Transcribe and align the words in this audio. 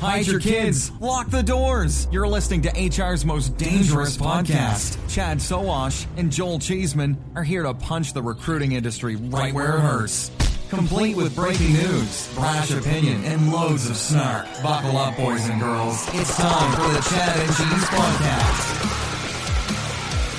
Hide 0.00 0.26
your 0.26 0.40
kids. 0.40 0.90
Lock 0.98 1.28
the 1.28 1.42
doors. 1.42 2.08
You're 2.10 2.26
listening 2.26 2.62
to 2.62 2.70
HR's 2.70 3.26
most 3.26 3.56
dangerous 3.58 4.16
podcast. 4.16 4.96
Chad 5.08 5.42
Soash 5.42 6.06
and 6.16 6.32
Joel 6.32 6.58
Cheeseman 6.58 7.22
are 7.34 7.44
here 7.44 7.64
to 7.64 7.74
punch 7.74 8.14
the 8.14 8.22
recruiting 8.22 8.72
industry 8.72 9.16
right 9.16 9.52
where 9.52 9.76
it 9.76 9.80
hurts 9.80 10.30
complete 10.70 11.16
with 11.16 11.34
breaking 11.34 11.72
news, 11.72 12.32
brash 12.34 12.70
opinion, 12.70 13.22
and 13.24 13.52
loads 13.52 13.90
of 13.90 13.96
snark. 13.96 14.46
Buckle 14.62 14.96
up, 14.96 15.16
boys 15.16 15.46
and 15.48 15.60
girls. 15.60 16.08
It's 16.14 16.36
time 16.36 16.72
for 16.72 16.88
the 16.94 17.00
Chad 17.10 17.36
and 17.36 17.48
Cheese 17.48 17.88
Podcast. 17.90 18.66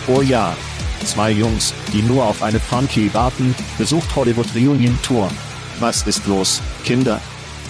Oh 0.08 0.22
ja, 0.22 0.56
zwei 1.04 1.32
Jungs, 1.32 1.74
die 1.94 2.02
nur 2.02 2.24
auf 2.24 2.42
eine 2.42 2.60
Funky 2.60 3.14
warten, 3.14 3.54
besucht 3.78 4.16
Hollywood 4.16 4.48
Reunion 4.56 4.98
Tour. 5.04 5.30
Was 5.80 6.08
ist 6.08 6.26
los, 6.28 6.62
Kinder? 6.84 7.20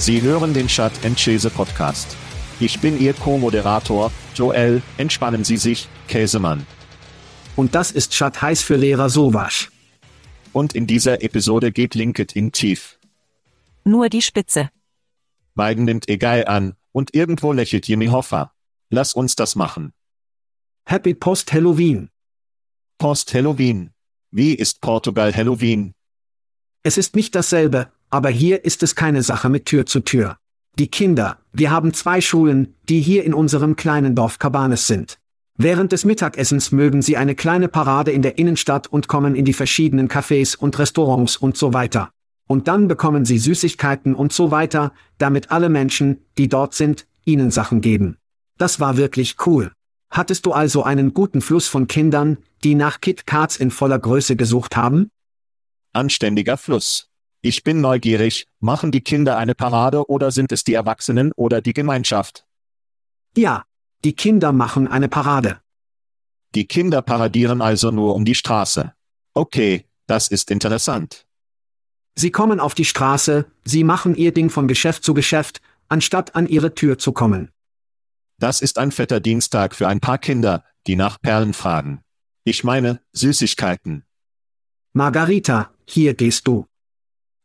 Sie 0.01 0.23
hören 0.23 0.51
den 0.55 0.65
Chad 0.67 0.91
and 1.05 1.15
Cheese 1.15 1.51
Podcast. 1.51 2.17
Ich 2.59 2.79
bin 2.79 2.99
Ihr 2.99 3.13
Co-Moderator, 3.13 4.11
Joel, 4.33 4.81
entspannen 4.97 5.43
Sie 5.43 5.57
sich, 5.57 5.87
Käsemann. 6.07 6.65
Und 7.55 7.75
das 7.75 7.91
ist 7.91 8.11
Chad 8.11 8.41
heiß 8.41 8.63
für 8.63 8.77
Lehrer 8.77 9.11
Sowasch. 9.11 9.69
Und 10.53 10.73
in 10.73 10.87
dieser 10.87 11.21
Episode 11.21 11.71
geht 11.71 11.93
LinkedIn 11.93 12.51
tief. 12.51 12.97
Nur 13.83 14.09
die 14.09 14.23
Spitze. 14.23 14.71
Biden 15.53 15.85
nimmt 15.85 16.09
egal 16.09 16.45
an, 16.45 16.73
und 16.91 17.13
irgendwo 17.13 17.53
lächelt 17.53 17.87
Jimmy 17.87 18.07
Hoffa. 18.07 18.55
Lass 18.89 19.13
uns 19.13 19.35
das 19.35 19.55
machen. 19.55 19.93
Happy 20.83 21.13
Post 21.13 21.53
Halloween. 21.53 22.09
Post 22.97 23.35
Halloween. 23.35 23.91
Wie 24.31 24.55
ist 24.55 24.81
Portugal 24.81 25.31
Halloween? 25.31 25.93
Es 26.81 26.97
ist 26.97 27.15
nicht 27.15 27.35
dasselbe, 27.35 27.91
aber 28.11 28.29
hier 28.29 28.63
ist 28.65 28.83
es 28.83 28.95
keine 28.95 29.23
Sache 29.23 29.49
mit 29.49 29.65
Tür 29.65 29.85
zu 29.85 30.01
Tür. 30.01 30.37
Die 30.77 30.87
Kinder, 30.87 31.39
wir 31.51 31.71
haben 31.71 31.93
zwei 31.93 32.21
Schulen, 32.21 32.75
die 32.87 33.01
hier 33.01 33.23
in 33.23 33.33
unserem 33.33 33.75
kleinen 33.75 34.15
Dorf 34.15 34.39
Cabanes 34.39 34.87
sind. 34.87 35.17
Während 35.57 35.91
des 35.91 36.05
Mittagessens 36.05 36.71
mögen 36.71 37.01
sie 37.01 37.17
eine 37.17 37.35
kleine 37.35 37.67
Parade 37.67 38.11
in 38.11 38.21
der 38.21 38.37
Innenstadt 38.37 38.87
und 38.87 39.07
kommen 39.07 39.35
in 39.35 39.45
die 39.45 39.53
verschiedenen 39.53 40.07
Cafés 40.07 40.57
und 40.57 40.79
Restaurants 40.79 41.37
und 41.37 41.57
so 41.57 41.73
weiter. 41.73 42.11
Und 42.47 42.67
dann 42.67 42.87
bekommen 42.87 43.25
sie 43.25 43.37
Süßigkeiten 43.37 44.15
und 44.15 44.33
so 44.33 44.51
weiter, 44.51 44.93
damit 45.17 45.51
alle 45.51 45.69
Menschen, 45.69 46.25
die 46.37 46.49
dort 46.49 46.73
sind, 46.73 47.05
ihnen 47.25 47.51
Sachen 47.51 47.81
geben. 47.81 48.17
Das 48.57 48.79
war 48.79 48.97
wirklich 48.97 49.35
cool. 49.45 49.71
Hattest 50.09 50.45
du 50.45 50.51
also 50.51 50.83
einen 50.83 51.13
guten 51.13 51.41
Fluss 51.41 51.67
von 51.67 51.87
Kindern, 51.87 52.37
die 52.63 52.75
nach 52.75 52.99
Kit 52.99 53.25
Kats 53.25 53.57
in 53.57 53.71
voller 53.71 53.99
Größe 53.99 54.35
gesucht 54.35 54.75
haben? 54.75 55.09
Anständiger 55.93 56.57
Fluss. 56.57 57.10
Ich 57.43 57.63
bin 57.63 57.81
neugierig, 57.81 58.45
machen 58.59 58.91
die 58.91 59.01
Kinder 59.01 59.37
eine 59.37 59.55
Parade 59.55 60.07
oder 60.07 60.29
sind 60.29 60.51
es 60.51 60.63
die 60.63 60.75
Erwachsenen 60.75 61.31
oder 61.35 61.59
die 61.61 61.73
Gemeinschaft? 61.73 62.45
Ja, 63.35 63.65
die 64.03 64.13
Kinder 64.13 64.51
machen 64.51 64.87
eine 64.87 65.09
Parade. 65.09 65.59
Die 66.53 66.67
Kinder 66.67 67.01
paradieren 67.01 67.61
also 67.61 67.89
nur 67.89 68.13
um 68.13 68.25
die 68.25 68.35
Straße. 68.35 68.93
Okay, 69.33 69.85
das 70.05 70.27
ist 70.27 70.51
interessant. 70.51 71.25
Sie 72.13 72.29
kommen 72.29 72.59
auf 72.59 72.75
die 72.75 72.85
Straße, 72.85 73.45
sie 73.63 73.83
machen 73.83 74.15
ihr 74.15 74.33
Ding 74.33 74.49
von 74.51 74.67
Geschäft 74.67 75.03
zu 75.03 75.13
Geschäft, 75.15 75.61
anstatt 75.87 76.35
an 76.35 76.47
ihre 76.47 76.75
Tür 76.75 76.99
zu 76.99 77.11
kommen. 77.11 77.49
Das 78.37 78.61
ist 78.61 78.77
ein 78.77 78.91
fetter 78.91 79.19
Dienstag 79.19 79.75
für 79.75 79.87
ein 79.87 79.99
paar 79.99 80.17
Kinder, 80.17 80.63
die 80.85 80.95
nach 80.95 81.19
Perlen 81.21 81.53
fragen. 81.53 82.01
Ich 82.43 82.63
meine, 82.63 83.01
Süßigkeiten. 83.13 84.03
Margarita, 84.93 85.71
hier 85.85 86.13
gehst 86.13 86.47
du. 86.47 86.65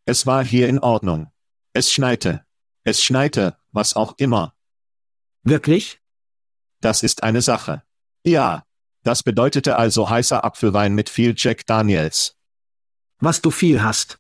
Es 0.09 0.25
war 0.25 0.45
hier 0.45 0.69
in 0.69 0.79
Ordnung. 0.79 1.33
Es 1.73 1.93
schneite. 1.93 2.47
Es 2.85 3.03
schneite, 3.03 3.57
was 3.73 3.97
auch 3.97 4.15
immer. 4.19 4.55
Wirklich? 5.43 6.01
Das 6.81 7.03
ist 7.03 7.25
eine 7.25 7.43
Sache. 7.43 7.83
Ja. 8.25 8.65
Das 9.03 9.25
bedeutete 9.25 9.77
also 9.77 10.09
heißer 10.09 10.45
Apfelwein 10.45 10.95
mit 10.95 11.09
viel 11.09 11.35
Jack 11.37 11.67
Daniels. 11.67 12.37
Was 13.19 13.43
du 13.43 13.51
viel 13.51 13.83
hast. 13.83 14.19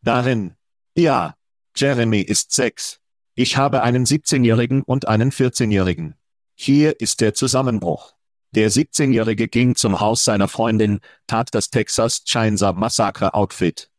Darin. 0.00 0.54
Ja. 0.96 1.34
Jeremy 1.76 2.20
ist 2.20 2.52
sechs. 2.52 3.00
Ich 3.34 3.56
habe 3.56 3.82
einen 3.82 4.04
17-Jährigen 4.06 4.82
und 4.82 5.08
einen 5.08 5.32
14-Jährigen. 5.32 6.14
Hier 6.54 7.00
ist 7.00 7.20
der 7.20 7.34
Zusammenbruch. 7.34 8.14
Der 8.52 8.70
17-Jährige 8.70 9.48
ging 9.48 9.74
zum 9.74 9.98
Haus 9.98 10.24
seiner 10.24 10.46
Freundin, 10.46 11.00
tat 11.26 11.52
das 11.52 11.70
Texas 11.70 12.22
Chainsaw 12.24 12.78
Massacre 12.78 13.34
Outfit. 13.34 13.89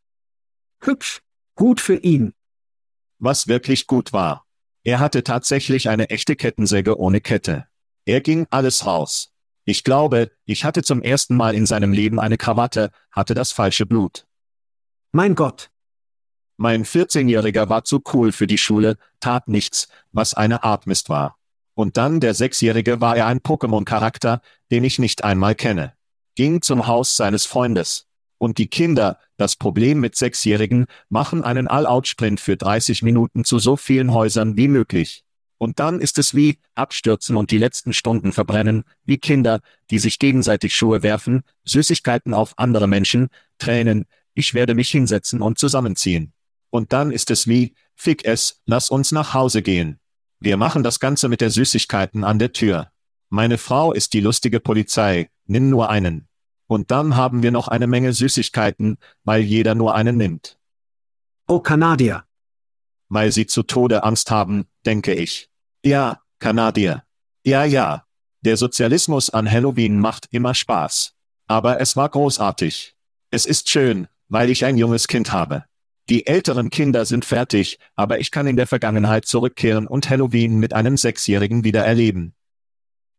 Hübsch. 0.84 1.22
Gut 1.56 1.80
für 1.80 1.96
ihn. 1.96 2.34
Was 3.19 3.47
wirklich 3.47 3.86
gut 3.86 4.14
war. 4.14 4.46
Er 4.84 5.00
hatte 5.00 5.23
tatsächlich 5.23 5.90
eine 5.90 6.09
echte 6.09 6.35
Kettensäge 6.35 6.97
ohne 6.97 7.22
Kette. 7.22 7.67
Er 8.05 8.22
ging 8.22 8.47
alles 8.50 8.88
raus. 8.88 9.32
Ich 9.64 9.84
glaube, 9.84 10.32
ich 10.46 10.66
hatte 10.66 10.82
zum 10.82 11.03
ersten 11.03 11.35
Mal 11.35 11.53
in 11.53 11.67
seinem 11.67 11.94
Leben 11.94 12.20
eine 12.20 12.38
Krawatte, 12.38 12.90
hatte 13.11 13.35
das 13.35 13.52
falsche 13.52 13.85
Blut. 13.85 14.26
Mein 15.11 15.35
Gott. 15.35 15.70
Mein 16.58 16.84
14-Jähriger 16.84 17.70
war 17.70 17.84
zu 17.84 18.02
cool 18.14 18.32
für 18.32 18.47
die 18.47 18.58
Schule, 18.58 18.97
tat 19.20 19.47
nichts, 19.47 19.88
was 20.11 20.34
eine 20.34 20.64
Art 20.64 20.88
Mist 20.88 21.09
war. 21.09 21.38
Und 21.76 21.97
dann 21.97 22.20
der 22.20 22.34
Sechsjährige 22.34 23.02
war 23.02 23.16
er 23.16 23.28
ein 23.28 23.40
Pokémon-Charakter, 23.40 24.41
den 24.72 24.84
ich 24.84 24.97
nicht 24.97 25.23
einmal 25.23 25.53
kenne. 25.53 25.94
Ging 26.35 26.61
zum 26.61 26.88
Haus 26.88 27.17
seines 27.17 27.46
Freundes. 27.46 28.08
Und 28.41 28.58
die 28.58 28.70
Kinder, 28.70 29.20
das 29.38 29.55
Problem 29.55 29.99
mit 29.99 30.16
Sechsjährigen, 30.16 30.88
machen 31.09 31.43
einen 31.43 31.67
All-Out-Sprint 31.67 32.40
für 32.40 32.58
30 32.58 33.03
Minuten 33.03 33.43
zu 33.43 33.59
so 33.59 33.78
vielen 33.78 34.16
Häusern 34.16 34.58
wie 34.58 34.67
möglich. 34.67 35.23
Und 35.59 35.78
dann 35.78 36.02
ist 36.02 36.17
es 36.17 36.34
wie 36.34 36.58
abstürzen 36.73 37.38
und 37.38 37.52
die 37.52 37.59
letzten 37.59 37.93
Stunden 37.93 38.32
verbrennen, 38.32 38.84
wie 39.05 39.20
Kinder, 39.20 39.61
die 39.91 39.99
sich 39.99 40.17
gegenseitig 40.17 40.76
Schuhe 40.76 41.03
werfen, 41.03 41.43
Süßigkeiten 41.66 42.34
auf 42.34 42.58
andere 42.58 42.88
Menschen, 42.88 43.28
Tränen, 43.59 44.05
ich 44.34 44.55
werde 44.55 44.73
mich 44.73 44.90
hinsetzen 44.90 45.43
und 45.43 45.59
zusammenziehen. 45.59 46.34
Und 46.72 46.93
dann 46.93 47.11
ist 47.11 47.29
es 47.29 47.47
wie, 47.47 47.76
fick 47.93 48.26
es, 48.26 48.59
lass 48.66 48.90
uns 48.90 49.11
nach 49.11 49.35
Hause 49.35 49.61
gehen. 49.61 49.99
Wir 50.40 50.58
machen 50.58 50.82
das 50.82 50.99
Ganze 50.99 51.29
mit 51.29 51.41
der 51.41 51.52
Süßigkeiten 51.52 52.23
an 52.23 52.40
der 52.40 52.53
Tür. 52.53 52.90
Meine 53.29 53.59
Frau 53.59 53.93
ist 53.93 54.14
die 54.14 54.20
lustige 54.20 54.59
Polizei, 54.59 55.29
nimm 55.46 55.70
nur 55.70 55.91
einen. 55.91 56.28
Und 56.72 56.90
dann 56.90 57.18
haben 57.18 57.44
wir 57.44 57.52
noch 57.52 57.68
eine 57.68 57.85
Menge 57.85 58.14
Süßigkeiten, 58.14 58.97
weil 59.26 59.41
jeder 59.41 59.76
nur 59.76 59.94
einen 59.94 60.16
nimmt. 60.16 60.58
Oh 61.46 61.59
Kanadier. 61.59 62.23
Weil 63.09 63.34
sie 63.34 63.46
zu 63.46 63.64
Tode 63.64 64.06
Angst 64.06 64.32
haben, 64.32 64.68
denke 64.85 65.14
ich. 65.14 65.50
Ja, 65.84 66.22
Kanadier. 66.40 67.03
Ja, 67.44 67.66
ja. 67.66 68.06
Der 68.40 68.56
Sozialismus 68.56 69.29
an 69.29 69.52
Halloween 69.52 70.00
macht 70.00 70.29
immer 70.32 70.56
Spaß. 70.56 71.14
Aber 71.46 71.82
es 71.82 71.97
war 71.97 72.08
großartig. 72.08 72.96
Es 73.32 73.46
ist 73.46 73.67
schön, 73.67 74.08
weil 74.29 74.50
ich 74.50 74.64
ein 74.64 74.78
junges 74.78 75.09
Kind 75.09 75.34
habe. 75.34 75.66
Die 76.08 76.26
älteren 76.26 76.70
Kinder 76.70 77.03
sind 77.03 77.26
fertig, 77.26 77.79
aber 77.97 78.20
ich 78.20 78.32
kann 78.32 78.47
in 78.47 78.56
der 78.56 78.66
Vergangenheit 78.66 79.26
zurückkehren 79.26 79.88
und 79.88 80.09
Halloween 80.09 80.58
mit 80.58 80.72
einem 80.72 80.96
Sechsjährigen 80.96 81.66
wieder 81.66 81.84
erleben. 81.84 82.34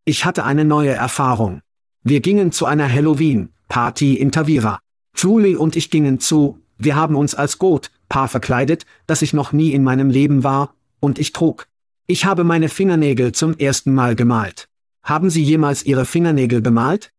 Ich 0.06 0.24
hatte 0.24 0.44
eine 0.44 0.64
neue 0.64 0.94
Erfahrung. 0.94 1.60
Wir 2.04 2.20
gingen 2.20 2.50
zu 2.50 2.66
einer 2.66 2.92
Halloween-Party 2.92 4.14
in 4.14 4.32
Tavira. 4.32 4.80
Julie 5.16 5.56
und 5.56 5.76
ich 5.76 5.88
gingen 5.90 6.18
zu, 6.18 6.58
wir 6.76 6.96
haben 6.96 7.14
uns 7.14 7.34
als 7.34 7.58
Goat-Paar 7.58 8.26
verkleidet, 8.26 8.86
das 9.06 9.22
ich 9.22 9.32
noch 9.32 9.52
nie 9.52 9.72
in 9.72 9.84
meinem 9.84 10.10
Leben 10.10 10.42
war, 10.42 10.74
und 10.98 11.20
ich 11.20 11.32
trug. 11.32 11.68
Ich 12.08 12.24
habe 12.24 12.42
meine 12.42 12.68
Fingernägel 12.68 13.32
zum 13.32 13.56
ersten 13.56 13.94
Mal 13.94 14.16
gemalt. 14.16 14.68
Haben 15.04 15.30
Sie 15.30 15.44
jemals 15.44 15.84
Ihre 15.84 16.04
Fingernägel 16.04 16.60
bemalt? 16.60 17.12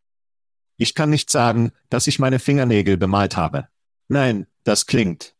Ich 0.78 0.96
kann 0.96 1.10
nicht 1.10 1.30
sagen, 1.30 1.72
dass 1.90 2.08
ich 2.08 2.20
meine 2.20 2.40
Fingernägel 2.40 2.98
bemalt 2.98 3.38
habe. 3.38 3.68
Nein, 4.10 4.48
das 4.66 4.86
klingt. 4.86 5.34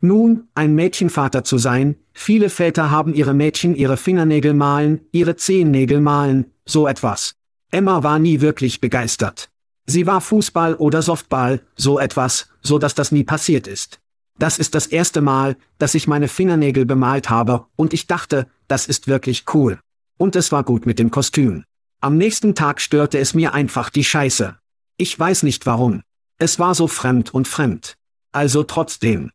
Nun, 0.00 0.48
ein 0.54 0.74
Mädchenvater 0.74 1.44
zu 1.44 1.56
sein, 1.56 1.96
viele 2.12 2.50
Väter 2.50 2.90
haben 2.90 3.14
ihre 3.14 3.34
Mädchen 3.34 3.74
ihre 3.74 3.96
Fingernägel 3.96 4.54
malen, 4.54 5.00
ihre 5.12 5.36
Zehennägel 5.36 6.00
malen, 6.00 6.52
so 6.66 6.86
etwas. 6.86 7.36
Emma 7.70 8.02
war 8.02 8.18
nie 8.18 8.40
wirklich 8.40 8.80
begeistert. 8.80 9.48
Sie 9.86 10.06
war 10.06 10.20
Fußball 10.20 10.74
oder 10.74 11.02
Softball, 11.02 11.62
so 11.76 11.98
etwas, 11.98 12.48
so 12.62 12.78
dass 12.78 12.94
das 12.94 13.12
nie 13.12 13.24
passiert 13.24 13.66
ist. 13.66 14.00
Das 14.38 14.58
ist 14.58 14.74
das 14.74 14.86
erste 14.86 15.20
Mal, 15.20 15.56
dass 15.78 15.94
ich 15.94 16.06
meine 16.06 16.28
Fingernägel 16.28 16.86
bemalt 16.86 17.30
habe, 17.30 17.66
und 17.76 17.92
ich 17.92 18.06
dachte, 18.06 18.48
das 18.68 18.86
ist 18.86 19.06
wirklich 19.06 19.44
cool. 19.54 19.78
Und 20.16 20.34
es 20.34 20.50
war 20.50 20.64
gut 20.64 20.86
mit 20.86 20.98
dem 20.98 21.10
Kostüm. 21.10 21.64
Am 22.00 22.16
nächsten 22.16 22.54
Tag 22.54 22.80
störte 22.80 23.18
es 23.18 23.34
mir 23.34 23.52
einfach 23.52 23.90
die 23.90 24.04
Scheiße. 24.04 24.56
Ich 24.96 25.18
weiß 25.18 25.42
nicht 25.42 25.66
warum. 25.66 26.02
Es 26.38 26.58
war 26.58 26.74
so 26.74 26.88
fremd 26.88 27.34
und 27.34 27.46
fremd. 27.46 27.96
Also 28.32 28.62
trotzdem. 28.62 29.30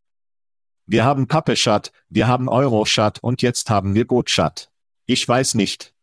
Wir 0.87 1.03
haben 1.05 1.27
Pappe-Shut, 1.27 1.91
wir 2.09 2.27
haben 2.27 2.49
Euro-Shut 2.49 3.19
und 3.19 3.41
jetzt 3.41 3.69
haben 3.69 3.93
wir 3.93 4.05
Goat-Shut. 4.05 4.69
Ich 5.05 5.27
weiß 5.27 5.55
nicht. 5.55 5.93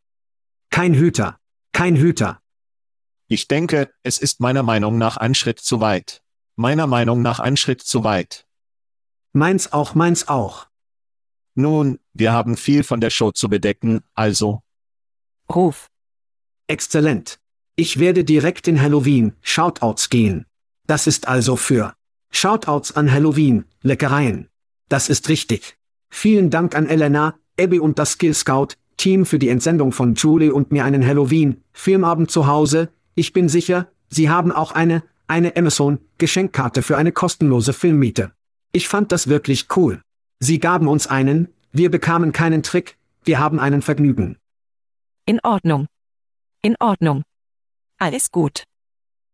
Kein 0.70 0.94
Hüter. 0.94 1.38
Kein 1.73 1.97
Hüter. 1.97 2.41
Ich 3.29 3.49
denke, 3.49 3.91
es 4.03 4.19
ist 4.19 4.41
meiner 4.41 4.63
Meinung 4.63 4.99
nach 4.99 5.17
ein 5.17 5.35
Schritt 5.35 5.59
zu 5.59 5.81
weit. 5.81 6.23
Meiner 6.55 6.87
Meinung 6.87 7.23
nach 7.23 7.41
ein 7.41 7.57
Schritt 7.57 7.81
zu 7.81 8.05
weit. 8.05 8.47
Meins 9.33 9.73
auch, 9.73 9.95
meins 9.95 10.29
auch. 10.29 10.69
Nun, 11.55 11.99
wir 12.13 12.33
haben 12.33 12.59
viel 12.59 12.85
von 12.85 13.01
der 13.01 13.09
Show 13.09 13.33
zu 13.33 13.49
bedecken, 13.49 14.03
also. 14.15 14.63
Ruf. 15.53 15.91
Exzellent. 16.67 17.41
Ich 17.75 17.99
werde 17.99 18.25
direkt 18.25 18.69
in 18.69 18.81
Halloween, 18.81 19.35
Shoutouts 19.41 20.11
gehen. 20.11 20.45
Das 20.87 21.07
ist 21.07 21.27
also 21.27 21.57
für 21.57 21.95
Shoutouts 22.31 22.93
an 22.93 23.11
Halloween, 23.11 23.65
Leckereien. 23.81 24.51
Das 24.89 25.09
ist 25.09 25.31
richtig. 25.31 25.79
Vielen 26.11 26.51
Dank 26.51 26.75
an 26.75 26.87
Elena, 26.87 27.39
Abby 27.59 27.81
und 27.81 27.99
das 27.99 28.13
Skill 28.13 28.35
Scout, 28.35 28.77
Team 29.03 29.27
für 29.27 29.41
die 29.41 29.49
Entsendung 29.49 29.91
von 29.91 30.15
Julie 30.15 30.55
und 30.55 30.71
mir 30.71 30.85
einen 30.85 31.05
Halloween-Filmabend 31.05 32.31
zu 32.31 32.47
Hause. 32.47 32.89
Ich 33.17 33.33
bin 33.33 33.49
sicher, 33.49 33.89
Sie 34.09 34.31
haben 34.31 34.53
auch 34.53 34.71
eine, 34.71 35.03
eine 35.27 35.57
Amazon-Geschenkkarte 35.57 36.83
für 36.83 36.97
eine 36.97 37.11
kostenlose 37.11 37.73
Filmmiete. 37.73 38.31
Ich 38.71 38.87
fand 38.87 39.11
das 39.11 39.27
wirklich 39.27 39.67
cool. 39.75 40.01
Sie 40.39 40.61
gaben 40.61 40.87
uns 40.87 41.09
einen, 41.09 41.49
wir 41.73 41.91
bekamen 41.91 42.31
keinen 42.31 42.63
Trick, 42.63 42.97
wir 43.25 43.41
haben 43.41 43.59
einen 43.59 43.83
Vergnügen. 43.83 44.37
In 45.27 45.41
Ordnung. 45.43 45.89
In 46.63 46.77
Ordnung. 46.79 47.25
Alles 47.99 48.31
gut. 48.31 48.63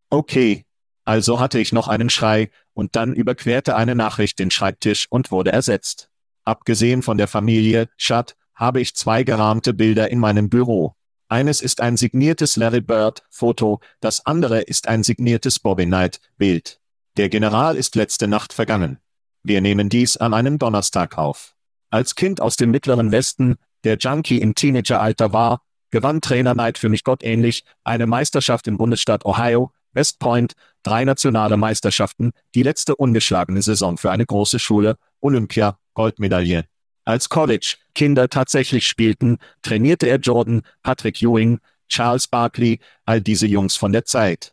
Okay. 0.09 0.65
Also 1.05 1.41
hatte 1.41 1.59
ich 1.59 1.75
noch 1.75 1.89
einen 1.89 2.09
Schrei, 2.09 2.51
und 2.73 2.97
dann 2.97 3.13
überquerte 3.13 3.77
eine 3.77 3.95
Nachricht 3.95 4.39
den 4.39 4.51
Schreibtisch 4.51 5.09
und 5.11 5.31
wurde 5.31 5.53
ersetzt. 5.53 6.09
Abgesehen 6.47 7.03
von 7.03 7.19
der 7.19 7.29
Familie, 7.29 7.91
Schat, 7.99 8.35
habe 8.59 8.81
ich 8.81 8.95
zwei 8.95 9.23
gerahmte 9.23 9.73
Bilder 9.73 10.11
in 10.11 10.19
meinem 10.19 10.51
Büro. 10.51 10.95
Eines 11.29 11.63
ist 11.63 11.81
ein 11.81 11.97
signiertes 11.97 12.57
Larry 12.57 12.81
Bird 12.81 13.23
Foto, 13.31 13.81
das 14.01 14.27
andere 14.27 14.63
ist 14.63 14.89
ein 14.89 15.05
signiertes 15.05 15.61
Bobby 15.61 15.87
Knight 15.87 16.21
Bild. 16.37 16.81
Der 17.17 17.29
General 17.29 17.77
ist 17.77 17.95
letzte 17.95 18.27
Nacht 18.27 18.53
vergangen. 18.53 18.99
Wir 19.45 19.61
nehmen 19.61 19.89
dies 19.89 20.17
an 20.17 20.35
einem 20.35 20.59
Donnerstag 20.59 21.17
auf. 21.17 21.55
Als 21.91 22.17
Kind 22.17 22.41
aus 22.41 22.57
dem 22.57 22.71
mittleren 22.71 23.13
Westen, 23.13 23.57
der 23.85 23.97
Junkie 23.97 24.41
im 24.41 24.55
Teenageralter 24.55 25.33
war, 25.33 25.63
gewann 25.91 26.21
Trainer 26.21 26.55
Knight 26.55 26.79
für 26.79 26.89
mich 26.89 27.05
gottähnlich 27.05 27.65
eine 27.85 28.07
Meisterschaft 28.07 28.67
im 28.67 28.77
Bundesstaat 28.77 29.25
Ohio, 29.25 29.71
West 29.93 30.19
Point, 30.19 30.55
drei 30.83 31.05
nationale 31.05 31.57
Meisterschaften, 31.57 32.33
die 32.55 32.63
letzte 32.63 32.97
ungeschlagene 32.97 33.63
Saison 33.63 33.99
für 33.99 34.11
eine 34.11 34.27
große 34.27 34.59
Schule, 34.59 34.97
Olympia, 35.21 35.79
Goldmedaille. 35.95 36.65
Als 37.09 37.31
College-Kinder 37.31 38.29
tatsächlich 38.29 38.87
spielten, 38.87 39.39
trainierte 39.63 40.07
er 40.07 40.19
Jordan, 40.19 40.61
Patrick 40.83 41.23
Ewing, 41.23 41.59
Charles 41.89 42.27
Barkley, 42.27 42.81
all 43.07 43.23
diese 43.23 43.47
Jungs 43.47 43.77
von 43.77 43.93
der 43.93 44.05
Zeit. 44.05 44.53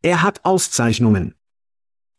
Er 0.00 0.22
hat 0.22 0.46
Auszeichnungen. 0.46 1.34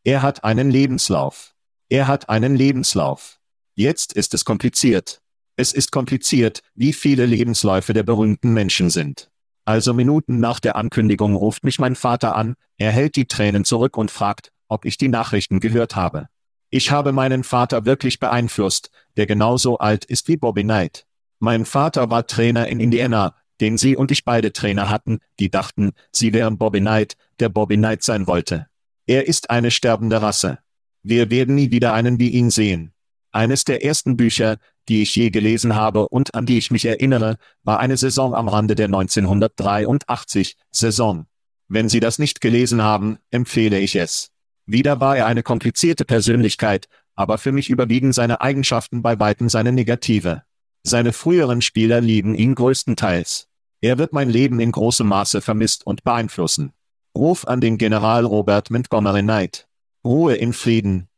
Er 0.04 0.22
hat 0.22 0.44
einen 0.44 0.70
Lebenslauf. 0.70 1.56
Er 1.90 2.06
hat 2.06 2.30
einen 2.30 2.56
Lebenslauf. 2.56 3.40
Jetzt 3.74 4.14
ist 4.14 4.36
es 4.36 4.46
kompliziert. 4.46 5.20
Es 5.56 5.74
ist 5.74 5.92
kompliziert, 5.92 6.62
wie 6.76 6.94
viele 6.94 7.26
Lebensläufe 7.26 7.94
der 7.94 8.04
berühmten 8.04 8.54
Menschen 8.54 8.92
sind. 8.92 9.32
Also 9.66 9.96
Minuten 9.96 10.40
nach 10.40 10.60
der 10.60 10.76
Ankündigung 10.76 11.36
ruft 11.36 11.64
mich 11.64 11.80
mein 11.80 11.96
Vater 11.96 12.36
an, 12.36 12.54
er 12.78 12.92
hält 12.92 13.16
die 13.16 13.26
Tränen 13.26 13.66
zurück 13.66 13.98
und 13.98 14.12
fragt, 14.12 14.52
ob 14.68 14.86
ich 14.86 14.98
die 14.98 15.08
Nachrichten 15.08 15.60
gehört 15.60 15.96
habe. 15.96 16.30
Ich 16.72 16.92
habe 16.92 17.14
meinen 17.14 17.44
Vater 17.44 17.86
wirklich 17.86 18.20
beeinflusst, 18.20 18.92
der 19.20 19.28
genauso 19.28 19.80
alt 19.80 20.06
ist 20.06 20.30
wie 20.30 20.38
Bobby 20.38 20.64
Knight. 20.64 21.06
Mein 21.40 21.66
Vater 21.66 22.10
war 22.10 22.26
Trainer 22.26 22.70
in 22.70 22.80
Indiana, 22.80 23.36
den 23.60 23.78
Sie 23.78 23.98
und 23.98 24.12
ich 24.12 24.24
beide 24.24 24.54
Trainer 24.54 24.90
hatten, 24.90 25.20
die 25.40 25.52
dachten, 25.52 25.92
sie 26.14 26.32
wären 26.32 26.58
Bobby 26.58 26.80
Knight, 26.80 27.18
der 27.42 27.50
Bobby 27.50 27.76
Knight 27.76 28.02
sein 28.02 28.28
wollte. 28.28 28.68
Er 29.08 29.28
ist 29.28 29.50
eine 29.50 29.72
sterbende 29.72 30.22
Rasse. 30.22 30.60
Wir 31.04 31.30
werden 31.30 31.56
nie 31.56 31.70
wieder 31.70 31.92
einen 31.92 32.18
wie 32.18 32.30
ihn 32.30 32.50
sehen. 32.50 32.94
Eines 33.34 33.66
der 33.66 33.84
ersten 33.84 34.16
Bücher, 34.16 34.56
die 34.88 35.02
ich 35.02 35.14
je 35.18 35.32
gelesen 35.32 35.76
habe 35.76 36.08
und 36.08 36.34
an 36.34 36.46
die 36.46 36.58
ich 36.58 36.72
mich 36.72 36.86
erinnere, 36.86 37.36
war 37.64 37.82
eine 37.82 37.98
Saison 37.98 38.34
am 38.34 38.48
Rande 38.48 38.76
der 38.76 38.86
1983 38.86 40.56
Saison. 40.72 41.26
Wenn 41.68 41.90
Sie 41.90 42.00
das 42.00 42.20
nicht 42.20 42.40
gelesen 42.40 42.82
haben, 42.82 43.18
empfehle 43.32 43.80
ich 43.80 43.98
es. 43.98 44.32
Wieder 44.66 45.02
war 45.02 45.18
er 45.18 45.26
eine 45.26 45.44
komplizierte 45.44 46.06
Persönlichkeit, 46.06 46.88
aber 47.20 47.38
für 47.38 47.52
mich 47.52 47.70
überwiegen 47.70 48.14
seine 48.14 48.40
Eigenschaften 48.40 49.02
bei 49.02 49.20
weitem 49.20 49.50
seine 49.50 49.74
negative. 49.74 50.44
Seine 50.84 51.12
früheren 51.12 51.62
Spieler 51.62 52.00
lieben 52.00 52.34
ihn 52.34 52.56
größtenteils. 52.56 53.50
Er 53.82 53.98
wird 53.98 54.14
mein 54.14 54.30
Leben 54.30 54.62
in 54.62 54.72
großem 54.72 55.06
Maße 55.06 55.42
vermisst 55.42 55.86
und 55.86 56.06
beeinflussen. 56.06 56.72
Ruf 57.14 57.46
an 57.46 57.60
den 57.60 57.78
General 57.78 58.24
Robert 58.24 58.72
Montgomery 58.72 59.22
Knight. 59.22 59.68
Ruhe 60.06 60.36
in 60.36 60.54
Frieden. 60.54 61.10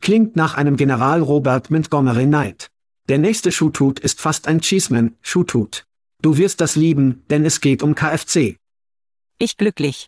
Klingt 0.00 0.36
nach 0.36 0.54
einem 0.54 0.78
General 0.78 1.20
Robert 1.20 1.70
Montgomery 1.70 2.24
Knight. 2.24 2.70
Der 3.10 3.18
nächste 3.18 3.52
Schuhtut 3.52 3.98
ist 3.98 4.22
fast 4.22 4.48
ein 4.48 4.62
Cheeseman, 4.62 5.16
Schuhtut. 5.20 5.84
Du 6.22 6.38
wirst 6.38 6.62
das 6.62 6.76
lieben, 6.76 7.24
denn 7.28 7.44
es 7.44 7.60
geht 7.60 7.82
um 7.82 7.94
KFC. 7.94 8.56
Ich 9.38 9.58
glücklich. 9.58 10.06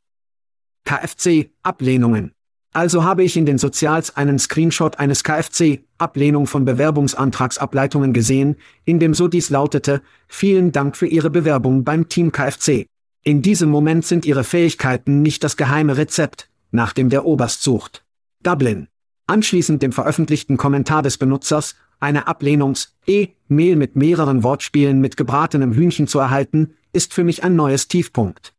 KFC, 0.84 1.50
Ablehnungen. 1.62 2.32
Also 2.74 3.04
habe 3.04 3.22
ich 3.22 3.36
in 3.36 3.44
den 3.44 3.58
Sozials 3.58 4.16
einen 4.16 4.38
Screenshot 4.38 4.98
eines 4.98 5.24
KFC, 5.24 5.80
Ablehnung 5.98 6.46
von 6.46 6.64
Bewerbungsantragsableitungen 6.64 8.14
gesehen, 8.14 8.56
in 8.86 8.98
dem 8.98 9.12
so 9.12 9.28
dies 9.28 9.50
lautete, 9.50 10.00
vielen 10.26 10.72
Dank 10.72 10.96
für 10.96 11.06
Ihre 11.06 11.28
Bewerbung 11.28 11.84
beim 11.84 12.08
Team 12.08 12.32
KFC. 12.32 12.86
In 13.24 13.42
diesem 13.42 13.68
Moment 13.68 14.06
sind 14.06 14.24
Ihre 14.24 14.42
Fähigkeiten 14.42 15.20
nicht 15.20 15.44
das 15.44 15.58
geheime 15.58 15.98
Rezept, 15.98 16.48
nach 16.70 16.94
dem 16.94 17.10
der 17.10 17.26
Oberst 17.26 17.62
sucht. 17.62 18.04
Dublin. 18.42 18.88
Anschließend 19.26 19.82
dem 19.82 19.92
veröffentlichten 19.92 20.56
Kommentar 20.56 21.02
des 21.02 21.18
Benutzers, 21.18 21.76
eine 22.00 22.26
Ablehnungs-E-Mail 22.26 23.76
mit 23.76 23.96
mehreren 23.96 24.42
Wortspielen 24.42 25.00
mit 25.00 25.16
gebratenem 25.18 25.74
Hühnchen 25.74 26.08
zu 26.08 26.18
erhalten, 26.18 26.74
ist 26.92 27.12
für 27.12 27.22
mich 27.22 27.44
ein 27.44 27.54
neues 27.54 27.86
Tiefpunkt. 27.86 28.54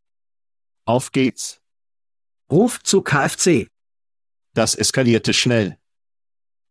Auf 0.86 1.12
geht's. 1.12 1.60
Ruf 2.50 2.82
zu 2.82 3.02
KFC. 3.02 3.68
Das 4.54 4.74
eskalierte 4.74 5.34
schnell. 5.34 5.78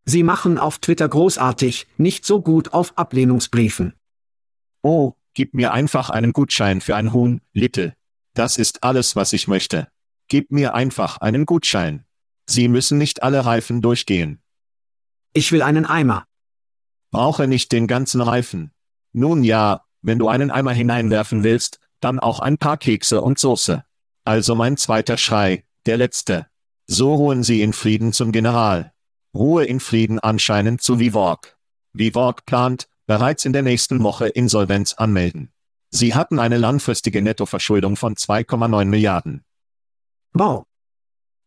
Sie 0.06 0.22
machen 0.22 0.58
auf 0.58 0.78
Twitter 0.78 1.08
großartig, 1.08 1.86
nicht 1.96 2.26
so 2.26 2.42
gut 2.42 2.72
auf 2.72 2.98
Ablehnungsbriefen. 2.98 3.94
Oh, 4.82 5.12
gib 5.32 5.54
mir 5.54 5.72
einfach 5.72 6.10
einen 6.10 6.32
Gutschein 6.32 6.80
für 6.80 6.96
ein 6.96 7.12
Huhn, 7.12 7.40
Little. 7.52 7.94
Das 8.34 8.58
ist 8.58 8.82
alles, 8.82 9.16
was 9.16 9.32
ich 9.32 9.48
möchte. 9.48 9.88
Gib 10.28 10.50
mir 10.50 10.74
einfach 10.74 11.18
einen 11.18 11.46
Gutschein. 11.46 12.04
Sie 12.46 12.68
müssen 12.68 12.98
nicht 12.98 13.22
alle 13.22 13.44
Reifen 13.44 13.80
durchgehen. 13.80 14.42
Ich 15.32 15.52
will 15.52 15.62
einen 15.62 15.86
Eimer. 15.86 16.26
Brauche 17.10 17.46
nicht 17.46 17.72
den 17.72 17.86
ganzen 17.86 18.20
Reifen. 18.20 18.72
Nun 19.12 19.44
ja, 19.44 19.84
wenn 20.02 20.18
du 20.18 20.28
einen 20.28 20.50
Eimer 20.50 20.72
hineinwerfen 20.72 21.44
willst, 21.44 21.78
dann 22.00 22.18
auch 22.18 22.40
ein 22.40 22.58
paar 22.58 22.76
Kekse 22.76 23.22
und 23.22 23.38
Soße. 23.38 23.84
Also 24.24 24.54
mein 24.54 24.76
zweiter 24.76 25.16
Schrei, 25.16 25.64
der 25.86 25.96
letzte. 25.96 26.46
So 26.86 27.14
ruhen 27.14 27.42
sie 27.42 27.62
in 27.62 27.72
Frieden 27.72 28.12
zum 28.12 28.30
General. 28.32 28.92
Ruhe 29.34 29.64
in 29.64 29.80
Frieden 29.80 30.18
anscheinend 30.18 30.82
zu 30.82 30.98
Vivorg. 30.98 31.56
Vivorg 31.92 32.44
plant, 32.46 32.88
bereits 33.06 33.44
in 33.44 33.52
der 33.52 33.62
nächsten 33.62 34.02
Woche 34.02 34.28
Insolvenz 34.28 34.94
anmelden. 34.94 35.50
Sie 35.90 36.14
hatten 36.14 36.38
eine 36.38 36.58
langfristige 36.58 37.22
Nettoverschuldung 37.22 37.96
von 37.96 38.16
2,9 38.16 38.84
Milliarden. 38.86 39.44
Wow. 40.32 40.66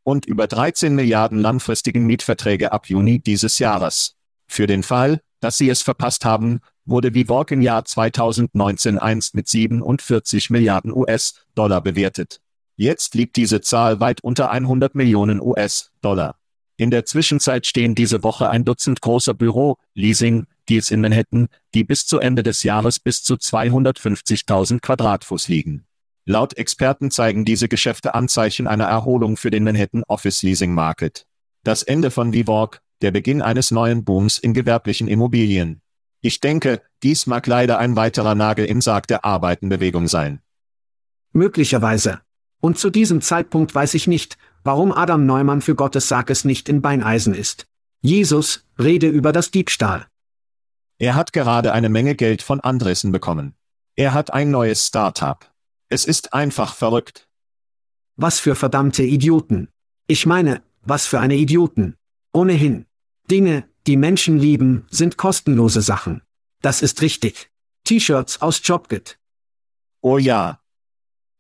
Und 0.04 0.26
über 0.26 0.48
13 0.48 0.96
Milliarden 0.96 1.40
langfristigen 1.40 2.06
Mietverträge 2.06 2.72
ab 2.72 2.90
Juni 2.90 3.20
dieses 3.20 3.60
Jahres. 3.60 4.16
Für 4.48 4.66
den 4.66 4.84
Fall, 4.84 5.20
dass 5.42 5.58
Sie 5.58 5.70
es 5.70 5.82
verpasst 5.82 6.26
haben, 6.26 6.62
wurde 6.86 7.14
Vivorg 7.14 7.52
im 7.52 7.62
Jahr 7.62 7.84
2019 7.84 8.98
einst 8.98 9.36
mit 9.36 9.48
47 9.48 10.50
Milliarden 10.50 10.94
US-Dollar 10.94 11.82
bewertet. 11.82 12.40
Jetzt 12.78 13.16
liegt 13.16 13.36
diese 13.38 13.60
Zahl 13.62 14.00
weit 14.00 14.22
unter 14.22 14.52
100 14.52 14.94
Millionen 14.94 15.42
US-Dollar. 15.42 16.36
In 16.78 16.92
der 16.92 17.06
Zwischenzeit 17.06 17.66
stehen 17.66 17.96
diese 17.96 18.22
Woche 18.22 18.52
ein 18.52 18.66
Dutzend 18.66 19.02
großer 19.02 19.34
Büro-Leasing-Deals 19.34 20.92
in 20.92 21.02
Manhattan, 21.02 21.48
die 21.74 21.84
bis 21.84 22.06
zu 22.06 22.20
Ende 22.20 22.44
des 22.44 22.62
Jahres 22.62 23.00
bis 23.00 23.24
zu 23.24 23.34
250.000 23.34 24.80
Quadratfuß 24.80 25.48
liegen. 25.48 25.88
Laut 26.26 26.56
Experten 26.56 27.10
zeigen 27.10 27.46
diese 27.46 27.68
Geschäfte 27.68 28.14
Anzeichen 28.14 28.68
einer 28.68 28.86
Erholung 28.86 29.38
für 29.38 29.50
den 29.50 29.64
Manhattan 29.64 30.04
Office 30.08 30.44
Leasing 30.44 30.74
Market. 30.74 31.26
Das 31.64 31.82
Ende 31.82 32.12
von 32.12 32.32
Vivorg, 32.32 32.82
der 33.02 33.10
Beginn 33.10 33.42
eines 33.42 33.72
neuen 33.72 34.04
Booms 34.04 34.38
in 34.38 34.54
gewerblichen 34.54 35.08
Immobilien. 35.08 35.82
Ich 36.22 36.42
denke, 36.42 36.84
dies 37.02 37.26
mag 37.26 37.48
leider 37.48 37.80
ein 37.80 37.96
weiterer 37.96 38.36
Nagel 38.36 38.66
im 38.66 38.82
Sarg 38.82 39.08
der 39.08 39.26
Arbeitenbewegung 39.26 40.08
sein. 40.08 40.42
Möglicherweise. 41.32 42.22
Und 42.60 42.80
zu 42.80 42.90
diesem 42.90 43.22
Zeitpunkt 43.22 43.74
weiß 43.74 43.94
ich 43.94 44.08
nicht, 44.08 44.38
warum 44.64 44.92
Adam 44.92 45.26
Neumann 45.26 45.62
für 45.62 45.76
Gottes 45.76 46.08
Sarg 46.08 46.30
es 46.30 46.44
nicht 46.44 46.70
in 46.70 46.82
Beineisen 46.82 47.34
ist. 47.34 47.68
Jesus, 48.02 48.66
rede 48.80 49.08
über 49.08 49.32
das 49.32 49.52
Diebstahl. 49.52 50.08
Er 51.00 51.16
hat 51.16 51.34
gerade 51.34 51.74
eine 51.74 51.90
Menge 51.90 52.16
Geld 52.16 52.42
von 52.42 52.60
Andressen 52.60 53.12
bekommen. 53.12 53.56
Er 53.96 54.14
hat 54.14 54.34
ein 54.34 54.52
neues 54.52 54.86
Startup. 54.86 55.52
Es 55.90 56.06
ist 56.06 56.34
einfach 56.34 56.74
verrückt. 56.74 57.28
Was 58.16 58.40
für 58.40 58.56
verdammte 58.56 59.04
Idioten. 59.04 59.70
Ich 60.08 60.26
meine, 60.26 60.64
was 60.84 61.06
für 61.06 61.20
eine 61.20 61.36
Idioten. 61.36 61.96
Ohnehin. 62.34 62.86
Dinge, 63.30 63.68
die 63.86 63.98
Menschen 63.98 64.40
lieben, 64.40 64.86
sind 64.90 65.18
kostenlose 65.18 65.82
Sachen. 65.82 66.22
Das 66.62 66.82
ist 66.82 67.02
richtig. 67.02 67.52
T-Shirts 67.84 68.42
aus 68.42 68.62
Jobgit. 68.64 69.20
Oh 70.02 70.18
ja. 70.18 70.60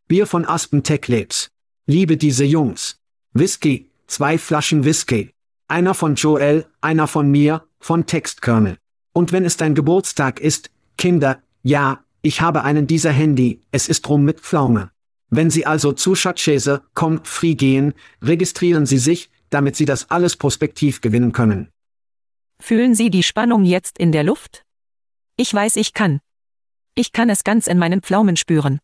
Bier 0.07 0.25
von 0.25 0.45
Aspen 0.45 0.83
Tech 0.83 1.09
Labs. 1.09 1.49
Liebe 1.85 2.15
diese 2.15 2.45
Jungs. 2.45 2.97
Whisky, 3.33 3.89
zwei 4.07 4.37
Flaschen 4.37 4.85
Whisky. 4.85 5.31
Einer 5.67 5.93
von 5.93 6.15
Joel, 6.15 6.65
einer 6.79 7.07
von 7.07 7.29
mir, 7.29 7.65
von 7.81 8.05
Textkernel. 8.05 8.77
Und 9.11 9.33
wenn 9.33 9.43
es 9.43 9.57
dein 9.57 9.75
Geburtstag 9.75 10.39
ist, 10.39 10.71
Kinder, 10.97 11.41
ja, 11.61 12.05
ich 12.21 12.39
habe 12.39 12.63
einen 12.63 12.87
dieser 12.87 13.11
Handy, 13.11 13.61
es 13.71 13.89
ist 13.89 14.07
rum 14.07 14.23
mit 14.23 14.39
Pflaume. 14.39 14.91
Wenn 15.29 15.49
Sie 15.49 15.65
also 15.65 15.91
zu 15.91 16.15
Schatzschäse.com 16.15 17.25
free 17.25 17.55
gehen, 17.55 17.93
registrieren 18.21 18.85
Sie 18.85 18.99
sich, 18.99 19.29
damit 19.49 19.75
Sie 19.75 19.85
das 19.85 20.09
alles 20.09 20.37
prospektiv 20.37 21.01
gewinnen 21.01 21.33
können. 21.33 21.67
Fühlen 22.61 22.95
Sie 22.95 23.09
die 23.09 23.23
Spannung 23.23 23.65
jetzt 23.65 23.97
in 23.97 24.13
der 24.13 24.23
Luft? 24.23 24.63
Ich 25.35 25.53
weiß, 25.53 25.75
ich 25.75 25.93
kann. 25.93 26.21
Ich 26.95 27.11
kann 27.11 27.29
es 27.29 27.43
ganz 27.43 27.67
in 27.67 27.77
meinen 27.77 28.01
Pflaumen 28.01 28.37
spüren. 28.37 28.79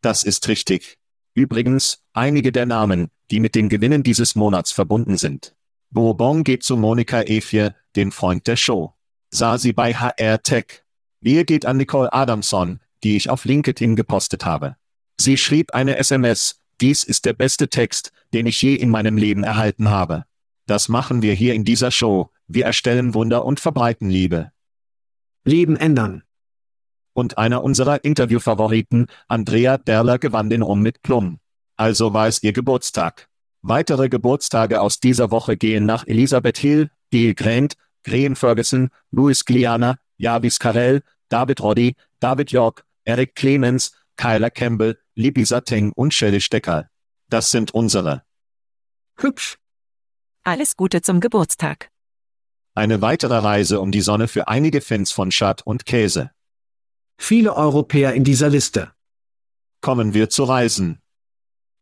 Das 0.00 0.24
ist 0.24 0.48
richtig. 0.48 0.98
Übrigens, 1.34 2.02
einige 2.12 2.52
der 2.52 2.66
Namen, 2.66 3.10
die 3.30 3.40
mit 3.40 3.54
den 3.54 3.68
Gewinnen 3.68 4.02
dieses 4.02 4.34
Monats 4.34 4.72
verbunden 4.72 5.16
sind. 5.16 5.54
Bourbon 5.90 6.44
geht 6.44 6.62
zu 6.62 6.76
Monika 6.76 7.22
Efje, 7.22 7.74
dem 7.96 8.12
Freund 8.12 8.46
der 8.46 8.56
Show. 8.56 8.94
Sah 9.30 9.58
sie 9.58 9.72
bei 9.72 9.94
HR 9.94 10.42
Tech. 10.42 10.84
Wehe 11.20 11.44
geht 11.44 11.66
an 11.66 11.76
Nicole 11.76 12.12
Adamson, 12.12 12.80
die 13.02 13.16
ich 13.16 13.30
auf 13.30 13.44
LinkedIn 13.44 13.96
gepostet 13.96 14.44
habe. 14.44 14.76
Sie 15.20 15.36
schrieb 15.36 15.74
eine 15.74 15.98
SMS, 15.98 16.60
dies 16.80 17.04
ist 17.04 17.26
der 17.26 17.34
beste 17.34 17.68
Text, 17.68 18.12
den 18.32 18.46
ich 18.46 18.62
je 18.62 18.74
in 18.74 18.90
meinem 18.90 19.16
Leben 19.16 19.44
erhalten 19.44 19.90
habe. 19.90 20.24
Das 20.66 20.88
machen 20.88 21.20
wir 21.20 21.34
hier 21.34 21.54
in 21.54 21.64
dieser 21.64 21.90
Show, 21.90 22.30
wir 22.46 22.64
erstellen 22.64 23.12
Wunder 23.12 23.44
und 23.44 23.60
verbreiten 23.60 24.08
Liebe. 24.08 24.52
Leben 25.44 25.76
ändern. 25.76 26.22
Und 27.12 27.38
einer 27.38 27.64
unserer 27.64 28.04
Interviewfavoriten, 28.04 29.06
Andrea 29.28 29.78
Derler, 29.78 30.18
gewann 30.18 30.50
den 30.50 30.62
Rum 30.62 30.80
mit 30.80 31.02
Plum. 31.02 31.40
Also 31.76 32.14
war 32.14 32.28
es 32.28 32.42
ihr 32.42 32.52
Geburtstag. 32.52 33.28
Weitere 33.62 34.08
Geburtstage 34.08 34.80
aus 34.80 35.00
dieser 35.00 35.30
Woche 35.30 35.56
gehen 35.56 35.86
nach 35.86 36.06
Elisabeth 36.06 36.58
Hill, 36.58 36.90
Gail 37.10 37.34
Grant, 37.34 37.74
Graham 38.04 38.36
Ferguson, 38.36 38.90
Louis 39.10 39.44
Gliana, 39.44 39.98
Javis 40.16 40.58
Carell, 40.58 41.02
David 41.28 41.60
Roddy, 41.60 41.96
David 42.20 42.52
York, 42.52 42.84
Eric 43.04 43.34
Clemens, 43.34 43.92
Kyla 44.16 44.50
Campbell, 44.50 44.98
Libby 45.14 45.44
Satting 45.44 45.92
und 45.92 46.14
Shelley 46.14 46.40
Stecker. 46.40 46.88
Das 47.28 47.50
sind 47.50 47.72
unsere. 47.72 48.22
Hübsch. 49.16 49.58
Alles 50.42 50.76
Gute 50.76 51.02
zum 51.02 51.20
Geburtstag. 51.20 51.90
Eine 52.74 53.02
weitere 53.02 53.36
Reise 53.36 53.80
um 53.80 53.92
die 53.92 54.00
Sonne 54.00 54.28
für 54.28 54.48
einige 54.48 54.80
Fans 54.80 55.12
von 55.12 55.30
Schad 55.30 55.62
und 55.66 55.86
Käse. 55.86 56.30
Viele 57.22 57.54
Europäer 57.54 58.14
in 58.14 58.24
dieser 58.24 58.48
Liste. 58.48 58.92
Kommen 59.82 60.14
wir 60.14 60.30
zu 60.30 60.42
Reisen. 60.42 61.00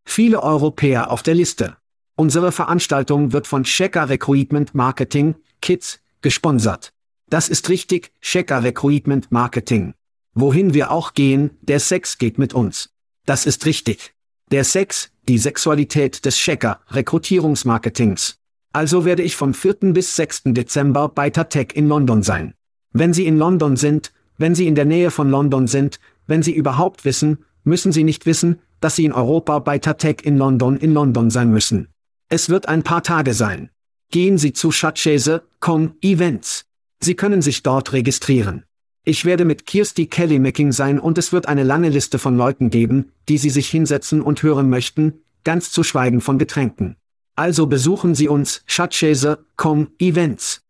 Viele 0.05 0.43
Europäer 0.43 1.13
auf 1.13 1.23
der 1.23 1.35
Liste. 1.35 1.77
Unsere 2.17 2.51
Veranstaltung 2.51 3.33
wird 3.33 3.47
von 3.47 3.63
Checker 3.63 4.09
Recruitment 4.11 4.75
Marketing, 4.75 5.37
Kids, 5.63 6.01
gesponsert. 6.23 6.93
Das 7.31 7.49
ist 7.49 7.69
richtig, 7.71 8.13
Checker 8.21 8.65
Recruitment 8.65 9.31
Marketing. 9.31 9.95
Wohin 10.35 10.75
wir 10.75 10.91
auch 10.91 11.15
gehen, 11.15 11.57
der 11.63 11.81
Sex 11.81 12.19
geht 12.19 12.37
mit 12.37 12.53
uns. 12.53 12.91
Das 13.25 13.47
ist 13.47 13.65
richtig. 13.65 14.15
Der 14.51 14.65
Sex, 14.65 15.13
die 15.29 15.39
Sexualität 15.39 16.27
des 16.27 16.37
Checker 16.37 16.81
Rekrutierungsmarketings. 16.89 18.39
Also 18.73 19.05
werde 19.05 19.23
ich 19.23 19.37
vom 19.37 19.55
4. 19.55 19.95
bis 19.95 20.17
6. 20.17 20.43
Dezember 20.47 21.09
bei 21.09 21.31
Tatec 21.31 21.75
in 21.77 21.89
London 21.89 22.25
sein. 22.25 22.55
Wenn 22.93 23.15
Sie 23.15 23.27
in 23.27 23.39
London 23.39 23.77
sind, 23.77 24.13
wenn 24.39 24.55
Sie 24.55 24.67
in 24.67 24.75
der 24.75 24.85
Nähe 24.85 25.11
von 25.11 25.31
London 25.31 25.67
sind, 25.67 26.01
wenn 26.27 26.43
Sie 26.43 26.53
überhaupt 26.53 27.05
wissen, 27.05 27.45
müssen 27.65 27.93
Sie 27.93 28.05
nicht 28.05 28.25
wissen, 28.25 28.61
dass 28.81 28.97
Sie 28.97 29.05
in 29.05 29.13
Europa 29.13 29.59
bei 29.59 29.79
Tatec 29.79 30.25
in 30.25 30.39
London 30.39 30.77
in 30.77 30.95
London 30.95 31.31
sein 31.31 31.51
müssen. 31.51 31.89
Es 32.29 32.49
wird 32.49 32.69
ein 32.69 32.83
paar 32.83 33.03
Tage 33.03 33.35
sein. 33.35 33.71
Gehen 34.11 34.39
Sie 34.39 34.53
zu 34.53 34.71
Schatzschäse.com 34.71 35.95
Events. 36.01 36.65
Sie 37.01 37.15
können 37.15 37.43
sich 37.43 37.63
dort 37.63 37.93
registrieren. 37.93 38.65
Ich 39.05 39.25
werde 39.25 39.45
mit 39.45 39.67
Kirsty 39.67 40.07
Kelly 40.07 40.39
Micking 40.39 40.73
sein 40.73 40.99
und 40.99 41.19
es 41.19 41.33
wird 41.33 41.47
eine 41.47 41.63
lange 41.63 41.89
Liste 41.89 42.19
von 42.19 42.37
Leuten 42.37 42.71
geben, 42.71 43.13
die 43.29 43.39
Sie 43.39 43.51
sich 43.51 43.69
hinsetzen 43.69 44.21
und 44.21 44.43
hören 44.43 44.69
möchten, 44.69 45.21
ganz 45.45 45.73
zu 45.73 45.83
schweigen 45.83 46.21
von 46.21 46.39
Getränken. 46.39 46.97
Also 47.35 47.67
besuchen 47.67 48.15
Sie 48.15 48.29
uns, 48.29 48.63
Schatzschäse.com 48.67 49.93
Events. 49.99 50.63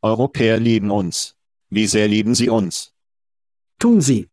Europäer 0.00 0.58
lieben 0.60 0.90
uns. 0.90 1.37
Wie 1.70 1.86
sehr 1.86 2.08
lieben 2.08 2.34
sie 2.34 2.48
uns? 2.48 2.94
Tun 3.78 4.00
Sie. 4.00 4.28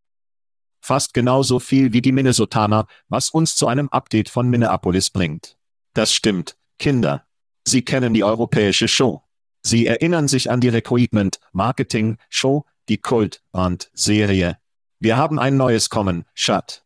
Fast 0.80 1.14
genauso 1.14 1.60
viel 1.60 1.94
wie 1.94 2.02
die 2.02 2.12
Minnesotaner, 2.12 2.88
was 3.10 3.30
uns 3.30 3.56
zu 3.56 3.68
einem 3.68 3.90
Update 3.90 4.30
von 4.30 4.50
Minneapolis 4.50 5.10
bringt. 5.10 5.58
Das 5.94 6.14
stimmt, 6.14 6.58
Kinder. 6.78 7.26
Sie 7.68 7.82
kennen 7.82 8.14
die 8.14 8.24
europäische 8.24 8.88
Show. 8.88 9.24
Sie 9.64 9.88
erinnern 9.88 10.28
sich 10.28 10.52
an 10.52 10.62
die 10.62 10.70
Recruitment 10.70 11.40
Marketing 11.52 12.18
Show, 12.30 12.66
die 12.88 13.00
Kult 13.00 13.42
Band 13.52 13.90
Serie. 13.94 14.60
Wir 15.00 15.18
haben 15.18 15.40
ein 15.40 15.58
neues 15.58 15.90
kommen, 15.90 16.26
Schat. 16.34 16.86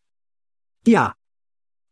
Ja. 0.88 1.16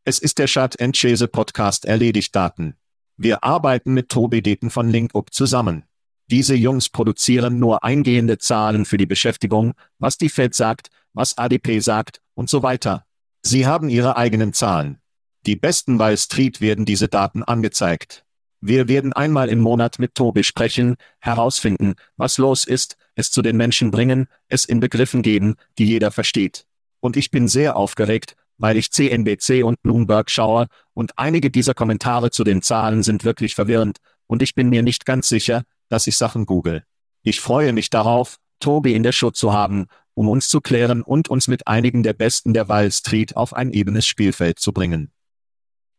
Es 0.06 0.20
ist 0.20 0.38
der 0.38 0.48
Schat 0.48 0.78
Chase 0.94 1.28
Podcast 1.28 1.84
erledigt 1.84 2.34
Daten. 2.34 2.78
Wir 3.18 3.44
arbeiten 3.44 3.94
mit 3.94 4.10
Tobi 4.10 4.42
Deten 4.42 4.70
von 4.70 4.90
LinkUp 4.90 5.34
zusammen. 5.34 5.87
Diese 6.30 6.56
Jungs 6.56 6.90
produzieren 6.90 7.58
nur 7.58 7.84
eingehende 7.84 8.38
Zahlen 8.38 8.86
für 8.86 8.98
die 8.98 9.06
Beschäftigung, 9.06 9.74
was 9.98 10.18
die 10.18 10.30
Fed 10.30 10.54
sagt, 10.54 10.90
was 11.14 11.38
ADP 11.38 11.80
sagt 11.80 12.22
und 12.34 12.50
so 12.50 12.64
weiter. 12.64 13.06
Sie 13.44 13.66
haben 13.66 13.90
ihre 13.90 14.18
eigenen 14.18 14.52
Zahlen. 14.52 15.00
Die 15.46 15.56
besten 15.56 16.00
Wall 16.00 16.18
Street 16.18 16.60
werden 16.60 16.84
diese 16.84 17.08
Daten 17.08 17.44
angezeigt. 17.44 18.26
Wir 18.60 18.90
werden 18.90 19.14
einmal 19.14 19.48
im 19.48 19.60
Monat 19.60 20.00
mit 20.00 20.16
Tobi 20.16 20.44
sprechen, 20.44 20.98
herausfinden, 21.20 21.94
was 22.18 22.38
los 22.38 22.66
ist, 22.66 22.98
es 23.16 23.32
zu 23.32 23.42
den 23.42 23.56
Menschen 23.56 23.92
bringen, 23.92 24.28
es 24.50 24.66
in 24.66 24.82
Begriffen 24.82 25.22
geben, 25.22 25.56
die 25.78 25.86
jeder 25.86 26.12
versteht. 26.12 26.66
Und 27.00 27.16
ich 27.16 27.32
bin 27.32 27.48
sehr 27.48 27.78
aufgeregt, 27.78 28.36
weil 28.58 28.76
ich 28.76 28.92
CNBC 28.92 29.64
und 29.64 29.82
Bloomberg 29.82 30.30
schaue, 30.30 30.68
und 30.94 31.18
einige 31.18 31.52
dieser 31.52 31.76
Kommentare 31.76 32.32
zu 32.32 32.44
den 32.44 32.62
Zahlen 32.62 33.04
sind 33.04 33.24
wirklich 33.24 33.56
verwirrend, 33.56 34.00
und 34.26 34.42
ich 34.42 34.56
bin 34.56 34.70
mir 34.70 34.84
nicht 34.84 35.06
ganz 35.06 35.30
sicher, 35.30 35.64
dass 35.90 36.08
ich 36.08 36.18
Sachen 36.18 36.46
google. 36.46 36.84
Ich 37.24 37.42
freue 37.42 37.74
mich 37.74 37.90
darauf, 37.90 38.38
Tobi 38.60 38.94
in 38.96 39.04
der 39.04 39.12
Show 39.12 39.32
zu 39.32 39.54
haben, 39.54 39.88
um 40.14 40.28
uns 40.30 40.48
zu 40.48 40.62
klären 40.62 41.02
und 41.02 41.30
uns 41.30 41.48
mit 41.48 41.68
einigen 41.68 42.04
der 42.04 42.14
Besten 42.14 42.54
der 42.54 42.70
Wall 42.70 42.92
Street 42.92 43.36
auf 43.36 43.54
ein 43.54 43.72
ebenes 43.72 44.08
Spielfeld 44.08 44.60
zu 44.60 44.74
bringen. 44.74 45.12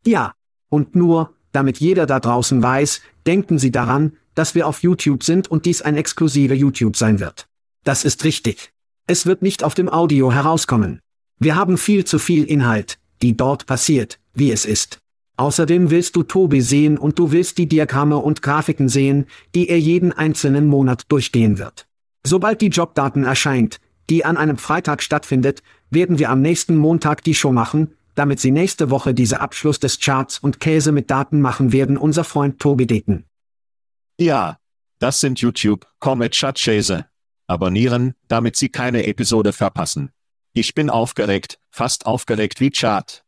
Ja, 0.05 0.35
und 0.69 0.95
nur, 0.97 1.35
damit 1.53 1.79
jeder 1.79 2.07
da 2.07 2.21
draußen 2.21 2.63
weiß, 2.63 3.01
denken 3.27 3.59
Sie 3.59 3.71
daran, 3.71 4.17
dass 4.35 4.55
wir 4.55 4.67
auf 4.67 4.83
YouTube 4.83 5.23
sind 5.23 5.49
und 5.49 5.67
dies 5.67 5.83
ein 5.83 5.97
exklusiver 5.97 6.55
YouTube 6.55 6.97
sein 6.97 7.21
wird. 7.21 7.47
Das 7.85 8.05
ist 8.05 8.25
richtig. 8.25 8.73
Es 9.07 9.27
wird 9.27 9.43
nicht 9.43 9.65
auf 9.65 9.75
dem 9.75 9.89
Audio 9.89 10.33
herauskommen. 10.33 11.01
Wir 11.39 11.57
haben 11.57 11.79
viel 11.79 12.05
zu 12.05 12.19
viel 12.19 12.45
Inhalt, 12.45 12.99
die 13.23 13.37
dort 13.37 13.67
passiert, 13.67 14.19
wie 14.35 14.53
es 14.53 14.65
ist. 14.65 14.99
Außerdem 15.39 15.91
willst 15.91 16.17
du 16.17 16.25
Tobi 16.25 16.61
sehen 16.61 16.99
und 16.99 17.17
du 17.19 17.31
willst 17.31 17.59
die 17.59 17.69
Diagramme 17.69 18.19
und 18.19 18.43
Grafiken 18.43 18.89
sehen, 18.89 19.27
die 19.55 19.69
er 19.69 19.79
jeden 19.79 20.13
einzelnen 20.13 20.67
Monat 20.67 21.05
durchgehen 21.09 21.59
wird. 21.59 21.87
Sobald 22.27 22.61
die 22.61 22.69
Jobdaten 22.69 23.23
erscheint, 23.23 23.79
die 24.11 24.25
an 24.25 24.37
einem 24.37 24.59
Freitag 24.59 25.01
stattfindet, 25.01 25.63
werden 25.91 26.19
wir 26.19 26.31
am 26.31 26.43
nächsten 26.43 26.77
Montag 26.77 27.23
die 27.23 27.37
Show 27.37 27.53
machen, 27.53 27.95
damit 28.17 28.41
Sie 28.41 28.51
nächste 28.51 28.91
Woche 28.91 29.15
diese 29.15 29.41
Abschluss 29.41 29.79
des 29.79 30.01
Charts 30.01 30.41
und 30.41 30.59
Käse 30.59 30.91
mit 30.91 31.09
Daten 31.09 31.41
machen 31.41 31.73
werden 31.73 31.97
unser 31.97 32.25
Freund 32.25 32.59
Tobi 32.59 32.89
Deten. 32.89 33.25
Ja, 34.19 34.59
das 34.99 35.21
sind 35.21 35.41
YouTube, 35.41 35.87
Comet 36.01 36.35
Chatchase. 36.35 37.07
Abonnieren, 37.47 38.15
damit 38.27 38.57
Sie 38.57 38.71
keine 38.71 39.07
Episode 39.07 39.53
verpassen. 39.53 40.11
Ich 40.53 40.75
bin 40.75 40.91
aufgeregt, 40.91 41.61
fast 41.71 42.07
aufgeregt 42.07 42.59
wie 42.59 42.71
Chart. 42.71 43.25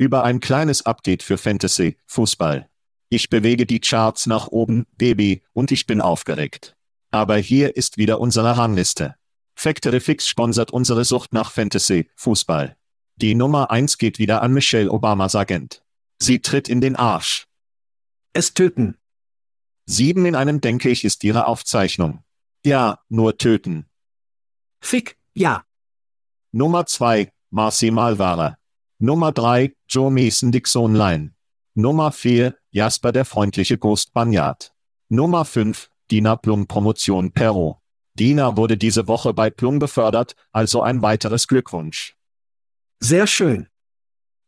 Über 0.00 0.22
ein 0.22 0.38
kleines 0.38 0.86
Update 0.86 1.24
für 1.24 1.38
Fantasy, 1.38 1.98
Fußball. 2.06 2.70
Ich 3.08 3.30
bewege 3.30 3.66
die 3.66 3.80
Charts 3.80 4.26
nach 4.26 4.46
oben, 4.46 4.86
Baby, 4.96 5.42
und 5.52 5.72
ich 5.72 5.88
bin 5.88 6.00
aufgeregt. 6.00 6.76
Aber 7.10 7.36
hier 7.36 7.76
ist 7.76 7.98
wieder 7.98 8.20
unsere 8.20 8.56
Rangliste. 8.56 9.16
Factory 9.56 9.98
Fix 9.98 10.28
sponsert 10.28 10.70
unsere 10.70 11.04
Sucht 11.04 11.32
nach 11.32 11.50
Fantasy, 11.50 12.08
Fußball. 12.14 12.76
Die 13.16 13.34
Nummer 13.34 13.72
1 13.72 13.98
geht 13.98 14.20
wieder 14.20 14.40
an 14.42 14.52
Michelle 14.52 14.88
Obamas 14.92 15.34
Agent. 15.34 15.82
Sie 16.20 16.38
tritt 16.38 16.68
in 16.68 16.80
den 16.80 16.94
Arsch. 16.94 17.48
Es 18.32 18.54
töten. 18.54 18.96
Sieben 19.84 20.26
in 20.26 20.36
einem 20.36 20.60
denke 20.60 20.90
ich 20.90 21.04
ist 21.04 21.24
ihre 21.24 21.46
Aufzeichnung. 21.46 22.22
Ja, 22.64 23.00
nur 23.08 23.36
töten. 23.36 23.86
Fick, 24.80 25.18
ja. 25.34 25.64
Nummer 26.52 26.86
2, 26.86 27.32
Marcy 27.50 27.90
Malvara. 27.90 28.57
Nummer 29.00 29.30
3, 29.30 29.76
Joe 29.88 30.10
Mason 30.10 30.50
Dixon 30.50 30.96
Line. 30.96 31.32
Nummer 31.74 32.10
4, 32.10 32.56
Jasper 32.72 33.12
der 33.12 33.24
freundliche 33.24 33.78
Ghost 33.78 34.12
Banyard. 34.12 34.74
Nummer 35.08 35.44
5, 35.44 35.88
Dina 36.10 36.34
Plum 36.34 36.66
Promotion 36.66 37.30
Perro. 37.30 37.80
Dina 38.14 38.56
wurde 38.56 38.76
diese 38.76 39.06
Woche 39.06 39.32
bei 39.34 39.50
Plum 39.50 39.78
befördert, 39.78 40.34
also 40.50 40.82
ein 40.82 41.00
weiteres 41.00 41.46
Glückwunsch. 41.46 42.16
Sehr 42.98 43.28
schön. 43.28 43.68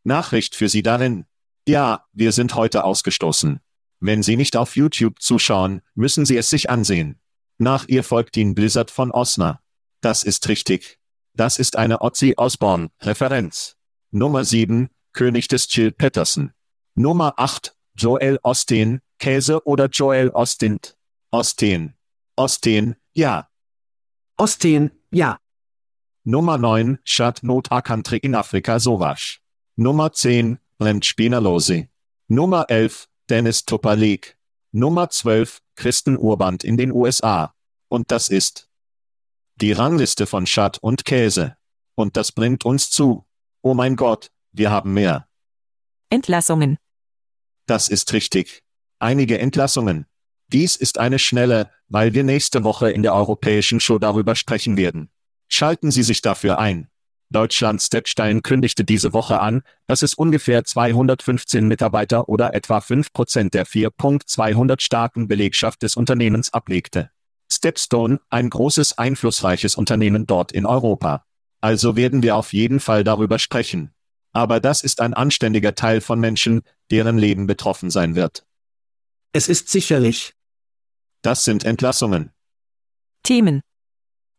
Nachricht 0.03 0.57
für 0.57 0.69
Sie 0.69 0.83
darin. 0.83 1.27
Ja, 1.69 2.07
wir 2.13 2.33
sind 2.33 2.57
heute 2.57 2.83
ausgestoßen. 2.83 3.61
Wenn 4.01 4.25
Sie 4.25 4.37
nicht 4.37 4.57
auf 4.57 4.75
YouTube 4.75 5.23
zuschauen, 5.23 5.81
müssen 5.95 6.27
Sie 6.27 6.37
es 6.37 6.51
sich 6.51 6.69
ansehen. 6.69 7.21
Nach 7.59 7.87
ihr 7.87 8.03
folgt 8.03 8.35
Dean 8.35 8.57
Blizzard 8.57 8.91
von 8.91 9.13
Osner. 9.13 9.61
Das 10.01 10.25
ist 10.25 10.49
richtig. 10.49 10.99
Das 11.35 11.61
ist 11.61 11.77
eine 11.77 12.01
Ozzy 12.01 12.35
Osbourne-Referenz. 12.37 13.77
Nummer 14.13 14.45
7, 14.45 14.89
König 15.13 15.49
des 15.49 15.69
Chill 15.69 15.93
Patterson. 15.93 16.53
Nummer 16.95 17.35
8, 17.37 17.75
Joel 17.95 18.39
Osteen, 18.43 19.01
Käse 19.19 19.65
oder 19.67 19.87
Joel 19.87 20.31
Ostint? 20.31 20.97
Osteen. 21.31 21.95
Osteen, 22.37 22.97
ja. 23.13 23.49
Osteen, 24.37 24.91
ja. 25.13 25.39
Nummer 26.25 26.59
9, 26.59 26.99
Shad 27.05 27.43
Nota 27.43 27.83
Country 27.83 28.19
in 28.19 28.35
Afrika 28.35 28.81
Sowasch. 28.81 29.41
Nummer 29.77 30.13
10, 30.13 30.59
Brent 30.79 31.05
Spinalose. 31.05 31.89
Nummer 32.27 32.67
11, 32.69 33.09
Dennis 33.29 33.65
Topalik. 33.65 34.37
Nummer 34.73 35.09
12, 35.09 35.61
Kristen 35.77 36.19
Urband 36.19 36.65
in 36.65 36.77
den 36.77 36.91
USA. 36.91 37.55
Und 37.89 38.11
das 38.11 38.29
ist 38.29 38.69
die 39.57 39.73
Rangliste 39.73 40.27
von 40.27 40.47
Shad 40.47 40.79
und 40.79 41.05
Käse. 41.05 41.57
Und 41.95 42.17
das 42.17 42.33
bringt 42.33 42.65
uns 42.65 42.91
zu. 42.91 43.25
Oh 43.63 43.75
mein 43.75 43.97
Gott, 43.97 44.31
wir 44.53 44.71
haben 44.71 44.95
mehr. 44.95 45.29
Entlassungen. 46.09 46.79
Das 47.67 47.89
ist 47.89 48.13
richtig. 48.13 48.63
Einige 48.99 49.39
Entlassungen. 49.39 50.07
Dies 50.49 50.77
ist 50.77 50.99
eine 50.99 51.19
schnelle, 51.19 51.71
weil 51.89 52.15
wir 52.15 52.25
nächste 52.25 52.65
Woche 52.65 52.91
in 52.91 53.03
der 53.03 53.15
europäischen 53.15 53.79
Show 53.79 53.99
darüber 53.99 54.35
sprechen 54.35 54.77
werden. 54.77 55.11
Schalten 55.49 55.91
Sie 55.91 56.03
sich 56.03 56.23
dafür 56.23 56.59
ein. 56.59 56.89
Deutschland 57.29 57.81
Steppstein 57.81 58.43
kündigte 58.43 58.83
diese 58.83 59.13
Woche 59.13 59.41
an, 59.41 59.63
dass 59.87 60.03
es 60.03 60.15
ungefähr 60.15 60.65
215 60.65 61.69
Mitarbeiter 61.69 62.29
oder 62.29 62.55
etwa 62.55 62.79
5% 62.79 63.51
der 63.51 63.67
4.200 63.67 64.81
starken 64.81 65.29
Belegschaft 65.29 65.83
des 65.83 65.97
Unternehmens 65.97 66.53
ablegte. 66.53 67.11
Stepstone, 67.53 68.21
ein 68.31 68.51
großes 68.51 68.99
einflussreiches 68.99 69.77
Unternehmen 69.77 70.27
dort 70.27 70.51
in 70.51 70.67
Europa. 70.67 71.25
Also 71.61 71.97
werden 71.97 72.23
wir 72.23 72.37
auf 72.37 72.53
jeden 72.53 72.81
Fall 72.81 73.05
darüber 73.05 73.39
sprechen. 73.39 73.93
Aber 74.33 74.61
das 74.61 74.83
ist 74.83 75.01
ein 75.01 75.15
anständiger 75.15 75.75
Teil 75.75 76.01
von 76.01 76.21
Menschen, 76.21 76.63
deren 76.91 77.19
Leben 77.19 77.47
betroffen 77.47 77.91
sein 77.91 78.15
wird. 78.15 78.47
Es 79.33 79.49
ist 79.49 79.69
sicherlich. 79.69 80.35
Das 81.23 81.45
sind 81.45 81.65
Entlassungen. 81.65 82.33
Themen. 83.23 83.61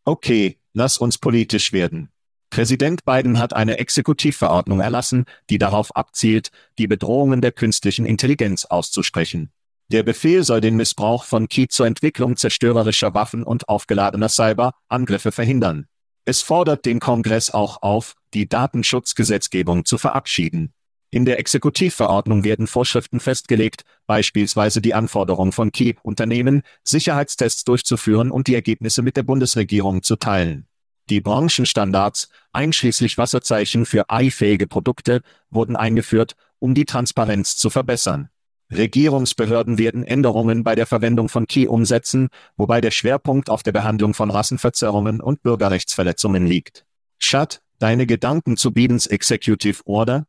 Okay, 0.06 0.58
lass 0.74 0.98
uns 0.98 1.18
politisch 1.18 1.74
werden. 1.74 2.10
Präsident 2.50 3.06
Biden 3.06 3.40
hat 3.40 3.54
eine 3.54 3.78
Exekutivverordnung 3.78 4.82
erlassen, 4.82 5.26
die 5.50 5.58
darauf 5.58 5.96
abzielt, 5.96 6.52
die 6.78 6.88
Bedrohungen 6.88 7.40
der 7.40 7.54
künstlichen 7.54 8.06
Intelligenz 8.06 8.66
auszusprechen. 8.66 9.52
Der 9.88 10.04
Befehl 10.04 10.44
soll 10.44 10.60
den 10.60 10.76
Missbrauch 10.76 11.24
von 11.24 11.48
Key 11.48 11.68
zur 11.68 11.86
Entwicklung 11.86 12.36
zerstörerischer 12.36 13.14
Waffen 13.14 13.44
und 13.44 13.70
aufgeladener 13.70 14.30
Cyber-Angriffe 14.30 15.32
verhindern. 15.32 15.88
Es 16.24 16.42
fordert 16.42 16.86
den 16.86 17.00
Kongress 17.00 17.50
auch 17.50 17.82
auf, 17.82 18.16
die 18.34 18.48
Datenschutzgesetzgebung 18.48 19.86
zu 19.86 19.98
verabschieden. 19.98 20.74
In 21.10 21.26
der 21.26 21.40
Exekutivverordnung 21.40 22.44
werden 22.44 22.68
Vorschriften 22.68 23.20
festgelegt, 23.20 23.84
beispielsweise 24.08 24.82
die 24.82 24.94
Anforderung 24.94 25.52
von 25.52 25.72
Key-Unternehmen, 25.72 26.62
Sicherheitstests 26.86 27.66
durchzuführen 27.66 28.32
und 28.32 28.48
die 28.48 28.56
Ergebnisse 28.56 29.02
mit 29.02 29.18
der 29.18 29.24
Bundesregierung 29.24 30.04
zu 30.04 30.16
teilen. 30.16 30.68
Die 31.10 31.20
Branchenstandards, 31.20 32.30
einschließlich 32.54 33.18
Wasserzeichen 33.18 33.86
für 33.86 34.10
AI-fähige 34.10 34.68
Produkte, 34.68 35.22
wurden 35.50 35.76
eingeführt, 35.76 36.36
um 36.60 36.74
die 36.76 36.86
Transparenz 36.86 37.58
zu 37.58 37.70
verbessern. 37.70 38.30
Regierungsbehörden 38.72 39.78
werden 39.78 40.04
Änderungen 40.04 40.64
bei 40.64 40.76
der 40.76 40.86
Verwendung 40.86 41.30
von 41.30 41.46
Key 41.48 41.68
umsetzen, 41.68 42.30
wobei 42.58 42.82
der 42.82 42.92
Schwerpunkt 42.92 43.50
auf 43.50 43.64
der 43.64 43.72
Behandlung 43.72 44.14
von 44.14 44.32
Rassenverzerrungen 44.32 45.20
und 45.20 45.44
Bürgerrechtsverletzungen 45.44 46.46
liegt. 46.46 46.86
Chad, 47.20 47.62
deine 47.80 48.06
Gedanken 48.06 48.58
zu 48.58 48.72
Bidens 48.72 49.08
Executive 49.08 49.82
Order? 49.86 50.26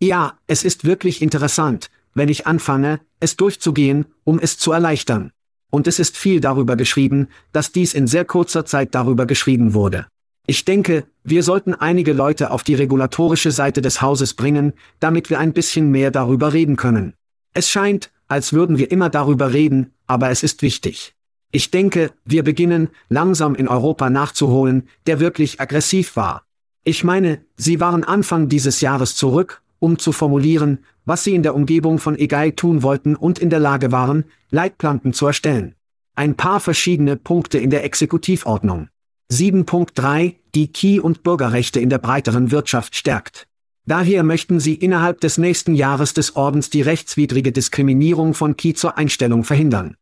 Ja, 0.00 0.38
es 0.46 0.64
ist 0.64 0.84
wirklich 0.84 1.22
interessant, 1.22 1.90
wenn 2.14 2.28
ich 2.28 2.46
anfange, 2.46 3.00
es 3.20 3.36
durchzugehen, 3.36 4.06
um 4.24 4.38
es 4.38 4.58
zu 4.58 4.72
erleichtern. 4.72 5.32
Und 5.70 5.86
es 5.86 5.98
ist 5.98 6.16
viel 6.16 6.40
darüber 6.40 6.76
geschrieben, 6.76 7.28
dass 7.52 7.72
dies 7.72 7.94
in 7.94 8.06
sehr 8.06 8.24
kurzer 8.24 8.64
Zeit 8.64 8.94
darüber 8.94 9.26
geschrieben 9.26 9.74
wurde. 9.74 10.06
Ich 10.46 10.64
denke, 10.64 11.06
wir 11.24 11.42
sollten 11.42 11.74
einige 11.74 12.12
Leute 12.12 12.52
auf 12.52 12.62
die 12.62 12.76
regulatorische 12.76 13.50
Seite 13.50 13.82
des 13.82 14.00
Hauses 14.00 14.34
bringen, 14.34 14.74
damit 15.00 15.28
wir 15.28 15.40
ein 15.40 15.52
bisschen 15.52 15.90
mehr 15.90 16.12
darüber 16.12 16.52
reden 16.52 16.76
können. 16.76 17.14
Es 17.56 17.70
scheint, 17.70 18.10
als 18.28 18.52
würden 18.52 18.76
wir 18.76 18.90
immer 18.90 19.08
darüber 19.08 19.54
reden, 19.54 19.94
aber 20.06 20.28
es 20.28 20.42
ist 20.42 20.60
wichtig. 20.60 21.14
Ich 21.52 21.70
denke, 21.70 22.10
wir 22.26 22.42
beginnen, 22.44 22.90
langsam 23.08 23.54
in 23.54 23.66
Europa 23.66 24.10
nachzuholen, 24.10 24.90
der 25.06 25.20
wirklich 25.20 25.58
aggressiv 25.58 26.16
war. 26.16 26.42
Ich 26.84 27.02
meine, 27.02 27.40
sie 27.56 27.80
waren 27.80 28.04
Anfang 28.04 28.50
dieses 28.50 28.82
Jahres 28.82 29.16
zurück, 29.16 29.62
um 29.78 29.98
zu 29.98 30.12
formulieren, 30.12 30.84
was 31.06 31.24
sie 31.24 31.34
in 31.34 31.42
der 31.42 31.54
Umgebung 31.54 31.98
von 31.98 32.18
Egai 32.18 32.50
tun 32.50 32.82
wollten 32.82 33.16
und 33.16 33.38
in 33.38 33.48
der 33.48 33.60
Lage 33.60 33.90
waren, 33.90 34.26
Leitplanken 34.50 35.14
zu 35.14 35.26
erstellen. 35.26 35.76
Ein 36.14 36.34
paar 36.34 36.60
verschiedene 36.60 37.16
Punkte 37.16 37.56
in 37.56 37.70
der 37.70 37.84
Exekutivordnung. 37.84 38.90
7.3, 39.32 40.34
die 40.54 40.70
Key- 40.70 41.00
und 41.00 41.22
Bürgerrechte 41.22 41.80
in 41.80 41.88
der 41.88 42.00
breiteren 42.00 42.50
Wirtschaft 42.50 42.96
stärkt. 42.96 43.48
Daher 43.86 44.24
möchten 44.24 44.58
sie 44.58 44.74
innerhalb 44.74 45.20
des 45.20 45.38
nächsten 45.38 45.76
Jahres 45.76 46.12
des 46.12 46.34
Ordens 46.34 46.70
die 46.70 46.82
rechtswidrige 46.82 47.52
Diskriminierung 47.52 48.34
von 48.34 48.56
Key 48.56 48.74
zur 48.74 48.98
Einstellung 48.98 49.44
verhindern. 49.44 49.96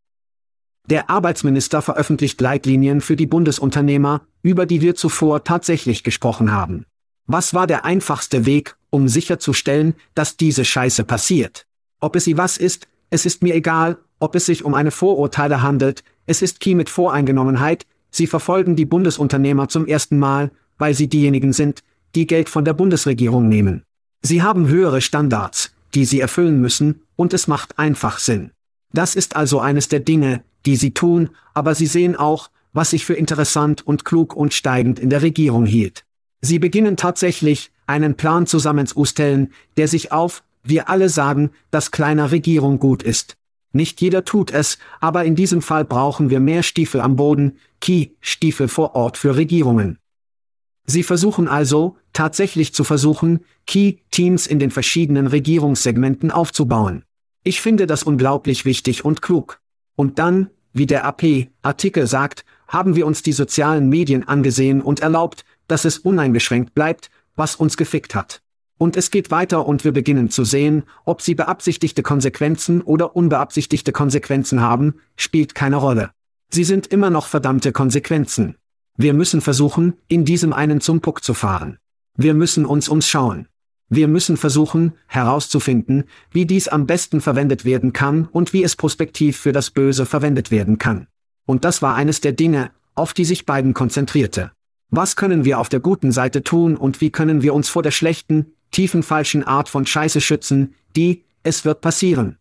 Der 0.89 1.11
Arbeitsminister 1.11 1.83
veröffentlicht 1.83 2.41
Leitlinien 2.41 3.03
für 3.03 3.17
die 3.17 3.27
Bundesunternehmer, 3.27 4.23
über 4.43 4.65
die 4.65 4.81
wir 4.81 4.95
zuvor 4.95 5.45
tatsächlich 5.45 6.03
gesprochen 6.03 6.51
haben. 6.51 6.87
Was 7.27 7.53
war 7.55 7.67
der 7.67 7.85
einfachste 7.85 8.47
Weg, 8.47 8.77
um 8.89 9.09
sicherzustellen, 9.09 9.95
dass 10.15 10.37
diese 10.39 10.65
Scheiße 10.65 11.05
passiert? 11.05 11.67
Ob 12.01 12.17
es 12.17 12.25
sie 12.25 12.37
was 12.39 12.57
ist, 12.57 12.89
es 13.11 13.27
ist 13.27 13.43
mir 13.43 13.55
egal, 13.55 13.99
ob 14.19 14.35
es 14.35 14.47
sich 14.47 14.65
um 14.65 14.75
eine 14.75 14.91
Vorurteile 14.91 15.63
handelt, 15.63 16.05
es 16.27 16.43
ist 16.43 16.61
Key 16.61 16.75
mit 16.75 16.89
Voreingenommenheit, 16.89 17.87
sie 18.11 18.27
verfolgen 18.27 18.77
die 18.77 18.87
Bundesunternehmer 18.87 19.69
zum 19.69 19.87
ersten 19.87 20.19
Mal, 20.19 20.51
weil 20.79 20.95
sie 20.95 21.09
diejenigen 21.09 21.53
sind, 21.53 21.83
die 22.15 22.27
Geld 22.27 22.49
von 22.49 22.65
der 22.65 22.75
Bundesregierung 22.75 23.49
nehmen. 23.49 23.83
Sie 24.23 24.43
haben 24.43 24.69
höhere 24.69 25.01
Standards, 25.01 25.73
die 25.95 26.05
sie 26.05 26.21
erfüllen 26.21 26.61
müssen, 26.61 27.03
und 27.17 27.35
es 27.35 27.47
macht 27.47 27.79
einfach 27.79 28.19
Sinn. 28.19 28.51
Das 28.93 29.15
ist 29.15 29.37
also 29.37 29.61
eines 29.61 29.89
der 29.89 30.01
Dinge, 30.01 30.43
die 30.67 30.77
sie 30.77 30.93
tun, 30.93 31.31
aber 31.53 31.75
sie 31.75 31.87
sehen 31.87 32.17
auch, 32.17 32.51
was 32.73 32.91
sich 32.91 33.05
für 33.05 33.15
interessant 33.15 33.87
und 33.87 34.05
klug 34.05 34.35
und 34.35 34.55
steigend 34.55 34.99
in 34.99 35.11
der 35.11 35.23
Regierung 35.23 35.67
hielt. 35.67 36.05
Sie 36.41 36.59
beginnen 36.59 36.97
tatsächlich, 36.97 37.71
einen 37.87 38.17
Plan 38.17 38.47
zusammenzustellen, 38.47 39.53
der 39.77 39.89
sich 39.89 40.13
auf, 40.13 40.43
wir 40.63 40.89
alle 40.89 41.09
sagen, 41.09 41.51
dass 41.71 41.91
kleiner 41.91 42.31
Regierung 42.31 42.79
gut 42.79 43.03
ist. 43.03 43.37
Nicht 43.73 44.01
jeder 44.01 44.25
tut 44.25 44.53
es, 44.53 44.79
aber 45.01 45.25
in 45.25 45.35
diesem 45.35 45.61
Fall 45.61 45.85
brauchen 45.85 46.31
wir 46.31 46.41
mehr 46.41 46.63
Stiefel 46.63 47.01
am 47.01 47.17
Boden, 47.17 47.59
Key, 47.81 48.11
Stiefel 48.21 48.69
vor 48.69 48.95
Ort 48.95 49.19
für 49.19 49.37
Regierungen. 49.37 49.99
Sie 50.87 51.03
versuchen 51.03 51.49
also, 51.49 51.97
tatsächlich 52.13 52.75
zu 52.75 52.85
versuchen, 52.85 53.41
Key-Teams 53.67 54.47
in 54.47 54.59
den 54.59 54.71
verschiedenen 54.71 55.27
Regierungssegmenten 55.27 56.31
aufzubauen. 56.31 57.05
Ich 57.43 57.61
finde 57.61 57.87
das 57.87 58.03
unglaublich 58.03 58.65
wichtig 58.65 59.05
und 59.05 59.23
klug. 59.23 59.61
Und 59.97 60.19
dann, 60.19 60.51
wie 60.73 60.87
der 60.87 61.05
AP-Artikel 61.05 62.07
sagt, 62.07 62.45
haben 62.69 62.97
wir 62.97 63.07
uns 63.07 63.23
die 63.23 63.33
sozialen 63.33 63.89
Medien 63.89 64.27
angesehen 64.27 64.83
und 64.83 65.01
erlaubt, 65.01 65.45
dass 65.69 65.85
es 65.85 65.99
uneingeschränkt 65.99 66.75
bleibt, 66.75 67.11
was 67.37 67.57
uns 67.57 67.77
gefickt 67.77 68.15
hat. 68.15 68.43
Und 68.77 68.97
es 68.97 69.11
geht 69.11 69.31
weiter 69.31 69.67
und 69.67 69.85
wir 69.85 69.93
beginnen 69.93 70.31
zu 70.31 70.45
sehen, 70.45 70.83
ob 71.05 71.23
sie 71.23 71.35
beabsichtigte 71.35 72.03
Konsequenzen 72.03 72.83
oder 72.83 73.15
unbeabsichtigte 73.15 73.93
Konsequenzen 73.93 74.61
haben, 74.61 74.95
spielt 75.17 75.55
keine 75.55 75.77
Rolle. 75.77 76.11
Sie 76.51 76.65
sind 76.65 76.89
immer 76.89 77.11
noch 77.11 77.27
verdammte 77.27 77.73
Konsequenzen. 77.73 78.57
Wir 78.97 79.13
müssen 79.13 79.41
versuchen, 79.41 79.95
in 80.07 80.25
diesem 80.25 80.53
einen 80.53 80.81
zum 80.81 81.01
Puck 81.01 81.25
zu 81.25 81.35
fahren. 81.35 81.79
Wir 82.17 82.33
müssen 82.33 82.65
uns 82.65 82.89
umschauen. 82.89 83.49
Wir 83.89 84.07
müssen 84.07 84.37
versuchen, 84.37 84.93
herauszufinden, 85.09 86.05
wie 86.31 86.47
dies 86.47 86.69
am 86.69 86.87
besten 86.87 87.21
verwendet 87.21 87.65
werden 87.65 87.93
kann 87.93 88.27
und 88.27 88.53
wie 88.53 88.63
es 88.63 88.77
prospektiv 88.77 89.37
für 89.37 89.53
das 89.53 89.71
Böse 89.71 90.07
verwendet 90.07 90.51
werden 90.51 90.79
kann. 90.79 91.09
Und 91.45 91.65
das 91.65 91.83
war 91.83 91.97
eines 91.97 92.21
der 92.21 92.33
Dinge, 92.33 92.71
auf 92.95 93.15
die 93.15 93.25
sich 93.25 93.47
beiden 93.47 93.75
konzentrierte. 93.75 94.53
Was 94.91 95.17
können 95.17 95.45
wir 95.45 95.59
auf 95.59 95.69
der 95.69 95.81
guten 95.81 96.13
Seite 96.13 96.45
tun 96.45 96.77
und 96.77 97.01
wie 97.01 97.11
können 97.11 97.43
wir 97.43 97.53
uns 97.53 97.69
vor 97.69 97.83
der 97.83 97.91
schlechten, 97.91 98.55
tiefen 98.71 99.03
falschen 99.03 99.43
Art 99.43 99.69
von 99.69 99.87
Scheiße 99.87 100.21
schützen, 100.21 100.75
die, 100.95 101.25
es 101.43 101.65
wird 101.65 101.81
passieren. 101.81 102.39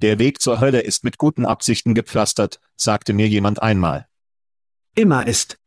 Der 0.00 0.18
Weg 0.18 0.40
zur 0.40 0.60
Hölle 0.60 0.80
ist 0.80 1.04
mit 1.04 1.18
guten 1.18 1.44
Absichten 1.44 1.94
gepflastert, 1.94 2.58
sagte 2.76 3.12
mir 3.12 3.28
jemand 3.28 3.60
einmal. 3.60 4.06
Immer 4.94 5.26
ist. 5.26 5.57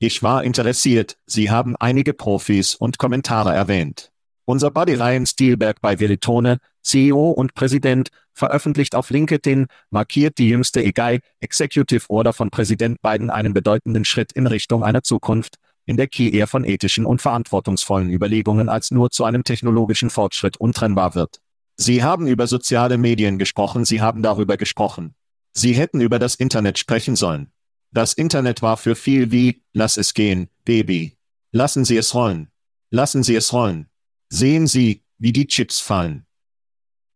Ich 0.00 0.22
war 0.22 0.44
interessiert, 0.44 1.18
Sie 1.26 1.50
haben 1.50 1.74
einige 1.74 2.14
Profis 2.14 2.76
und 2.76 2.98
Kommentare 2.98 3.52
erwähnt. 3.52 4.12
Unser 4.44 4.70
Buddy 4.70 4.94
Ryan 4.94 5.26
Stielberg 5.26 5.80
bei 5.80 5.98
Veritone, 5.98 6.58
CEO 6.82 7.30
und 7.30 7.54
Präsident, 7.54 8.10
veröffentlicht 8.32 8.94
auf 8.94 9.10
LinkedIn, 9.10 9.66
markiert 9.90 10.38
die 10.38 10.50
jüngste 10.50 10.82
EGI 10.82 11.18
Executive 11.40 12.04
Order 12.08 12.32
von 12.32 12.50
Präsident 12.50 13.02
Biden 13.02 13.28
einen 13.28 13.52
bedeutenden 13.52 14.04
Schritt 14.04 14.30
in 14.30 14.46
Richtung 14.46 14.84
einer 14.84 15.02
Zukunft, 15.02 15.56
in 15.84 15.96
der 15.96 16.06
Key 16.06 16.30
eher 16.30 16.46
von 16.46 16.62
ethischen 16.62 17.04
und 17.04 17.20
verantwortungsvollen 17.20 18.08
Überlegungen 18.08 18.68
als 18.68 18.92
nur 18.92 19.10
zu 19.10 19.24
einem 19.24 19.42
technologischen 19.42 20.10
Fortschritt 20.10 20.58
untrennbar 20.58 21.16
wird. 21.16 21.40
Sie 21.76 22.04
haben 22.04 22.28
über 22.28 22.46
soziale 22.46 22.98
Medien 22.98 23.36
gesprochen, 23.36 23.84
Sie 23.84 24.00
haben 24.00 24.22
darüber 24.22 24.56
gesprochen. 24.56 25.16
Sie 25.52 25.72
hätten 25.72 26.00
über 26.00 26.20
das 26.20 26.36
Internet 26.36 26.78
sprechen 26.78 27.16
sollen. 27.16 27.50
Das 27.90 28.12
Internet 28.12 28.62
war 28.62 28.76
für 28.76 28.94
viel 28.94 29.30
wie, 29.30 29.62
lass 29.72 29.96
es 29.96 30.14
gehen, 30.14 30.48
Baby. 30.64 31.16
Lassen 31.52 31.84
Sie 31.84 31.96
es 31.96 32.14
rollen. 32.14 32.50
Lassen 32.90 33.22
Sie 33.22 33.34
es 33.34 33.52
rollen. 33.52 33.88
Sehen 34.28 34.66
Sie, 34.66 35.02
wie 35.18 35.32
die 35.32 35.46
Chips 35.46 35.80
fallen. 35.80 36.26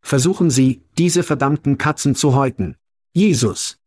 Versuchen 0.01 0.51
Sie, 0.51 0.83
diese 0.99 1.23
verdammten 1.23 1.79
Katzen 1.79 2.15
zu 2.15 2.35
häuten. 2.35 2.77
Jesus. 3.13 3.79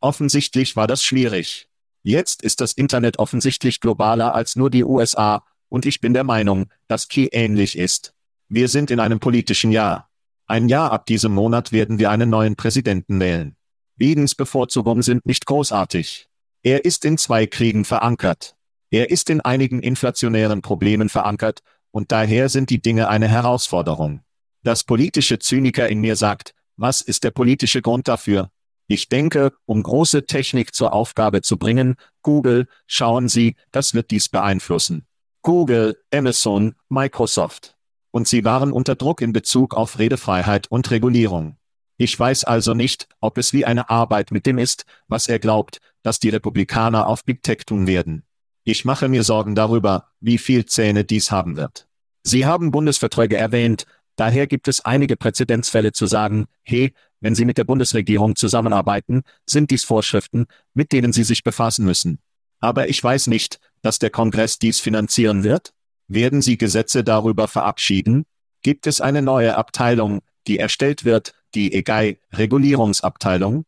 Offensichtlich 0.00 0.76
war 0.76 0.86
das 0.86 1.02
schwierig. 1.02 1.68
Jetzt 2.02 2.42
ist 2.42 2.60
das 2.60 2.72
Internet 2.72 3.18
offensichtlich 3.18 3.80
globaler 3.80 4.34
als 4.34 4.56
nur 4.56 4.70
die 4.70 4.84
USA, 4.84 5.44
und 5.68 5.84
ich 5.84 6.00
bin 6.00 6.14
der 6.14 6.24
Meinung, 6.24 6.70
dass 6.86 7.08
Key 7.08 7.28
ähnlich 7.32 7.76
ist. 7.76 8.14
Wir 8.48 8.68
sind 8.68 8.90
in 8.90 9.00
einem 9.00 9.20
politischen 9.20 9.70
Jahr. 9.70 10.08
Ein 10.46 10.70
Jahr 10.70 10.92
ab 10.92 11.04
diesem 11.04 11.34
Monat 11.34 11.72
werden 11.72 11.98
wir 11.98 12.10
einen 12.10 12.30
neuen 12.30 12.56
Präsidenten 12.56 13.20
wählen. 13.20 13.57
Bidens 13.98 14.36
Bevorzugungen 14.36 15.02
sind 15.02 15.26
nicht 15.26 15.44
großartig. 15.44 16.28
Er 16.62 16.84
ist 16.84 17.04
in 17.04 17.18
zwei 17.18 17.46
Kriegen 17.46 17.84
verankert. 17.84 18.54
Er 18.90 19.10
ist 19.10 19.28
in 19.28 19.40
einigen 19.40 19.82
inflationären 19.82 20.62
Problemen 20.62 21.08
verankert, 21.08 21.62
und 21.90 22.12
daher 22.12 22.48
sind 22.48 22.70
die 22.70 22.80
Dinge 22.80 23.08
eine 23.08 23.26
Herausforderung. 23.26 24.20
Das 24.62 24.84
politische 24.84 25.40
Zyniker 25.40 25.88
in 25.88 26.00
mir 26.00 26.14
sagt, 26.14 26.54
was 26.76 27.00
ist 27.00 27.24
der 27.24 27.32
politische 27.32 27.82
Grund 27.82 28.06
dafür? 28.06 28.50
Ich 28.86 29.08
denke, 29.08 29.52
um 29.66 29.82
große 29.82 30.26
Technik 30.26 30.74
zur 30.74 30.92
Aufgabe 30.92 31.42
zu 31.42 31.58
bringen, 31.58 31.96
Google, 32.22 32.68
schauen 32.86 33.28
Sie, 33.28 33.56
das 33.72 33.94
wird 33.94 34.12
dies 34.12 34.28
beeinflussen. 34.28 35.06
Google, 35.42 35.98
Amazon, 36.14 36.76
Microsoft. 36.88 37.76
Und 38.10 38.28
sie 38.28 38.44
waren 38.44 38.72
unter 38.72 38.94
Druck 38.94 39.20
in 39.20 39.32
Bezug 39.32 39.74
auf 39.74 39.98
Redefreiheit 39.98 40.68
und 40.70 40.90
Regulierung. 40.90 41.57
Ich 41.98 42.18
weiß 42.18 42.44
also 42.44 42.72
nicht, 42.72 43.08
ob 43.20 43.36
es 43.36 43.52
wie 43.52 43.66
eine 43.66 43.90
Arbeit 43.90 44.30
mit 44.30 44.46
dem 44.46 44.56
ist, 44.56 44.86
was 45.08 45.28
er 45.28 45.38
glaubt, 45.38 45.80
dass 46.02 46.20
die 46.20 46.30
Republikaner 46.30 47.06
auf 47.06 47.24
Big 47.24 47.42
Tech 47.42 47.66
tun 47.66 47.86
werden. 47.86 48.22
Ich 48.64 48.86
mache 48.86 49.08
mir 49.08 49.24
Sorgen 49.24 49.54
darüber, 49.54 50.08
wie 50.20 50.38
viel 50.38 50.64
Zähne 50.64 51.04
dies 51.04 51.30
haben 51.30 51.56
wird. 51.56 51.86
Sie 52.22 52.46
haben 52.46 52.70
Bundesverträge 52.70 53.36
erwähnt, 53.36 53.86
Daher 54.18 54.48
gibt 54.48 54.66
es 54.66 54.84
einige 54.84 55.16
Präzedenzfälle 55.16 55.92
zu 55.92 56.06
sagen, 56.06 56.48
hey, 56.64 56.92
wenn 57.20 57.36
Sie 57.36 57.44
mit 57.44 57.56
der 57.56 57.62
Bundesregierung 57.62 58.34
zusammenarbeiten, 58.34 59.22
sind 59.46 59.70
dies 59.70 59.84
Vorschriften, 59.84 60.46
mit 60.74 60.90
denen 60.90 61.12
Sie 61.12 61.22
sich 61.22 61.44
befassen 61.44 61.84
müssen. 61.84 62.18
Aber 62.58 62.88
ich 62.88 63.02
weiß 63.02 63.28
nicht, 63.28 63.60
dass 63.80 64.00
der 64.00 64.10
Kongress 64.10 64.58
dies 64.58 64.80
finanzieren 64.80 65.44
wird? 65.44 65.72
Werden 66.08 66.42
Sie 66.42 66.58
Gesetze 66.58 67.04
darüber 67.04 67.46
verabschieden? 67.46 68.26
Gibt 68.62 68.88
es 68.88 69.00
eine 69.00 69.22
neue 69.22 69.56
Abteilung, 69.56 70.22
die 70.48 70.58
erstellt 70.58 71.04
wird, 71.04 71.32
die 71.54 71.72
EGAI, 71.72 72.18
Regulierungsabteilung? 72.32 73.64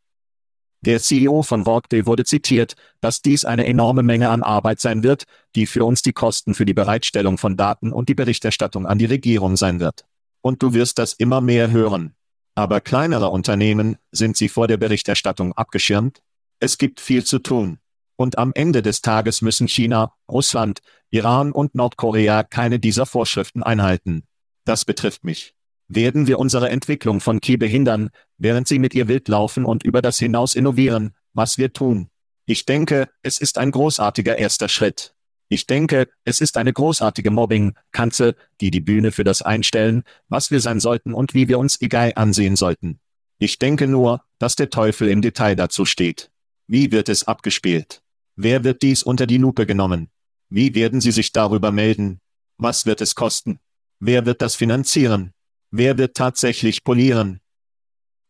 Der 0.82 0.98
CEO 0.98 1.42
von 1.42 1.66
Workday 1.66 2.06
wurde 2.06 2.24
zitiert, 2.24 2.74
dass 3.00 3.20
dies 3.20 3.44
eine 3.44 3.66
enorme 3.66 4.02
Menge 4.02 4.30
an 4.30 4.42
Arbeit 4.42 4.80
sein 4.80 5.02
wird, 5.02 5.24
die 5.54 5.66
für 5.66 5.84
uns 5.84 6.00
die 6.00 6.14
Kosten 6.14 6.54
für 6.54 6.64
die 6.64 6.72
Bereitstellung 6.72 7.36
von 7.36 7.56
Daten 7.56 7.92
und 7.92 8.08
die 8.08 8.14
Berichterstattung 8.14 8.86
an 8.86 8.98
die 8.98 9.04
Regierung 9.04 9.56
sein 9.56 9.78
wird. 9.78 10.06
Und 10.40 10.62
du 10.62 10.72
wirst 10.72 10.98
das 10.98 11.12
immer 11.12 11.42
mehr 11.42 11.70
hören. 11.70 12.14
Aber 12.54 12.80
kleinere 12.80 13.28
Unternehmen, 13.28 13.98
sind 14.10 14.36
sie 14.36 14.48
vor 14.48 14.68
der 14.68 14.78
Berichterstattung 14.78 15.52
abgeschirmt? 15.52 16.22
Es 16.60 16.78
gibt 16.78 17.00
viel 17.00 17.24
zu 17.24 17.38
tun. 17.38 17.78
Und 18.16 18.38
am 18.38 18.52
Ende 18.54 18.82
des 18.82 19.02
Tages 19.02 19.42
müssen 19.42 19.68
China, 19.68 20.14
Russland, 20.30 20.80
Iran 21.10 21.52
und 21.52 21.74
Nordkorea 21.74 22.42
keine 22.42 22.78
dieser 22.78 23.06
Vorschriften 23.06 23.62
einhalten. 23.62 24.24
Das 24.64 24.84
betrifft 24.84 25.24
mich. 25.24 25.54
Werden 25.92 26.28
wir 26.28 26.38
unsere 26.38 26.70
Entwicklung 26.70 27.18
von 27.18 27.40
Key 27.40 27.56
behindern, 27.56 28.10
während 28.38 28.68
sie 28.68 28.78
mit 28.78 28.94
ihr 28.94 29.08
wild 29.08 29.26
laufen 29.26 29.64
und 29.64 29.82
über 29.82 30.00
das 30.00 30.20
hinaus 30.20 30.54
innovieren, 30.54 31.16
was 31.32 31.58
wir 31.58 31.72
tun? 31.72 32.10
Ich 32.46 32.64
denke, 32.64 33.08
es 33.24 33.40
ist 33.40 33.58
ein 33.58 33.72
großartiger 33.72 34.38
erster 34.38 34.68
Schritt. 34.68 35.16
Ich 35.48 35.66
denke, 35.66 36.06
es 36.22 36.40
ist 36.40 36.56
eine 36.58 36.72
großartige 36.72 37.32
Mobbing-Kanzel, 37.32 38.36
die 38.60 38.70
die 38.70 38.80
Bühne 38.80 39.10
für 39.10 39.24
das 39.24 39.42
einstellen, 39.42 40.04
was 40.28 40.52
wir 40.52 40.60
sein 40.60 40.78
sollten 40.78 41.12
und 41.12 41.34
wie 41.34 41.48
wir 41.48 41.58
uns 41.58 41.80
egal 41.80 42.12
ansehen 42.14 42.54
sollten. 42.54 43.00
Ich 43.40 43.58
denke 43.58 43.88
nur, 43.88 44.22
dass 44.38 44.54
der 44.54 44.70
Teufel 44.70 45.08
im 45.08 45.22
Detail 45.22 45.56
dazu 45.56 45.86
steht. 45.86 46.30
Wie 46.68 46.92
wird 46.92 47.08
es 47.08 47.26
abgespielt? 47.26 48.00
Wer 48.36 48.62
wird 48.62 48.82
dies 48.82 49.02
unter 49.02 49.26
die 49.26 49.38
Lupe 49.38 49.66
genommen? 49.66 50.08
Wie 50.50 50.76
werden 50.76 51.00
Sie 51.00 51.10
sich 51.10 51.32
darüber 51.32 51.72
melden? 51.72 52.20
Was 52.58 52.86
wird 52.86 53.00
es 53.00 53.16
kosten? 53.16 53.58
Wer 53.98 54.24
wird 54.24 54.40
das 54.40 54.54
finanzieren? 54.54 55.32
Wer 55.70 55.98
wird 55.98 56.16
tatsächlich 56.16 56.84
polieren? 56.84 57.40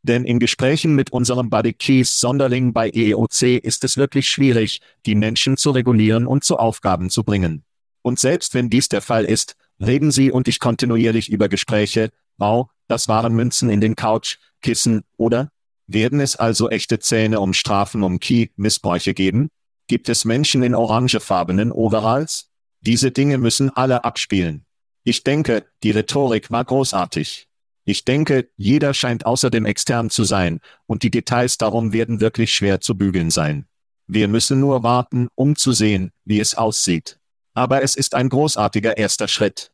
Denn 0.03 0.25
in 0.25 0.39
Gesprächen 0.39 0.95
mit 0.95 1.13
unserem 1.13 1.51
Buddy 1.51 1.75
Keys 1.75 2.21
Sonderling 2.21 2.73
bei 2.73 2.91
EEOC 2.91 3.43
ist 3.63 3.85
es 3.85 3.97
wirklich 3.97 4.29
schwierig, 4.29 4.81
die 5.05 5.15
Menschen 5.15 5.57
zu 5.57 5.71
regulieren 5.71 6.27
und 6.27 6.45
zu 6.45 6.57
Aufgaben 6.57 7.11
zu 7.11 7.23
bringen. 7.23 7.65
Und 8.03 8.19
selbst 8.19 8.55
wenn 8.55 8.71
dies 8.71 8.89
der 8.89 9.03
Fall 9.03 9.25
ist, 9.27 9.57
Reden 9.81 10.11
Sie 10.11 10.31
und 10.31 10.47
ich 10.47 10.61
kontinuierlich 10.61 11.31
über 11.31 11.49
Gespräche, 11.49 12.11
wow, 12.37 12.69
das 12.87 13.09
waren 13.09 13.35
Münzen 13.35 13.71
in 13.71 13.81
den 13.81 13.97
Couch, 13.97 14.37
Kissen, 14.61 15.05
oder? 15.17 15.51
Werden 15.87 16.21
es 16.21 16.37
also 16.37 16.69
echte 16.69 16.99
Zähne 16.99 17.41
um 17.41 17.55
Strafen 17.55 18.03
um 18.03 18.21
Key-Missbräuche 18.21 19.15
geben? 19.15 19.49
Gibt 19.87 20.09
es 20.09 20.25
Menschen 20.27 20.63
in 20.63 20.75
orangefarbenen 20.75 21.73
Overalls? 21.73 22.51
Diese 22.83 23.11
Dinge 23.11 23.39
müssen 23.39 23.71
alle 23.71 24.05
abspielen. 24.05 24.67
Ich 25.05 25.25
denke, 25.25 25.65
die 25.83 25.93
Rhetorik 25.93 26.51
war 26.51 26.65
großartig. 26.65 27.49
Ich 27.85 28.05
denke, 28.05 28.49
jeder 28.57 28.93
scheint 28.95 29.25
außerdem 29.25 29.65
extern 29.65 30.11
zu 30.11 30.25
sein, 30.25 30.61
und 30.87 31.03
die 31.03 31.11
Details 31.11 31.59
darum 31.59 31.93
werden 31.93 32.21
wirklich 32.21 32.55
schwer 32.55 32.81
zu 32.81 32.97
bügeln 32.97 33.31
sein. 33.31 33.67
Wir 34.07 34.29
müssen 34.29 34.61
nur 34.61 34.83
warten, 34.83 35.29
um 35.35 35.57
zu 35.57 35.73
sehen, 35.73 36.11
wie 36.25 36.41
es 36.41 36.55
aussieht. 36.55 37.19
Aber 37.55 37.83
es 37.83 37.97
ist 37.97 38.15
ein 38.15 38.29
großartiger 38.29 38.97
erster 38.97 39.29
Schritt. 39.29 39.73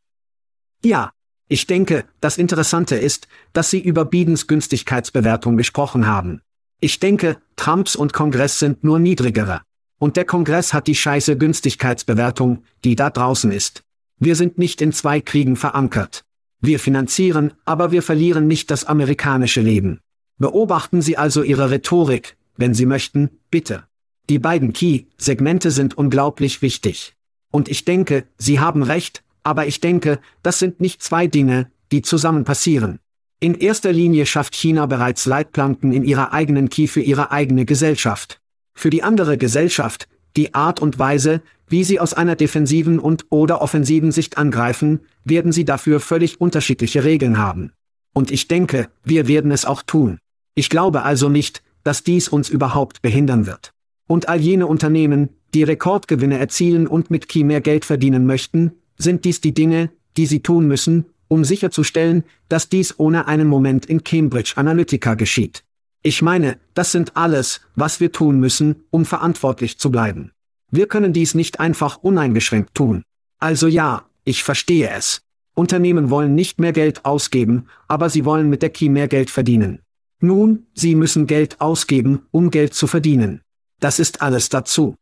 Ja, 0.85 1.13
ich 1.49 1.67
denke, 1.67 2.05
das 2.21 2.39
Interessante 2.39 2.97
ist, 2.97 3.29
dass 3.53 3.71
Sie 3.71 3.81
über 3.81 4.05
Bidens 4.05 4.47
Günstigkeitsbewertung 4.47 5.57
gesprochen 5.57 6.07
haben. 6.07 6.43
Ich 6.81 7.01
denke, 7.01 7.39
Trumps 7.57 7.97
und 7.97 8.13
Kongress 8.13 8.59
sind 8.59 8.85
nur 8.85 8.99
niedrigere. 8.99 9.63
Und 9.99 10.17
der 10.17 10.27
Kongress 10.27 10.75
hat 10.75 10.87
die 10.87 10.95
scheiße 10.95 11.39
Günstigkeitsbewertung, 11.39 12.65
die 12.85 12.97
da 12.97 13.11
draußen 13.11 13.51
ist. 13.51 13.86
Wir 14.19 14.35
sind 14.35 14.57
nicht 14.57 14.81
in 14.81 14.93
zwei 14.93 15.21
Kriegen 15.21 15.57
verankert. 15.57 16.25
Wir 16.61 16.79
finanzieren, 16.79 17.53
aber 17.67 17.93
wir 17.93 18.03
verlieren 18.03 18.47
nicht 18.47 18.71
das 18.71 18.85
amerikanische 18.85 19.61
Leben. 19.61 20.01
Beobachten 20.39 21.03
Sie 21.03 21.19
also 21.19 21.43
Ihre 21.43 21.71
Rhetorik, 21.71 22.37
wenn 22.57 22.73
Sie 22.73 22.87
möchten, 22.87 23.31
bitte. 23.51 23.85
Die 24.31 24.39
beiden 24.39 24.73
Key-Segmente 24.73 25.71
sind 25.71 25.99
unglaublich 25.99 26.63
wichtig. 26.63 27.15
Und 27.51 27.69
ich 27.69 27.85
denke, 27.85 28.25
Sie 28.39 28.59
haben 28.59 28.83
recht, 28.83 29.23
aber 29.43 29.67
ich 29.67 29.81
denke, 29.81 30.19
das 30.43 30.59
sind 30.59 30.81
nicht 30.81 31.03
zwei 31.03 31.27
Dinge, 31.27 31.71
die 31.93 32.01
zusammen 32.01 32.45
passieren. 32.45 32.99
In 33.39 33.55
erster 33.55 33.93
Linie 33.93 34.25
schafft 34.25 34.55
China 34.55 34.87
bereits 34.87 35.27
Leitplanken 35.27 35.93
in 35.93 36.05
ihrer 36.05 36.33
eigenen 36.33 36.71
Key 36.71 36.87
für 36.87 37.03
ihre 37.03 37.33
eigene 37.33 37.67
Gesellschaft. 37.67 38.41
Für 38.73 38.89
die 38.89 39.03
andere 39.03 39.37
Gesellschaft, 39.37 40.09
die 40.37 40.55
Art 40.55 40.81
und 40.81 40.99
Weise, 40.99 41.43
wie 41.69 41.85
sie 41.85 42.01
aus 42.01 42.15
einer 42.15 42.37
defensiven 42.37 42.99
und 42.99 43.27
oder 43.31 43.63
offensiven 43.63 44.13
Sicht 44.13 44.39
angreifen, 44.39 45.01
werden 45.25 45.53
sie 45.53 45.65
dafür 45.65 46.01
völlig 46.01 46.41
unterschiedliche 46.41 47.05
Regeln 47.05 47.39
haben. 47.39 47.73
Und 48.13 48.31
ich 48.31 48.49
denke, 48.49 48.89
wir 49.05 49.29
werden 49.29 49.51
es 49.51 49.65
auch 49.65 49.83
tun. 49.83 50.19
Ich 50.55 50.71
glaube 50.71 51.03
also 51.03 51.29
nicht, 51.29 51.63
dass 51.85 52.03
dies 52.03 52.29
uns 52.29 52.49
überhaupt 52.49 53.03
behindern 53.03 53.47
wird. 53.47 53.73
Und 54.07 54.29
all 54.29 54.41
jene 54.41 54.67
Unternehmen, 54.67 55.31
die 55.55 55.65
Rekordgewinne 55.65 56.39
erzielen 56.39 56.87
und 56.87 57.11
mit 57.11 57.29
Key 57.29 57.45
mehr 57.45 57.61
Geld 57.61 57.85
verdienen 57.85 58.27
möchten, 58.27 58.73
sind 58.99 59.25
dies 59.25 59.41
die 59.41 59.55
Dinge, 59.55 59.91
die 60.17 60.27
sie 60.27 60.41
tun 60.41 60.67
müssen, 60.67 61.07
um 61.29 61.45
sicherzustellen, 61.45 62.25
dass 62.49 62.69
dies 62.69 62.99
ohne 62.99 63.27
einen 63.27 63.49
Moment 63.49 63.87
in 63.87 64.05
Cambridge 64.05 64.55
Analytica 64.57 65.15
geschieht. 65.15 65.65
Ich 66.03 66.23
meine, 66.23 66.59
das 66.75 66.93
sind 66.93 67.17
alles, 67.17 67.61
was 67.75 68.01
wir 68.01 68.13
tun 68.13 68.39
müssen, 68.39 68.85
um 68.91 69.05
verantwortlich 69.05 69.79
zu 69.79 69.91
bleiben. 69.91 70.31
Wir 70.71 70.87
können 70.87 71.13
dies 71.13 71.35
nicht 71.35 71.61
einfach 71.61 71.99
uneingeschränkt 71.99 72.75
tun. 72.75 73.03
Also 73.39 73.67
ja, 73.67 74.07
ich 74.25 74.43
verstehe 74.43 74.91
es. 74.91 75.23
Unternehmen 75.55 76.11
wollen 76.11 76.35
nicht 76.35 76.61
mehr 76.61 76.73
Geld 76.73 77.05
ausgeben, 77.05 77.69
aber 77.89 78.11
sie 78.11 78.25
wollen 78.25 78.51
mit 78.51 78.63
der 78.63 78.71
Key 78.71 78.89
mehr 78.89 79.09
Geld 79.09 79.31
verdienen. 79.31 79.81
Nun, 80.21 80.67
sie 80.75 80.95
müssen 80.95 81.27
Geld 81.27 81.61
ausgeben, 81.61 82.27
um 82.31 82.51
Geld 82.51 82.75
zu 82.75 82.87
verdienen. 82.87 83.43
Das 83.81 83.99
ist 83.99 84.23
alles 84.23 84.49
dazu. 84.49 84.97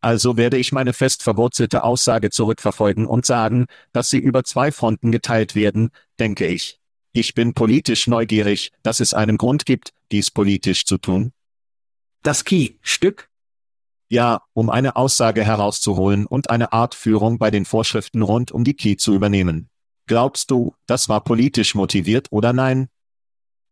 Also 0.00 0.36
werde 0.36 0.58
ich 0.58 0.72
meine 0.72 0.92
fest 0.92 1.22
verwurzelte 1.22 1.82
Aussage 1.82 2.30
zurückverfolgen 2.30 3.06
und 3.06 3.26
sagen, 3.26 3.66
dass 3.92 4.10
sie 4.10 4.18
über 4.18 4.44
zwei 4.44 4.70
Fronten 4.70 5.10
geteilt 5.10 5.54
werden, 5.54 5.90
denke 6.18 6.46
ich. 6.46 6.78
Ich 7.12 7.34
bin 7.34 7.54
politisch 7.54 8.06
neugierig, 8.06 8.72
dass 8.82 9.00
es 9.00 9.14
einen 9.14 9.38
Grund 9.38 9.64
gibt, 9.64 9.92
dies 10.12 10.30
politisch 10.30 10.84
zu 10.84 10.98
tun. 10.98 11.32
Das 12.22 12.44
Key-Stück? 12.44 13.28
Ja, 14.08 14.42
um 14.52 14.70
eine 14.70 14.94
Aussage 14.94 15.44
herauszuholen 15.44 16.26
und 16.26 16.50
eine 16.50 16.72
Art 16.72 16.94
Führung 16.94 17.38
bei 17.38 17.50
den 17.50 17.64
Vorschriften 17.64 18.22
rund 18.22 18.52
um 18.52 18.62
die 18.62 18.74
Key 18.74 18.96
zu 18.96 19.14
übernehmen. 19.14 19.68
Glaubst 20.06 20.52
du, 20.52 20.74
das 20.86 21.08
war 21.08 21.24
politisch 21.24 21.74
motiviert 21.74 22.28
oder 22.30 22.52
nein? 22.52 22.88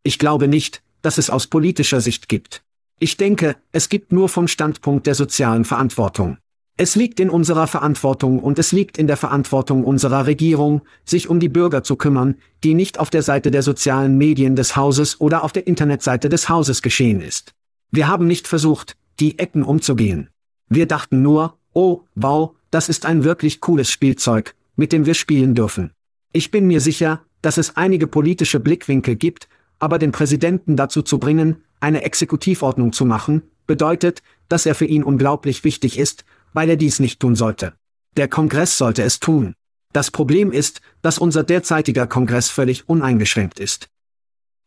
Ich 0.03 0.19
glaube 0.19 0.49
nicht, 0.49 0.83
dass 1.03 1.19
es 1.19 1.31
aus 1.31 1.47
politischer 1.47 2.01
Sicht 2.01 2.29
gibt. 2.29 2.65
Ich 2.99 3.17
denke, 3.17 3.57
es 3.71 3.89
gibt 3.89 4.13
nur 4.13 4.29
vom 4.29 4.49
Standpunkt 4.49 5.07
der 5.07 5.15
sozialen 5.15 5.65
Verantwortung. 5.65 6.39
Es 6.77 6.97
liegt 6.97 7.21
in 7.21 7.31
unserer 7.31 7.69
Verantwortung 7.69 8.41
und 8.41 8.59
es 8.59 8.73
liegt 8.73 8.99
in 8.99 9.07
der 9.07 9.17
Verantwortung 9.17 9.85
unserer 9.85 10.27
Regierung, 10.27 10.83
sich 11.05 11.29
um 11.29 11.39
die 11.39 11.49
Bürger 11.49 11.85
zu 11.85 11.95
kümmern, 11.95 12.35
die 12.65 12.75
nicht 12.75 12.99
auf 12.99 13.11
der 13.11 13.23
Seite 13.23 13.53
der 13.53 13.63
sozialen 13.63 14.19
Medien 14.19 14.57
des 14.57 14.75
Hauses 14.75 15.21
oder 15.21 15.45
auf 15.45 15.53
der 15.53 15.69
Internetseite 15.69 16.29
des 16.29 16.49
Hauses 16.49 16.83
geschehen 16.83 17.21
ist. 17.21 17.53
Wir 17.93 18.09
haben 18.09 18.27
nicht 18.27 18.49
versucht, 18.49 18.97
die 19.21 19.39
Ecken 19.39 19.63
umzugehen. 19.63 20.31
Wir 20.69 20.87
dachten 20.87 21.23
nur, 21.23 21.59
oh, 21.73 22.03
wow, 22.15 22.53
das 22.71 22.89
ist 22.89 23.07
ein 23.07 23.25
wirklich 23.25 23.61
cooles 23.61 23.91
Spielzeug, 23.91 24.55
mit 24.77 24.93
dem 24.93 25.07
wir 25.07 25.15
spielen 25.15 25.55
dürfen. 25.55 25.93
Ich 26.33 26.51
bin 26.51 26.67
mir 26.67 26.81
sicher, 26.81 27.23
dass 27.43 27.59
es 27.59 27.77
einige 27.77 28.07
politische 28.07 28.61
Blickwinkel 28.61 29.17
gibt, 29.17 29.49
aber 29.79 29.99
den 29.99 30.13
Präsidenten 30.13 30.77
dazu 30.77 31.03
zu 31.03 31.19
bringen, 31.19 31.63
eine 31.81 32.03
Exekutivordnung 32.03 32.93
zu 32.93 33.05
machen, 33.05 33.43
bedeutet, 33.67 34.23
dass 34.49 34.67
er 34.67 34.75
für 34.75 34.87
ihn 34.87 35.05
unglaublich 35.05 35.65
wichtig 35.65 35.99
ist, 35.99 36.25
weil 36.53 36.71
er 36.71 36.77
dies 36.77 37.01
nicht 37.01 37.21
tun 37.21 37.37
sollte. 37.37 37.75
Der 38.17 38.29
Kongress 38.29 38.79
sollte 38.79 39.03
es 39.03 39.21
tun. 39.21 39.55
Das 39.93 40.11
Problem 40.11 40.51
ist, 40.51 40.81
dass 41.03 41.19
unser 41.19 41.45
derzeitiger 41.45 42.07
Kongress 42.07 42.49
völlig 42.49 42.89
uneingeschränkt 42.89 43.61
ist. 43.61 43.89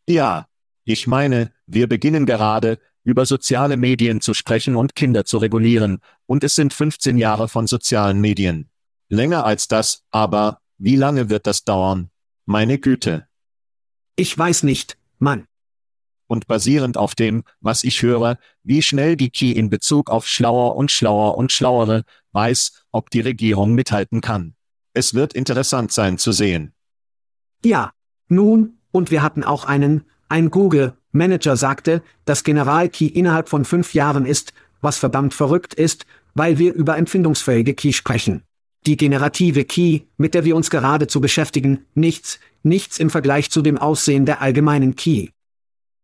Ja, 0.08 0.48
ich 0.86 1.08
meine, 1.08 1.52
wir 1.66 1.88
beginnen 1.88 2.26
gerade, 2.26 2.80
über 3.08 3.26
soziale 3.26 3.78
Medien 3.78 4.20
zu 4.20 4.34
sprechen 4.34 4.76
und 4.76 4.94
Kinder 4.94 5.24
zu 5.24 5.38
regulieren, 5.38 6.00
und 6.26 6.44
es 6.44 6.56
sind 6.56 6.74
15 6.74 7.18
Jahre 7.18 7.48
von 7.48 7.66
sozialen 7.66 8.20
Medien. 8.20 8.70
Länger 9.08 9.46
als 9.46 9.70
das, 9.70 10.04
aber, 10.12 10.60
wie 10.78 10.98
lange 10.98 11.30
wird 11.30 11.48
das 11.48 11.64
dauern? 11.64 12.10
Meine 12.46 12.80
Güte. 12.80 13.26
Ich 14.18 14.38
weiß 14.38 14.64
nicht, 14.64 14.98
Mann 15.20 15.48
und 16.28 16.48
basierend 16.48 16.98
auf 16.98 17.16
dem, 17.16 17.44
was 17.62 17.86
ich 17.86 18.02
höre, 18.02 18.38
wie 18.64 18.82
schnell 18.82 19.16
die 19.16 19.30
Key 19.30 19.54
in 19.54 19.70
Bezug 19.70 20.10
auf 20.10 20.28
schlauer 20.28 20.76
und 20.76 20.92
schlauer 20.92 21.38
und 21.38 21.54
schlauere, 21.54 22.04
weiß, 22.34 22.84
ob 22.92 23.10
die 23.10 23.22
Regierung 23.22 23.74
mithalten 23.74 24.20
kann. 24.20 24.56
Es 24.94 25.14
wird 25.14 25.34
interessant 25.34 25.94
sein 25.94 26.18
zu 26.18 26.34
sehen. 26.34 26.74
Ja, 27.64 27.92
nun, 28.28 28.80
und 28.92 29.12
wir 29.12 29.24
hatten 29.24 29.46
auch 29.46 29.64
einen, 29.64 30.04
ein 30.28 30.52
Google-Manager 31.18 31.58
sagte, 31.58 32.04
dass 32.26 32.44
General 32.44 32.90
Key 32.90 33.08
innerhalb 33.08 33.50
von 33.50 33.66
fünf 33.66 33.96
Jahren 33.96 34.26
ist, 34.26 34.54
was 34.82 35.00
verdammt 35.00 35.34
verrückt 35.34 35.74
ist, 35.74 36.06
weil 36.36 36.60
wir 36.60 36.74
über 36.74 36.96
empfindungsfähige 36.96 37.74
Key 37.74 37.92
sprechen. 37.92 38.44
Die 38.86 38.98
generative 38.98 39.66
Key, 39.66 40.02
mit 40.18 40.36
der 40.36 40.46
wir 40.46 40.56
uns 40.56 40.70
geradezu 40.70 41.20
beschäftigen, 41.20 41.86
nichts, 41.96 42.40
nichts 42.62 43.00
im 43.00 43.10
Vergleich 43.10 43.50
zu 43.50 43.64
dem 43.64 43.80
Aussehen 43.80 44.28
der 44.28 44.42
allgemeinen 44.42 44.96
Key. 44.96 45.30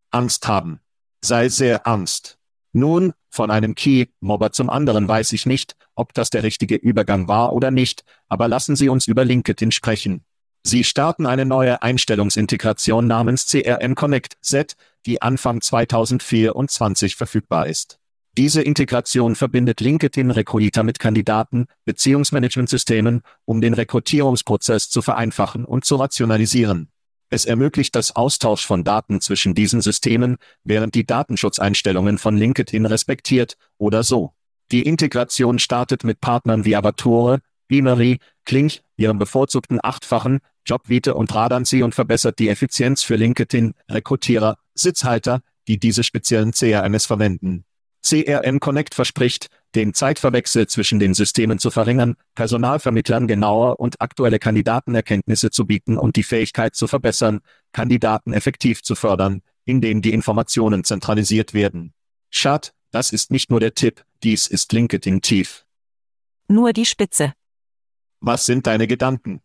Angst 0.10 0.48
haben. 0.48 0.80
Sei 1.24 1.48
sehr 1.50 1.82
ernst. 1.86 2.40
Nun, 2.72 3.14
von 3.30 3.52
einem 3.52 3.76
Key-Mobber 3.76 4.52
zum 4.52 4.72
anderen 4.72 5.08
weiß 5.08 5.32
ich 5.34 5.46
nicht, 5.46 5.76
ob 5.94 6.14
das 6.16 6.32
der 6.32 6.42
richtige 6.42 6.76
Übergang 6.76 7.28
war 7.28 7.54
oder 7.54 7.70
nicht, 7.70 8.04
aber 8.28 8.48
lassen 8.48 8.76
Sie 8.76 8.90
uns 8.90 9.08
über 9.08 9.24
LinkedIn 9.24 9.72
sprechen. 9.72 10.24
Sie 10.66 10.86
starten 10.86 11.26
eine 11.26 11.46
neue 11.46 11.82
Einstellungsintegration 11.82 13.06
namens 13.06 13.48
CRM 13.48 13.96
Connect 13.96 14.38
Z, 14.42 14.76
die 15.06 15.22
Anfang 15.22 15.60
2024 15.60 17.18
verfügbar 17.18 17.68
ist. 17.68 18.00
Diese 18.38 18.62
Integration 18.62 19.36
verbindet 19.36 19.82
LinkedIn 19.82 20.32
Recruiter 20.32 20.84
mit 20.84 21.00
Kandidaten, 21.00 21.68
Beziehungsmanagementsystemen, 21.86 23.22
um 23.46 23.62
den 23.62 23.74
Rekrutierungsprozess 23.74 24.90
zu 24.90 25.02
vereinfachen 25.02 25.66
und 25.66 25.86
zu 25.86 25.98
rationalisieren. 25.98 26.90
Es 27.30 27.46
ermöglicht 27.46 27.94
das 27.96 28.16
Austausch 28.16 28.66
von 28.66 28.84
Daten 28.84 29.20
zwischen 29.20 29.54
diesen 29.54 29.82
Systemen, 29.82 30.38
während 30.64 30.96
die 30.96 31.06
Datenschutzeinstellungen 31.06 32.18
von 32.18 32.38
LinkedIn 32.38 32.86
respektiert, 32.86 33.58
oder 33.78 34.02
so. 34.02 34.34
Die 34.72 34.84
Integration 34.84 35.60
startet 35.60 36.04
mit 36.04 36.22
Partnern 36.22 36.64
wie 36.64 36.76
Avatore, 36.76 37.42
Beamery, 37.68 38.20
Klink, 38.46 38.82
ihrem 38.98 39.20
bevorzugten 39.20 39.80
achtfachen, 39.82 40.40
Jobvite 40.66 41.14
und 41.14 41.34
Radanzi 41.34 41.84
und 41.84 41.96
verbessert 41.96 42.40
die 42.40 42.50
Effizienz 42.50 43.04
für 43.04 43.16
LinkedIn, 43.16 43.74
Rekrutierer, 43.90 44.58
Sitzhalter, 44.74 45.42
die 45.68 45.80
diese 45.80 46.04
speziellen 46.04 46.52
CRMs 46.52 47.06
verwenden. 47.06 47.66
CRM 48.04 48.60
Connect 48.60 48.94
verspricht, 48.96 49.48
den 49.76 49.94
Zeitverwechsel 49.94 50.68
zwischen 50.68 51.00
den 51.00 51.14
Systemen 51.14 51.58
zu 51.58 51.72
verringern, 51.72 52.16
Personalvermittlern 52.36 53.28
genaue 53.28 53.78
und 53.78 54.02
aktuelle 54.02 54.40
Kandidatenerkenntnisse 54.40 55.52
zu 55.52 55.66
bieten 55.66 55.98
und 55.98 56.18
die 56.18 56.24
Fähigkeit 56.24 56.76
zu 56.76 56.88
verbessern, 56.88 57.40
Kandidaten 57.72 58.34
effektiv 58.34 58.84
zu 58.84 58.96
fördern, 58.96 59.42
indem 59.64 60.02
die 60.02 60.12
Informationen 60.12 60.84
zentralisiert 60.84 61.54
werden. 61.54 61.94
Schad, 62.30 62.74
das 62.92 63.12
ist 63.12 63.32
nicht 63.32 63.50
nur 63.50 63.62
der 63.62 63.74
Tipp, 63.74 64.04
dies 64.22 64.48
ist 64.48 64.74
LinkedIn 64.74 65.22
tief. 65.22 65.66
Nur 66.50 66.74
die 66.74 66.86
Spitze. 66.86 67.34
Was 68.20 68.46
sind 68.46 68.68
deine 68.68 68.86
Gedanken? 68.86 69.42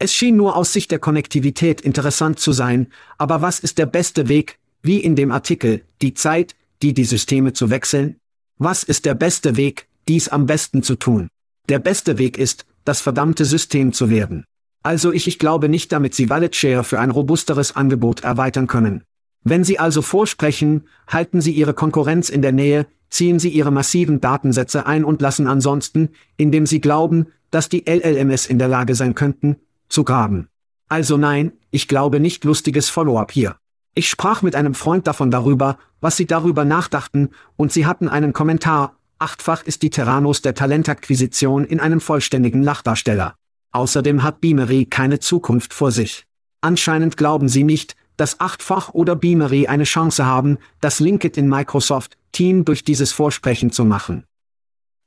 Es 0.00 0.14
schien 0.14 0.36
nur 0.36 0.54
aus 0.54 0.72
Sicht 0.72 0.92
der 0.92 1.00
Konnektivität 1.00 1.80
interessant 1.80 2.38
zu 2.38 2.52
sein, 2.52 2.86
aber 3.16 3.42
was 3.42 3.58
ist 3.58 3.78
der 3.78 3.86
beste 3.86 4.28
Weg, 4.28 4.58
wie 4.80 4.98
in 4.98 5.16
dem 5.16 5.32
Artikel, 5.32 5.82
die 6.02 6.14
Zeit, 6.14 6.54
die 6.82 6.94
die 6.94 7.04
Systeme 7.04 7.52
zu 7.52 7.70
wechseln? 7.70 8.16
Was 8.58 8.84
ist 8.84 9.06
der 9.06 9.14
beste 9.14 9.56
Weg, 9.56 9.88
dies 10.06 10.28
am 10.28 10.46
besten 10.46 10.84
zu 10.84 10.94
tun? 10.94 11.28
Der 11.68 11.80
beste 11.80 12.16
Weg 12.18 12.38
ist, 12.38 12.64
das 12.84 13.00
verdammte 13.00 13.44
System 13.44 13.92
zu 13.92 14.08
werden. 14.08 14.44
Also 14.84 15.12
ich, 15.12 15.26
ich 15.26 15.40
glaube 15.40 15.68
nicht, 15.68 15.90
damit 15.90 16.14
Sie 16.14 16.30
Wallet 16.30 16.54
Share 16.54 16.84
für 16.84 17.00
ein 17.00 17.10
robusteres 17.10 17.74
Angebot 17.74 18.20
erweitern 18.20 18.68
können. 18.68 19.02
Wenn 19.42 19.64
Sie 19.64 19.80
also 19.80 20.00
vorsprechen, 20.00 20.84
halten 21.08 21.40
Sie 21.40 21.52
Ihre 21.52 21.74
Konkurrenz 21.74 22.28
in 22.28 22.42
der 22.42 22.52
Nähe, 22.52 22.86
ziehen 23.10 23.40
Sie 23.40 23.48
Ihre 23.48 23.72
massiven 23.72 24.20
Datensätze 24.20 24.86
ein 24.86 25.04
und 25.04 25.20
lassen 25.20 25.48
ansonsten, 25.48 26.10
indem 26.36 26.66
Sie 26.66 26.80
glauben, 26.80 27.26
dass 27.50 27.68
die 27.68 27.84
LLMs 27.88 28.46
in 28.46 28.58
der 28.58 28.68
Lage 28.68 28.94
sein 28.94 29.14
könnten, 29.14 29.56
zu 29.88 30.04
graben. 30.04 30.48
Also 30.88 31.16
nein, 31.16 31.52
ich 31.70 31.88
glaube 31.88 32.20
nicht 32.20 32.44
lustiges 32.44 32.88
Follow-up 32.88 33.32
hier. 33.32 33.56
Ich 33.94 34.08
sprach 34.08 34.42
mit 34.42 34.54
einem 34.54 34.74
Freund 34.74 35.06
davon 35.06 35.30
darüber, 35.30 35.78
was 36.00 36.16
sie 36.16 36.26
darüber 36.26 36.64
nachdachten, 36.64 37.30
und 37.56 37.72
sie 37.72 37.86
hatten 37.86 38.08
einen 38.08 38.32
Kommentar, 38.32 38.96
achtfach 39.18 39.64
ist 39.64 39.82
die 39.82 39.90
Terranos 39.90 40.42
der 40.42 40.54
Talentakquisition 40.54 41.64
in 41.64 41.80
einem 41.80 42.00
vollständigen 42.00 42.62
Lachdarsteller. 42.62 43.34
Außerdem 43.72 44.22
hat 44.22 44.40
Beamery 44.40 44.86
keine 44.86 45.18
Zukunft 45.18 45.74
vor 45.74 45.90
sich. 45.90 46.24
Anscheinend 46.60 47.16
glauben 47.16 47.48
sie 47.48 47.64
nicht, 47.64 47.96
dass 48.16 48.40
Achtfach 48.40 48.94
oder 48.94 49.14
Beamery 49.14 49.66
eine 49.66 49.84
Chance 49.84 50.26
haben, 50.26 50.58
das 50.80 51.00
LinkedIn 51.00 51.48
Microsoft 51.48 52.16
Team 52.32 52.64
durch 52.64 52.84
dieses 52.84 53.12
Vorsprechen 53.12 53.70
zu 53.70 53.84
machen. 53.84 54.24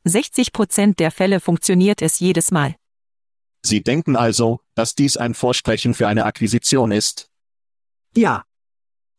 60 0.05 0.53
Prozent 0.53 0.99
der 0.99 1.11
Fälle 1.11 1.39
funktioniert 1.39 2.01
es 2.01 2.19
jedes 2.19 2.51
Mal. 2.51 2.75
Sie 3.63 3.83
denken 3.83 4.15
also, 4.15 4.59
dass 4.81 4.95
dies 4.95 5.15
ein 5.15 5.35
Vorsprechen 5.35 5.93
für 5.93 6.07
eine 6.07 6.25
Akquisition 6.25 6.91
ist? 6.91 7.29
Ja. 8.17 8.45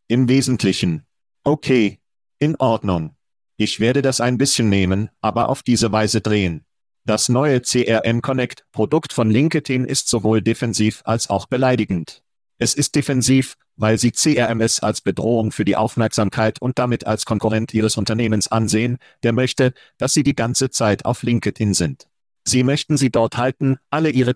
Im 0.09 0.27
Wesentlichen. 0.27 1.05
Okay. 1.45 2.01
In 2.37 2.57
Ordnung. 2.57 3.15
Ich 3.55 3.79
werde 3.79 4.01
das 4.01 4.19
ein 4.19 4.37
bisschen 4.37 4.67
nehmen, 4.67 5.09
aber 5.21 5.47
auf 5.47 5.63
diese 5.63 5.93
Weise 5.93 6.19
drehen. 6.19 6.65
Das 7.05 7.29
neue 7.29 7.61
CRM 7.61 8.21
Connect 8.21 8.65
Produkt 8.73 9.13
von 9.13 9.31
LinkedIn 9.31 9.85
ist 9.85 10.09
sowohl 10.09 10.41
defensiv 10.41 11.01
als 11.05 11.29
auch 11.29 11.45
beleidigend. 11.45 12.23
Es 12.57 12.73
ist 12.73 12.95
defensiv, 12.95 13.55
weil 13.77 13.97
sie 13.97 14.11
CRMS 14.11 14.81
als 14.81 14.99
Bedrohung 14.99 15.53
für 15.53 15.63
die 15.63 15.77
Aufmerksamkeit 15.77 16.61
und 16.61 16.77
damit 16.77 17.07
als 17.07 17.23
Konkurrent 17.23 17.73
ihres 17.73 17.95
Unternehmens 17.95 18.49
ansehen, 18.49 18.97
der 19.23 19.31
möchte, 19.31 19.73
dass 19.97 20.13
sie 20.13 20.23
die 20.23 20.35
ganze 20.35 20.71
Zeit 20.71 21.05
auf 21.05 21.23
LinkedIn 21.23 21.73
sind. 21.73 22.09
Sie 22.45 22.63
möchten 22.63 22.97
sie 22.97 23.09
dort 23.09 23.37
halten, 23.37 23.77
alle 23.89 24.09
ihre 24.09 24.35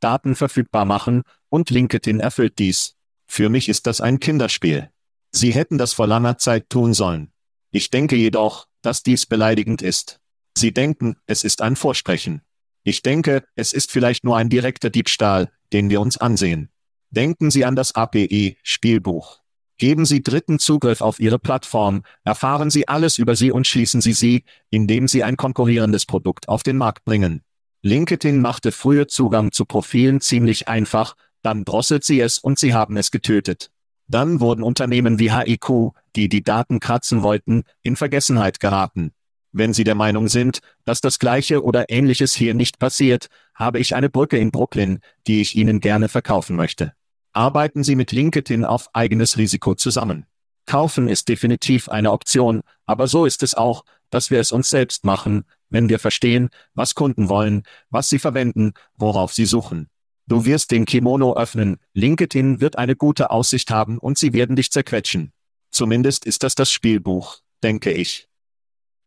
CRM-Daten 0.00 0.34
verfügbar 0.34 0.84
machen, 0.84 1.22
und 1.48 1.70
LinkedIn 1.70 2.20
erfüllt 2.20 2.58
dies. 2.58 2.96
Für 3.26 3.48
mich 3.48 3.68
ist 3.68 3.86
das 3.86 4.00
ein 4.00 4.20
Kinderspiel. 4.20 4.90
Sie 5.32 5.52
hätten 5.52 5.78
das 5.78 5.92
vor 5.92 6.06
langer 6.06 6.38
Zeit 6.38 6.70
tun 6.70 6.94
sollen. 6.94 7.32
Ich 7.70 7.90
denke 7.90 8.16
jedoch, 8.16 8.66
dass 8.82 9.02
dies 9.02 9.26
beleidigend 9.26 9.82
ist. 9.82 10.20
Sie 10.56 10.72
denken, 10.72 11.16
es 11.26 11.44
ist 11.44 11.62
ein 11.62 11.76
Vorsprechen. 11.76 12.42
Ich 12.82 13.02
denke, 13.02 13.44
es 13.54 13.72
ist 13.72 13.90
vielleicht 13.90 14.24
nur 14.24 14.36
ein 14.36 14.48
direkter 14.48 14.90
Diebstahl, 14.90 15.50
den 15.72 15.90
wir 15.90 16.00
uns 16.00 16.16
ansehen. 16.16 16.70
Denken 17.10 17.50
Sie 17.50 17.64
an 17.64 17.76
das 17.76 17.94
API-Spielbuch. 17.94 19.40
Geben 19.76 20.06
Sie 20.06 20.22
Dritten 20.22 20.58
Zugriff 20.58 21.00
auf 21.00 21.20
Ihre 21.20 21.38
Plattform, 21.38 22.02
erfahren 22.24 22.70
Sie 22.70 22.88
alles 22.88 23.18
über 23.18 23.36
sie 23.36 23.52
und 23.52 23.66
schließen 23.66 24.00
Sie 24.00 24.12
sie, 24.12 24.44
indem 24.70 25.06
Sie 25.06 25.22
ein 25.22 25.36
konkurrierendes 25.36 26.04
Produkt 26.04 26.48
auf 26.48 26.62
den 26.62 26.76
Markt 26.76 27.04
bringen. 27.04 27.42
LinkedIn 27.82 28.40
machte 28.40 28.72
früher 28.72 29.08
Zugang 29.08 29.52
zu 29.52 29.64
Profilen 29.64 30.20
ziemlich 30.20 30.68
einfach, 30.68 31.14
dann 31.42 31.64
drosselt 31.64 32.04
sie 32.04 32.20
es 32.20 32.38
und 32.38 32.58
sie 32.58 32.74
haben 32.74 32.96
es 32.96 33.10
getötet. 33.10 33.70
Dann 34.08 34.40
wurden 34.40 34.62
Unternehmen 34.62 35.18
wie 35.18 35.30
HIQ, 35.30 35.92
die 36.16 36.28
die 36.28 36.42
Daten 36.42 36.80
kratzen 36.80 37.22
wollten, 37.22 37.64
in 37.82 37.94
Vergessenheit 37.94 38.58
geraten. 38.58 39.12
Wenn 39.52 39.72
Sie 39.72 39.84
der 39.84 39.94
Meinung 39.94 40.28
sind, 40.28 40.60
dass 40.84 41.00
das 41.00 41.18
Gleiche 41.18 41.62
oder 41.62 41.88
Ähnliches 41.88 42.34
hier 42.34 42.54
nicht 42.54 42.78
passiert, 42.78 43.28
habe 43.54 43.78
ich 43.78 43.94
eine 43.94 44.10
Brücke 44.10 44.38
in 44.38 44.50
Brooklyn, 44.50 45.00
die 45.26 45.40
ich 45.40 45.56
Ihnen 45.56 45.80
gerne 45.80 46.08
verkaufen 46.08 46.56
möchte. 46.56 46.92
Arbeiten 47.32 47.82
Sie 47.82 47.96
mit 47.96 48.12
LinkedIn 48.12 48.64
auf 48.64 48.88
eigenes 48.94 49.38
Risiko 49.38 49.74
zusammen. 49.74 50.26
Kaufen 50.68 51.08
ist 51.08 51.30
definitiv 51.30 51.88
eine 51.88 52.12
Option, 52.12 52.60
aber 52.84 53.06
so 53.08 53.24
ist 53.24 53.42
es 53.42 53.54
auch, 53.54 53.86
dass 54.10 54.30
wir 54.30 54.38
es 54.38 54.52
uns 54.52 54.68
selbst 54.68 55.02
machen, 55.02 55.44
wenn 55.70 55.88
wir 55.88 55.98
verstehen, 55.98 56.50
was 56.74 56.94
Kunden 56.94 57.30
wollen, 57.30 57.62
was 57.88 58.10
sie 58.10 58.18
verwenden, 58.18 58.74
worauf 58.94 59.32
sie 59.32 59.46
suchen. 59.46 59.88
Du 60.26 60.44
wirst 60.44 60.70
den 60.70 60.84
Kimono 60.84 61.34
öffnen, 61.34 61.78
LinkedIn 61.94 62.60
wird 62.60 62.76
eine 62.76 62.96
gute 62.96 63.30
Aussicht 63.30 63.70
haben 63.70 63.96
und 63.96 64.18
sie 64.18 64.34
werden 64.34 64.56
dich 64.56 64.70
zerquetschen. 64.70 65.32
Zumindest 65.70 66.26
ist 66.26 66.42
das 66.42 66.54
das 66.54 66.70
Spielbuch, 66.70 67.38
denke 67.62 67.90
ich. 67.90 68.28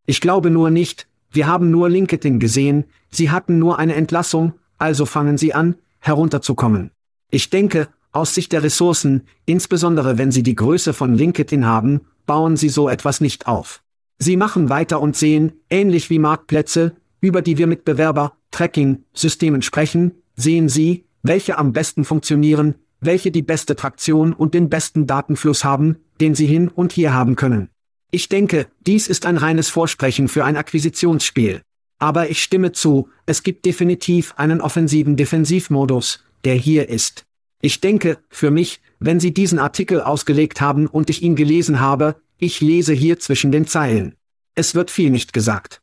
Ich 0.08 0.19
glaube 0.19 0.50
nur 0.50 0.71
nicht, 0.71 1.08
wir 1.30 1.45
haben 1.45 1.69
nur 1.69 1.89
LinkedIn 1.89 2.39
gesehen, 2.39 2.86
sie 3.12 3.30
hatten 3.30 3.60
nur 3.60 3.78
eine 3.78 3.93
Entlassung, 3.93 4.54
also 4.80 5.06
fangen 5.06 5.38
sie 5.38 5.54
an, 5.54 5.76
herunterzukommen. 6.00 6.89
Ich 7.30 7.52
denke, 7.52 7.88
aus 8.12 8.36
Sicht 8.36 8.52
der 8.52 8.63
Ressourcen, 8.63 9.24
insbesondere 9.45 10.17
wenn 10.17 10.32
Sie 10.32 10.43
die 10.43 10.56
Größe 10.56 10.93
von 10.93 11.15
LinkedIn 11.15 11.65
haben, 11.65 12.02
bauen 12.26 12.58
Sie 12.58 12.69
so 12.69 12.89
etwas 12.89 13.21
nicht 13.21 13.47
auf. 13.47 13.84
Sie 14.17 14.38
machen 14.38 14.69
weiter 14.69 15.02
und 15.02 15.15
sehen, 15.15 15.54
ähnlich 15.69 16.10
wie 16.10 16.19
Marktplätze, 16.19 16.95
über 17.21 17.41
die 17.41 17.58
wir 17.58 17.67
mit 17.67 17.86
Bewerber, 17.86 18.34
Tracking, 18.52 19.04
Systemen 19.13 19.62
sprechen, 19.62 20.12
sehen 20.36 20.69
Sie, 20.69 21.06
welche 21.24 21.58
am 21.58 21.74
besten 21.74 22.04
funktionieren, 22.04 22.76
welche 23.00 23.32
die 23.32 23.41
beste 23.41 23.76
Traktion 23.76 24.34
und 24.34 24.54
den 24.54 24.69
besten 24.69 25.08
Datenfluss 25.08 25.63
haben, 25.63 25.97
den 26.19 26.36
Sie 26.36 26.45
hin 26.45 26.67
und 26.67 26.91
hier 26.91 27.13
haben 27.13 27.36
können. 27.36 27.69
Ich 28.12 28.30
denke, 28.30 28.67
dies 28.86 29.08
ist 29.08 29.26
ein 29.26 29.38
reines 29.38 29.69
Vorsprechen 29.69 30.28
für 30.28 30.43
ein 30.43 30.58
Akquisitionsspiel. 30.58 31.62
Aber 31.97 32.30
ich 32.30 32.43
stimme 32.43 32.71
zu, 32.71 33.10
es 33.26 33.43
gibt 33.43 33.65
definitiv 33.65 34.34
einen 34.36 34.60
offensiven 34.60 35.15
Defensivmodus, 35.15 36.24
der 36.43 36.56
hier 36.56 36.89
ist. 36.89 37.26
Ich 37.62 37.80
denke, 37.80 38.17
für 38.30 38.52
mich, 38.52 38.82
wenn 39.00 39.19
Sie 39.19 39.34
diesen 39.34 39.60
Artikel 39.60 40.02
ausgelegt 40.02 40.62
haben 40.62 40.88
und 40.88 41.10
ich 41.10 41.21
ihn 41.21 41.36
gelesen 41.36 41.80
habe, 41.80 42.15
ich 42.38 42.60
lese 42.60 42.93
hier 42.93 43.19
zwischen 43.19 43.52
den 43.52 43.67
Zeilen. 43.67 44.15
Es 44.56 44.74
wird 44.74 44.89
viel 44.89 45.12
nicht 45.12 45.32
gesagt. 45.32 45.82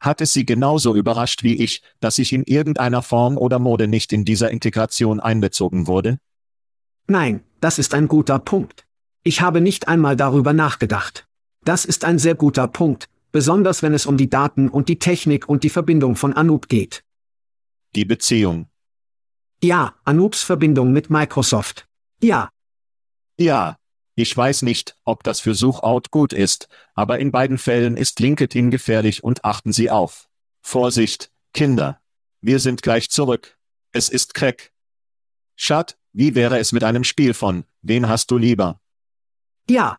Hat 0.00 0.20
es 0.20 0.32
Sie 0.32 0.46
genauso 0.46 0.94
überrascht 0.94 1.42
wie 1.42 1.62
ich, 1.62 1.82
dass 2.00 2.18
ich 2.18 2.32
in 2.32 2.44
irgendeiner 2.44 3.02
Form 3.02 3.36
oder 3.36 3.58
Mode 3.58 3.88
nicht 3.88 4.12
in 4.12 4.24
dieser 4.24 4.50
Integration 4.50 5.20
einbezogen 5.20 5.86
wurde? 5.86 6.18
Nein, 7.08 7.42
das 7.60 7.78
ist 7.78 7.94
ein 7.94 8.08
guter 8.08 8.38
Punkt. 8.38 8.86
Ich 9.22 9.40
habe 9.40 9.60
nicht 9.60 9.88
einmal 9.88 10.16
darüber 10.16 10.52
nachgedacht. 10.52 11.26
Das 11.64 11.84
ist 11.84 12.04
ein 12.04 12.18
sehr 12.18 12.34
guter 12.34 12.68
Punkt, 12.68 13.08
besonders 13.32 13.82
wenn 13.82 13.92
es 13.92 14.06
um 14.06 14.16
die 14.16 14.30
Daten 14.30 14.68
und 14.68 14.88
die 14.88 14.98
Technik 14.98 15.48
und 15.48 15.64
die 15.64 15.70
Verbindung 15.70 16.16
von 16.16 16.32
Anoop 16.32 16.68
geht. 16.68 17.02
Die 17.94 18.04
Beziehung, 18.04 18.68
ja, 19.62 19.94
Anoops 20.04 20.42
Verbindung 20.42 20.92
mit 20.92 21.10
Microsoft. 21.10 21.86
Ja. 22.22 22.50
Ja. 23.38 23.76
Ich 24.18 24.34
weiß 24.34 24.62
nicht, 24.62 24.96
ob 25.04 25.22
das 25.24 25.40
für 25.40 25.54
Suchout 25.54 26.04
gut 26.10 26.32
ist, 26.32 26.68
aber 26.94 27.18
in 27.18 27.30
beiden 27.30 27.58
Fällen 27.58 27.98
ist 27.98 28.18
LinkedIn 28.18 28.70
gefährlich 28.70 29.22
und 29.22 29.44
achten 29.44 29.74
Sie 29.74 29.90
auf. 29.90 30.30
Vorsicht, 30.62 31.30
Kinder. 31.52 32.00
Wir 32.40 32.58
sind 32.58 32.80
gleich 32.80 33.10
zurück. 33.10 33.58
Es 33.92 34.08
ist 34.08 34.32
Crack. 34.32 34.72
Schat, 35.54 35.98
wie 36.12 36.34
wäre 36.34 36.58
es 36.58 36.72
mit 36.72 36.82
einem 36.82 37.04
Spiel 37.04 37.34
von, 37.34 37.64
wen 37.82 38.08
hast 38.08 38.30
du 38.30 38.38
lieber? 38.38 38.80
Ja. 39.68 39.98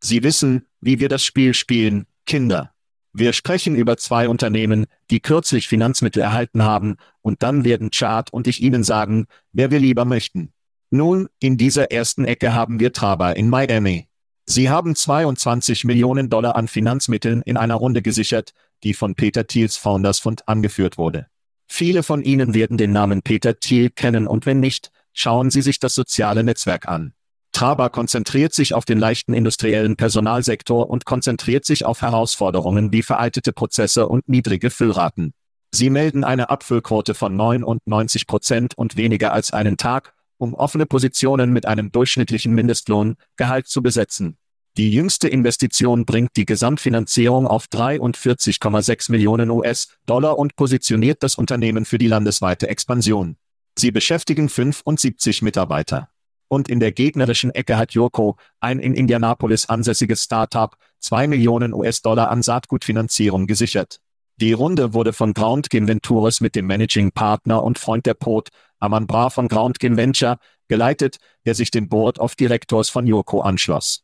Sie 0.00 0.24
wissen, 0.24 0.66
wie 0.80 0.98
wir 0.98 1.08
das 1.08 1.24
Spiel 1.24 1.54
spielen, 1.54 2.06
Kinder. 2.26 2.74
Wir 3.12 3.32
sprechen 3.32 3.74
über 3.74 3.96
zwei 3.96 4.28
Unternehmen, 4.28 4.86
die 5.10 5.20
kürzlich 5.20 5.66
Finanzmittel 5.66 6.22
erhalten 6.22 6.62
haben, 6.62 6.96
und 7.22 7.42
dann 7.42 7.64
werden 7.64 7.90
Chart 7.90 8.32
und 8.32 8.46
ich 8.46 8.62
Ihnen 8.62 8.84
sagen, 8.84 9.26
wer 9.52 9.70
wir 9.70 9.80
lieber 9.80 10.04
möchten. 10.04 10.52
Nun, 10.90 11.28
in 11.40 11.56
dieser 11.56 11.90
ersten 11.90 12.24
Ecke 12.24 12.54
haben 12.54 12.80
wir 12.80 12.92
Traber 12.92 13.36
in 13.36 13.48
Miami. 13.48 14.08
Sie 14.46 14.70
haben 14.70 14.96
22 14.96 15.84
Millionen 15.84 16.30
Dollar 16.30 16.56
an 16.56 16.66
Finanzmitteln 16.66 17.42
in 17.42 17.56
einer 17.56 17.76
Runde 17.76 18.02
gesichert, 18.02 18.52
die 18.82 18.94
von 18.94 19.14
Peter 19.14 19.46
Thiels 19.46 19.76
Founders 19.76 20.18
Fund 20.18 20.48
angeführt 20.48 20.98
wurde. 20.98 21.26
Viele 21.68 22.02
von 22.02 22.22
Ihnen 22.22 22.54
werden 22.54 22.76
den 22.76 22.90
Namen 22.90 23.22
Peter 23.22 23.60
Thiel 23.60 23.90
kennen 23.90 24.26
und 24.26 24.46
wenn 24.46 24.58
nicht, 24.58 24.90
schauen 25.12 25.50
Sie 25.50 25.62
sich 25.62 25.78
das 25.78 25.94
soziale 25.94 26.42
Netzwerk 26.42 26.88
an. 26.88 27.12
Traber 27.52 27.90
konzentriert 27.90 28.54
sich 28.54 28.74
auf 28.74 28.84
den 28.84 28.98
leichten 28.98 29.34
industriellen 29.34 29.96
Personalsektor 29.96 30.88
und 30.88 31.04
konzentriert 31.04 31.64
sich 31.64 31.84
auf 31.84 32.02
Herausforderungen 32.02 32.92
wie 32.92 33.02
veraltete 33.02 33.52
Prozesse 33.52 34.08
und 34.08 34.28
niedrige 34.28 34.70
Füllraten. 34.70 35.32
Sie 35.72 35.90
melden 35.90 36.24
eine 36.24 36.50
Abfüllquote 36.50 37.14
von 37.14 37.36
99 37.36 38.26
Prozent 38.26 38.76
und 38.76 38.96
weniger 38.96 39.32
als 39.32 39.52
einen 39.52 39.76
Tag, 39.76 40.14
um 40.38 40.54
offene 40.54 40.86
Positionen 40.86 41.52
mit 41.52 41.66
einem 41.66 41.92
durchschnittlichen 41.92 42.54
Mindestlohn, 42.54 43.16
Gehalt 43.36 43.68
zu 43.68 43.82
besetzen. 43.82 44.36
Die 44.76 44.92
jüngste 44.92 45.28
Investition 45.28 46.06
bringt 46.06 46.36
die 46.36 46.46
Gesamtfinanzierung 46.46 47.46
auf 47.46 47.66
43,6 47.66 49.10
Millionen 49.10 49.50
US-Dollar 49.50 50.38
und 50.38 50.56
positioniert 50.56 51.22
das 51.22 51.34
Unternehmen 51.34 51.84
für 51.84 51.98
die 51.98 52.06
landesweite 52.06 52.68
Expansion. 52.68 53.36
Sie 53.76 53.90
beschäftigen 53.90 54.48
75 54.48 55.42
Mitarbeiter. 55.42 56.09
Und 56.52 56.68
in 56.68 56.80
der 56.80 56.90
gegnerischen 56.90 57.54
Ecke 57.54 57.78
hat 57.78 57.92
Yoko, 57.92 58.36
ein 58.58 58.80
in 58.80 58.92
Indianapolis 58.92 59.66
ansässiges 59.66 60.24
Startup, 60.24 60.74
2 60.98 61.28
Millionen 61.28 61.72
US-Dollar 61.72 62.28
an 62.28 62.42
Saatgutfinanzierung 62.42 63.46
gesichert. 63.46 64.00
Die 64.40 64.52
Runde 64.52 64.92
wurde 64.92 65.12
von 65.12 65.32
Groundgame 65.32 65.86
Ventures 65.86 66.40
mit 66.40 66.56
dem 66.56 66.66
Managing 66.66 67.12
Partner 67.12 67.62
und 67.62 67.78
Freund 67.78 68.04
der 68.04 68.14
Pot, 68.14 68.48
Aman 68.80 69.06
Bra 69.06 69.30
von 69.30 69.46
Groundgame 69.46 69.96
Venture, 69.96 70.38
geleitet, 70.66 71.18
der 71.46 71.54
sich 71.54 71.70
dem 71.70 71.88
Board 71.88 72.18
of 72.18 72.34
Directors 72.34 72.90
von 72.90 73.06
Yoko 73.06 73.42
anschloss. 73.42 74.02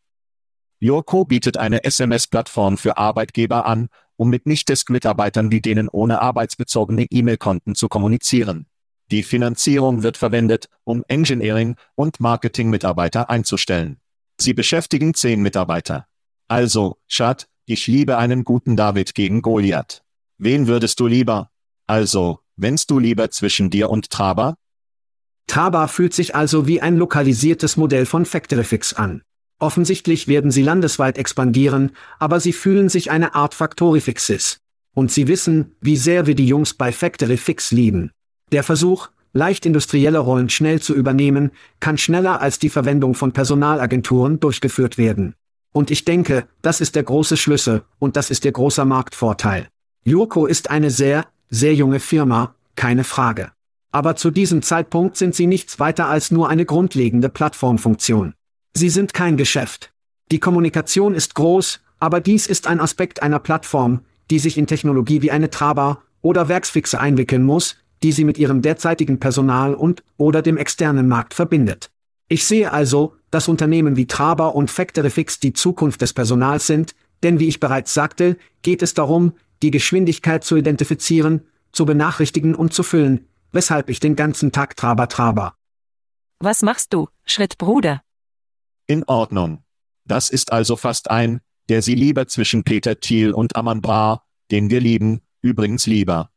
Yoko 0.79 1.25
bietet 1.25 1.57
eine 1.57 1.83
SMS-Plattform 1.83 2.79
für 2.79 2.97
Arbeitgeber 2.97 3.67
an, 3.67 3.89
um 4.15 4.31
mit 4.31 4.47
Nicht-Desk-Mitarbeitern 4.47 5.51
wie 5.51 5.61
denen 5.61 5.89
ohne 5.89 6.23
arbeitsbezogene 6.23 7.07
E-Mail-Konten 7.11 7.75
zu 7.75 7.89
kommunizieren. 7.89 8.67
Die 9.11 9.23
Finanzierung 9.23 10.03
wird 10.03 10.17
verwendet, 10.17 10.69
um 10.85 11.05
Engineering- 11.09 11.77
und 11.95 12.19
Marketing-Mitarbeiter 12.19 13.31
einzustellen. 13.31 13.99
Sie 14.39 14.53
beschäftigen 14.53 15.15
zehn 15.15 15.41
Mitarbeiter. 15.43 16.07
Also, 16.49 16.99
Schad, 17.07 17.49
ich 17.67 17.87
liebe 17.87 18.19
einen 18.19 18.45
guten 18.45 18.77
David 18.77 19.15
gegen 19.15 19.43
Goliath. 19.43 20.03
Wen 20.39 20.67
würdest 20.67 21.01
du 21.01 21.07
lieber? 21.07 21.51
Also, 21.87 22.41
wennst 22.57 22.91
du 22.91 22.99
lieber 22.99 23.31
zwischen 23.31 23.71
dir 23.71 23.91
und 23.91 24.11
Traber? 24.11 24.57
Traber 25.47 25.87
fühlt 25.89 26.13
sich 26.13 26.35
also 26.35 26.67
wie 26.67 26.81
ein 26.81 26.97
lokalisiertes 26.97 27.77
Modell 27.77 28.07
von 28.07 28.25
Factoryfix 28.25 28.93
an. 28.93 29.23
Offensichtlich 29.59 30.29
werden 30.29 30.51
sie 30.51 30.63
landesweit 30.63 31.17
expandieren, 31.17 31.93
aber 32.19 32.41
sie 32.41 32.53
fühlen 32.53 32.89
sich 32.89 33.11
eine 33.11 33.35
Art 33.35 33.55
Factorifixis. 33.55 34.59
Und 34.93 35.13
sie 35.13 35.29
wissen, 35.29 35.77
wie 35.81 35.97
sehr 35.97 36.27
wir 36.27 36.35
die 36.35 36.47
Jungs 36.47 36.75
bei 36.75 36.93
Factoryfix 36.93 37.71
lieben. 37.71 38.11
Der 38.53 38.63
Versuch, 38.63 39.09
leicht 39.33 39.67
industrielle 39.67 40.19
Rollen 40.19 40.49
schnell 40.49 40.81
zu 40.81 40.95
übernehmen, 40.95 41.51
kann 41.81 41.99
schneller 41.99 42.41
als 42.41 42.61
die 42.61 42.69
Verwendung 42.69 43.15
von 43.15 43.33
Personalagenturen 43.33 44.39
durchgeführt 44.39 44.99
werden. 44.99 45.35
Und 45.73 45.91
ich 45.91 46.05
denke, 46.05 46.47
das 46.63 46.81
ist 46.81 46.95
der 46.95 47.03
große 47.03 47.37
Schlüssel, 47.37 47.83
und 47.99 48.17
das 48.17 48.31
ist 48.31 48.45
der 48.45 48.53
große 48.53 48.85
Marktvorteil. 48.85 49.69
Jurko 50.05 50.47
ist 50.47 50.71
eine 50.71 50.91
sehr, 50.91 51.27
sehr 51.51 51.75
junge 51.75 51.99
Firma, 51.99 52.55
keine 52.77 53.03
Frage. 53.03 53.51
Aber 53.91 54.15
zu 54.15 54.31
diesem 54.31 54.63
Zeitpunkt 54.63 55.17
sind 55.17 55.35
sie 55.35 55.47
nichts 55.47 55.81
weiter 55.81 56.07
als 56.07 56.31
nur 56.31 56.49
eine 56.49 56.65
grundlegende 56.65 57.29
Plattformfunktion. 57.29 58.35
Sie 58.75 58.91
sind 58.91 59.13
kein 59.13 59.37
Geschäft. 59.37 59.93
Die 60.31 60.39
Kommunikation 60.39 61.15
ist 61.15 61.35
groß, 61.35 61.81
aber 61.99 62.21
dies 62.21 62.47
ist 62.47 62.69
ein 62.69 62.79
Aspekt 62.79 63.23
einer 63.23 63.39
Plattform, 63.41 64.01
die 64.31 64.39
sich 64.39 64.57
in 64.57 64.67
Technologie 64.67 65.23
wie 65.23 65.31
eine 65.31 65.51
Traber 65.51 66.03
oder 66.23 66.49
Werksfixe 66.49 67.01
einwickeln 67.01 67.43
muss, 67.43 67.77
die 68.03 68.13
sie 68.13 68.25
mit 68.25 68.39
ihrem 68.39 68.63
derzeitigen 68.63 69.19
Personal 69.19 69.75
und 69.75 70.03
oder 70.17 70.43
dem 70.43 70.57
externen 70.57 71.09
Markt 71.09 71.35
verbindet. 71.35 71.91
Ich 72.29 72.45
sehe 72.45 72.73
also, 72.73 73.15
dass 73.31 73.49
Unternehmen 73.49 73.97
wie 73.97 74.07
Traber 74.07 74.55
und 74.55 74.71
Factoryfix 74.71 75.41
die 75.41 75.53
Zukunft 75.53 76.03
des 76.03 76.13
Personals 76.13 76.67
sind, 76.67 76.95
denn 77.23 77.39
wie 77.39 77.49
ich 77.49 77.61
bereits 77.61 77.95
sagte, 77.95 78.37
geht 78.63 78.83
es 78.83 78.95
darum, 78.95 79.33
die 79.63 79.71
Geschwindigkeit 79.71 80.45
zu 80.45 80.57
identifizieren, 80.57 81.43
zu 81.73 81.87
benachrichtigen 81.87 82.55
und 82.55 82.73
zu 82.73 82.83
füllen, 82.83 83.27
weshalb 83.53 83.89
ich 83.89 84.01
den 84.01 84.17
ganzen 84.17 84.53
Tag 84.53 84.77
Traber 84.77 85.09
Traber. 85.09 85.55
Was 86.39 86.63
machst 86.63 86.93
du, 86.93 87.09
Schrittbruder? 87.25 88.03
In 88.87 89.05
Ordnung. 89.05 89.63
Das 90.05 90.29
ist 90.29 90.53
also 90.53 90.77
fast 90.77 91.11
ein, 91.11 91.41
der 91.69 91.83
sie 91.83 91.95
lieber 91.95 92.29
zwischen 92.29 92.63
Peter 92.65 93.01
Thiel 93.01 93.33
und 93.33 93.57
Aman 93.57 93.81
Bra, 93.81 94.23
den 94.51 94.71
wir 94.71 94.81
lieben, 94.81 95.21
übrigens 95.43 95.87
lieber. 95.87 96.31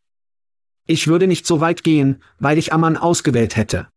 Ich 0.91 1.05
würde 1.05 1.27
nicht 1.27 1.45
so 1.45 1.61
weit 1.61 1.83
gehen, 1.83 2.23
weil 2.39 2.57
ich 2.57 2.73
Ammann 2.73 2.97
ausgewählt 2.97 3.55
hätte. 3.55 3.89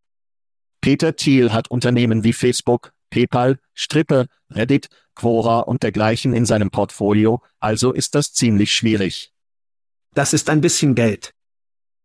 Peter 0.83 1.17
Thiel 1.17 1.51
hat 1.51 1.71
Unternehmen 1.71 2.23
wie 2.23 2.35
Facebook, 2.35 2.93
PayPal, 3.09 3.59
Strippe, 3.73 4.27
Reddit, 4.51 4.91
Quora 5.15 5.61
und 5.61 5.83
dergleichen 5.83 6.35
in 6.35 6.45
seinem 6.45 6.71
Portfolio, 6.71 7.41
also 7.61 7.93
ist 7.93 8.15
das 8.15 8.35
ziemlich 8.35 8.75
schwierig. 8.75 9.33
Das 10.13 10.35
ist 10.35 10.51
ein 10.51 10.61
bisschen 10.61 10.95
Geld. 10.95 11.33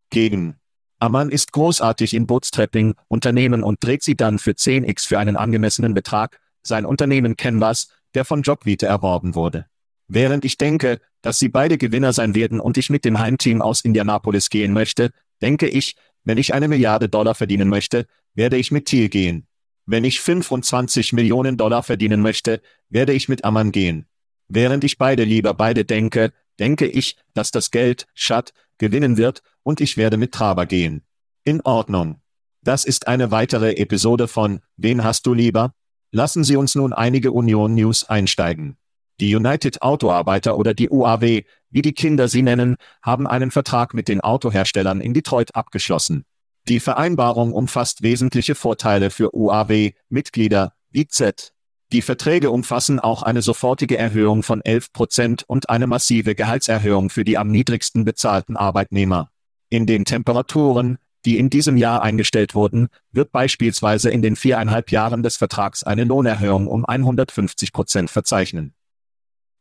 Gegen. 0.10 0.56
Ammann 1.00 1.32
ist 1.32 1.52
großartig 1.52 2.14
in 2.14 2.26
Bootstrapping, 2.26 2.96
Unternehmen 3.10 3.64
und 3.64 3.84
dreht 3.84 4.04
sie 4.04 4.16
dann 4.16 4.40
für 4.40 4.52
10x 4.52 5.06
für 5.06 5.20
einen 5.20 5.36
angemessenen 5.36 5.96
Betrag, 5.96 6.40
sein 6.64 6.86
Unternehmen 6.86 7.36
Canvas, 7.36 7.90
der 8.14 8.24
von 8.24 8.42
Jobvite 8.42 8.86
erworben 8.86 9.36
wurde. 9.36 9.66
Während 10.08 10.46
ich 10.46 10.58
denke, 10.58 11.00
dass 11.22 11.40
sie 11.40 11.50
beide 11.50 11.78
Gewinner 11.78 12.14
sein 12.14 12.36
werden 12.36 12.60
und 12.60 12.78
ich 12.78 12.90
mit 12.90 13.04
dem 13.04 13.20
Heimteam 13.20 13.62
aus 13.62 13.82
Indianapolis 13.82 14.50
gehen 14.50 14.74
möchte, 14.74 15.12
denke 15.42 15.68
ich, 15.68 15.96
wenn 16.24 16.38
ich 16.38 16.54
eine 16.54 16.68
Milliarde 16.68 17.10
Dollar 17.10 17.36
verdienen 17.36 17.70
möchte, 17.70 18.06
werde 18.34 18.58
ich 18.58 18.72
mit 18.72 18.86
Thiel 18.86 19.10
gehen. 19.10 19.48
Wenn 19.86 20.04
ich 20.04 20.20
25 20.20 21.14
Millionen 21.14 21.58
Dollar 21.58 21.84
verdienen 21.84 22.22
möchte, 22.22 22.62
werde 22.90 23.14
ich 23.14 23.30
mit 23.30 23.46
Amman 23.46 23.72
gehen. 23.72 24.06
Während 24.50 24.84
ich 24.84 24.98
beide 24.98 25.24
lieber 25.24 25.54
beide 25.54 25.86
denke, 25.86 26.34
denke 26.60 26.88
ich, 26.88 27.18
dass 27.34 27.52
das 27.52 27.72
Geld, 27.72 28.08
Schat, 28.14 28.54
gewinnen 28.78 29.18
wird, 29.18 29.42
und 29.64 29.82
ich 29.82 29.98
werde 29.98 30.18
mit 30.18 30.34
Traber 30.34 30.66
gehen. 30.66 31.04
In 31.44 31.62
Ordnung. 31.62 32.22
Das 32.62 32.84
ist 32.84 33.08
eine 33.08 33.32
weitere 33.32 33.74
Episode 33.74 34.28
von 34.28 34.60
Wen 34.76 35.04
hast 35.04 35.26
du 35.26 35.34
lieber? 35.34 35.74
Lassen 36.12 36.44
Sie 36.44 36.58
uns 36.58 36.76
nun 36.76 36.94
einige 36.94 37.32
Union 37.32 37.76
News 37.76 38.04
einsteigen. 38.04 38.78
Die 39.20 39.36
United 39.36 39.82
Autoarbeiter 39.82 40.58
oder 40.58 40.76
die 40.76 40.90
UAW, 40.90 41.44
wie 41.70 41.82
die 41.82 41.94
Kinder 41.94 42.28
sie 42.28 42.44
nennen, 42.44 42.76
haben 43.02 43.26
einen 43.26 43.50
Vertrag 43.50 43.94
mit 43.94 44.08
den 44.08 44.22
Autoherstellern 44.22 45.02
in 45.02 45.14
Detroit 45.14 45.56
abgeschlossen. 45.56 46.24
Die 46.68 46.80
Vereinbarung 46.80 47.54
umfasst 47.54 48.04
wesentliche 48.04 48.54
Vorteile 48.54 49.10
für 49.10 49.34
UAW-Mitglieder, 49.34 50.74
wie 50.92 51.08
Z. 51.08 51.54
Die 51.94 52.02
Verträge 52.02 52.52
umfassen 52.52 53.00
auch 53.00 53.24
eine 53.24 53.42
sofortige 53.42 53.98
Erhöhung 53.98 54.44
von 54.44 54.62
11 54.62 54.92
Prozent 54.92 55.44
und 55.48 55.70
eine 55.70 55.88
massive 55.88 56.36
Gehaltserhöhung 56.36 57.10
für 57.10 57.24
die 57.24 57.38
am 57.38 57.50
niedrigsten 57.50 58.04
bezahlten 58.04 58.58
Arbeitnehmer. 58.58 59.32
In 59.70 59.86
den 59.86 60.06
Temperaturen, 60.06 60.98
die 61.26 61.38
in 61.40 61.50
diesem 61.50 61.78
Jahr 61.78 62.04
eingestellt 62.04 62.54
wurden, 62.54 62.90
wird 63.12 63.32
beispielsweise 63.32 64.10
in 64.10 64.22
den 64.22 64.36
viereinhalb 64.36 64.92
Jahren 64.92 65.24
des 65.24 65.38
Vertrags 65.38 65.84
eine 65.84 66.04
Lohnerhöhung 66.04 66.68
um 66.68 66.86
150 66.86 67.74
Prozent 67.74 68.10
verzeichnen. 68.10 68.74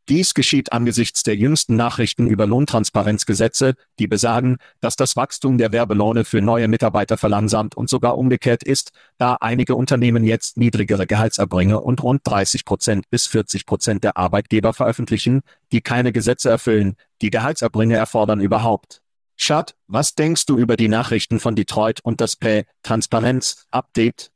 Dies 0.09 0.35
geschieht 0.35 0.73
angesichts 0.73 1.25
der 1.25 1.35
jüngsten 1.35 1.75
Nachrichten 1.75 2.29
über 2.29 2.47
Lohntransparenzgesetze, 2.47 3.75
die 3.99 4.07
besagen, 4.07 4.59
dass 4.81 4.95
das 4.95 5.17
Wachstum 5.17 5.59
der 5.59 5.73
Werbelohne 5.73 6.25
für 6.25 6.41
neue 6.41 6.69
Mitarbeiter 6.69 7.17
verlangsamt 7.19 7.77
und 7.77 7.91
sogar 7.91 8.17
umgekehrt 8.17 8.63
ist, 8.63 8.93
da 9.19 9.37
einige 9.41 9.75
Unternehmen 9.75 10.23
jetzt 10.23 10.59
niedrigere 10.59 11.09
Gehaltserbringer 11.09 11.83
und 11.83 12.05
rund 12.05 12.21
30 12.23 12.65
Prozent 12.65 13.11
bis 13.11 13.27
40 13.27 13.67
Prozent 13.67 14.05
der 14.05 14.17
Arbeitgeber 14.17 14.73
veröffentlichen, 14.73 15.43
die 15.73 15.81
keine 15.81 16.13
Gesetze 16.13 16.51
erfüllen, 16.51 16.95
die 17.21 17.31
Gehaltserbringer 17.31 17.97
erfordern 17.97 18.41
überhaupt. 18.41 19.03
Schad, 19.35 19.75
was 19.89 20.15
denkst 20.15 20.47
du 20.47 20.57
über 20.57 20.77
die 20.77 20.89
Nachrichten 20.89 21.41
von 21.41 21.57
Detroit 21.57 21.99
und 22.05 22.21
das 22.21 22.37
Pay-Transparenz-Update? 22.37 24.31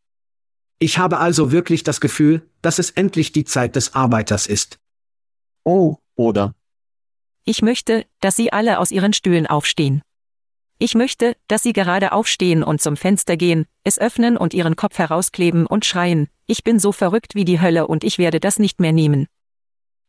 Ich 0.80 0.98
habe 0.98 1.18
also 1.18 1.52
wirklich 1.52 1.84
das 1.84 2.00
Gefühl, 2.00 2.42
dass 2.60 2.80
es 2.80 2.90
endlich 2.90 3.30
die 3.30 3.44
Zeit 3.44 3.76
des 3.76 3.94
Arbeiters 3.94 4.48
ist. 4.48 4.79
Oh, 5.64 5.96
oder? 6.16 6.54
Ich 7.44 7.62
möchte, 7.62 8.04
dass 8.20 8.36
Sie 8.36 8.52
alle 8.52 8.78
aus 8.78 8.90
Ihren 8.90 9.12
Stühlen 9.12 9.46
aufstehen. 9.46 10.02
Ich 10.78 10.94
möchte, 10.94 11.36
dass 11.48 11.62
Sie 11.62 11.72
gerade 11.72 12.12
aufstehen 12.12 12.62
und 12.62 12.80
zum 12.80 12.96
Fenster 12.96 13.36
gehen, 13.36 13.66
es 13.84 13.98
öffnen 13.98 14.36
und 14.36 14.54
Ihren 14.54 14.76
Kopf 14.76 14.98
herauskleben 14.98 15.66
und 15.66 15.84
schreien, 15.84 16.28
ich 16.46 16.64
bin 16.64 16.78
so 16.78 16.92
verrückt 16.92 17.34
wie 17.34 17.44
die 17.44 17.60
Hölle 17.60 17.86
und 17.86 18.04
ich 18.04 18.18
werde 18.18 18.40
das 18.40 18.58
nicht 18.58 18.80
mehr 18.80 18.92
nehmen. 18.92 19.26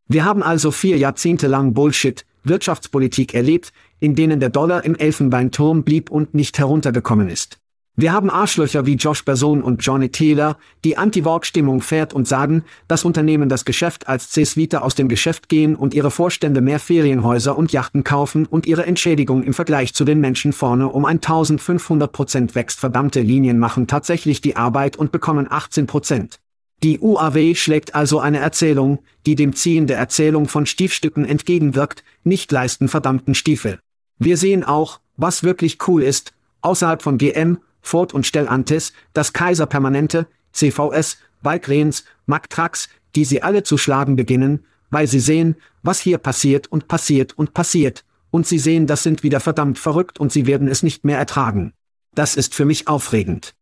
Wir 0.08 0.26
haben 0.26 0.44
also 0.44 0.72
vier 0.72 0.98
Jahrzehnte 0.98 1.48
lang 1.48 1.74
Bullshit, 1.74 2.26
Wirtschaftspolitik 2.44 3.34
erlebt, 3.34 3.72
in 4.00 4.16
denen 4.16 4.40
der 4.40 4.50
Dollar 4.50 4.84
im 4.84 4.96
Elfenbeinturm 4.96 5.84
blieb 5.84 6.10
und 6.10 6.34
nicht 6.34 6.58
heruntergekommen 6.58 7.30
ist. 7.30 7.61
Wir 7.98 8.14
haben 8.14 8.30
Arschlöcher 8.30 8.86
wie 8.86 8.96
Josh 8.96 9.24
Person 9.24 9.62
und 9.62 9.86
Johnny 9.86 10.08
Taylor, 10.08 10.58
die 10.86 10.98
Anti-Work-Stimmung 10.98 11.82
fährt 11.82 12.14
und 12.14 12.26
sagen, 12.26 12.64
dass 12.88 13.04
Unternehmen 13.04 13.50
das 13.50 13.66
Geschäft 13.66 14.08
als 14.08 14.30
C-Suite 14.30 14.76
aus 14.76 14.96
dem 14.96 15.10
Geschäft 15.10 15.50
gehen 15.50 15.76
und 15.76 15.94
ihre 15.94 16.10
Vorstände 16.10 16.62
mehr 16.62 16.80
Ferienhäuser 16.80 17.58
und 17.58 17.74
Yachten 17.74 18.06
kaufen 18.06 18.46
und 18.46 18.66
ihre 18.66 18.86
Entschädigung 18.86 19.44
im 19.44 19.54
Vergleich 19.54 19.94
zu 19.94 20.06
den 20.06 20.22
Menschen 20.22 20.54
vorne 20.54 20.88
um 20.88 21.04
1500 21.04 22.10
Prozent 22.10 22.56
wächst. 22.56 22.80
Verdammte 22.80 23.20
Linien 23.20 23.60
machen 23.60 23.88
tatsächlich 23.88 24.40
die 24.40 24.56
Arbeit 24.56 24.96
und 24.96 25.12
bekommen 25.12 25.48
18 25.50 25.86
Prozent. 25.86 26.40
Die 26.84 26.98
UAW 27.00 27.56
schlägt 27.56 27.94
also 27.94 28.22
eine 28.22 28.40
Erzählung, 28.40 29.00
die 29.26 29.36
dem 29.36 29.54
Ziehen 29.54 29.86
der 29.86 29.98
Erzählung 29.98 30.48
von 30.48 30.66
Stiefstücken 30.66 31.26
entgegenwirkt, 31.26 32.06
nicht 32.24 32.54
leisten 32.54 32.88
verdammten 32.88 33.36
Stiefel. 33.36 33.80
Wir 34.18 34.38
sehen 34.38 34.64
auch, 34.64 35.02
was 35.18 35.44
wirklich 35.44 35.78
cool 35.88 36.02
ist, 36.02 36.34
außerhalb 36.62 37.02
von 37.02 37.18
GM, 37.18 37.58
Ford 37.82 38.14
und 38.14 38.26
Stellantis, 38.26 38.94
das 39.14 39.34
Kaiser 39.34 39.66
Permanente, 39.66 40.28
CVS, 40.54 41.18
Balkrens, 41.42 42.06
Magtrax, 42.26 42.90
die 43.16 43.26
sie 43.26 43.42
alle 43.42 43.64
zu 43.64 43.78
schlagen 43.78 44.16
beginnen, 44.16 44.66
weil 44.90 45.08
sie 45.08 45.20
sehen, 45.20 45.56
was 45.84 46.00
hier 46.00 46.18
passiert 46.18 46.68
und 46.68 46.88
passiert 46.88 47.38
und 47.38 47.54
passiert, 47.54 48.04
und 48.30 48.48
sie 48.48 48.60
sehen, 48.60 48.88
das 48.88 49.04
sind 49.04 49.24
wieder 49.24 49.40
verdammt 49.40 49.78
verrückt 49.78 50.20
und 50.20 50.32
sie 50.32 50.48
werden 50.48 50.68
es 50.68 50.84
nicht 50.84 51.04
mehr 51.04 51.18
ertragen. 51.18 51.74
Das 52.16 52.36
ist 52.36 52.56
für 52.56 52.66
mich 52.66 52.88
aufregend. 52.88 53.56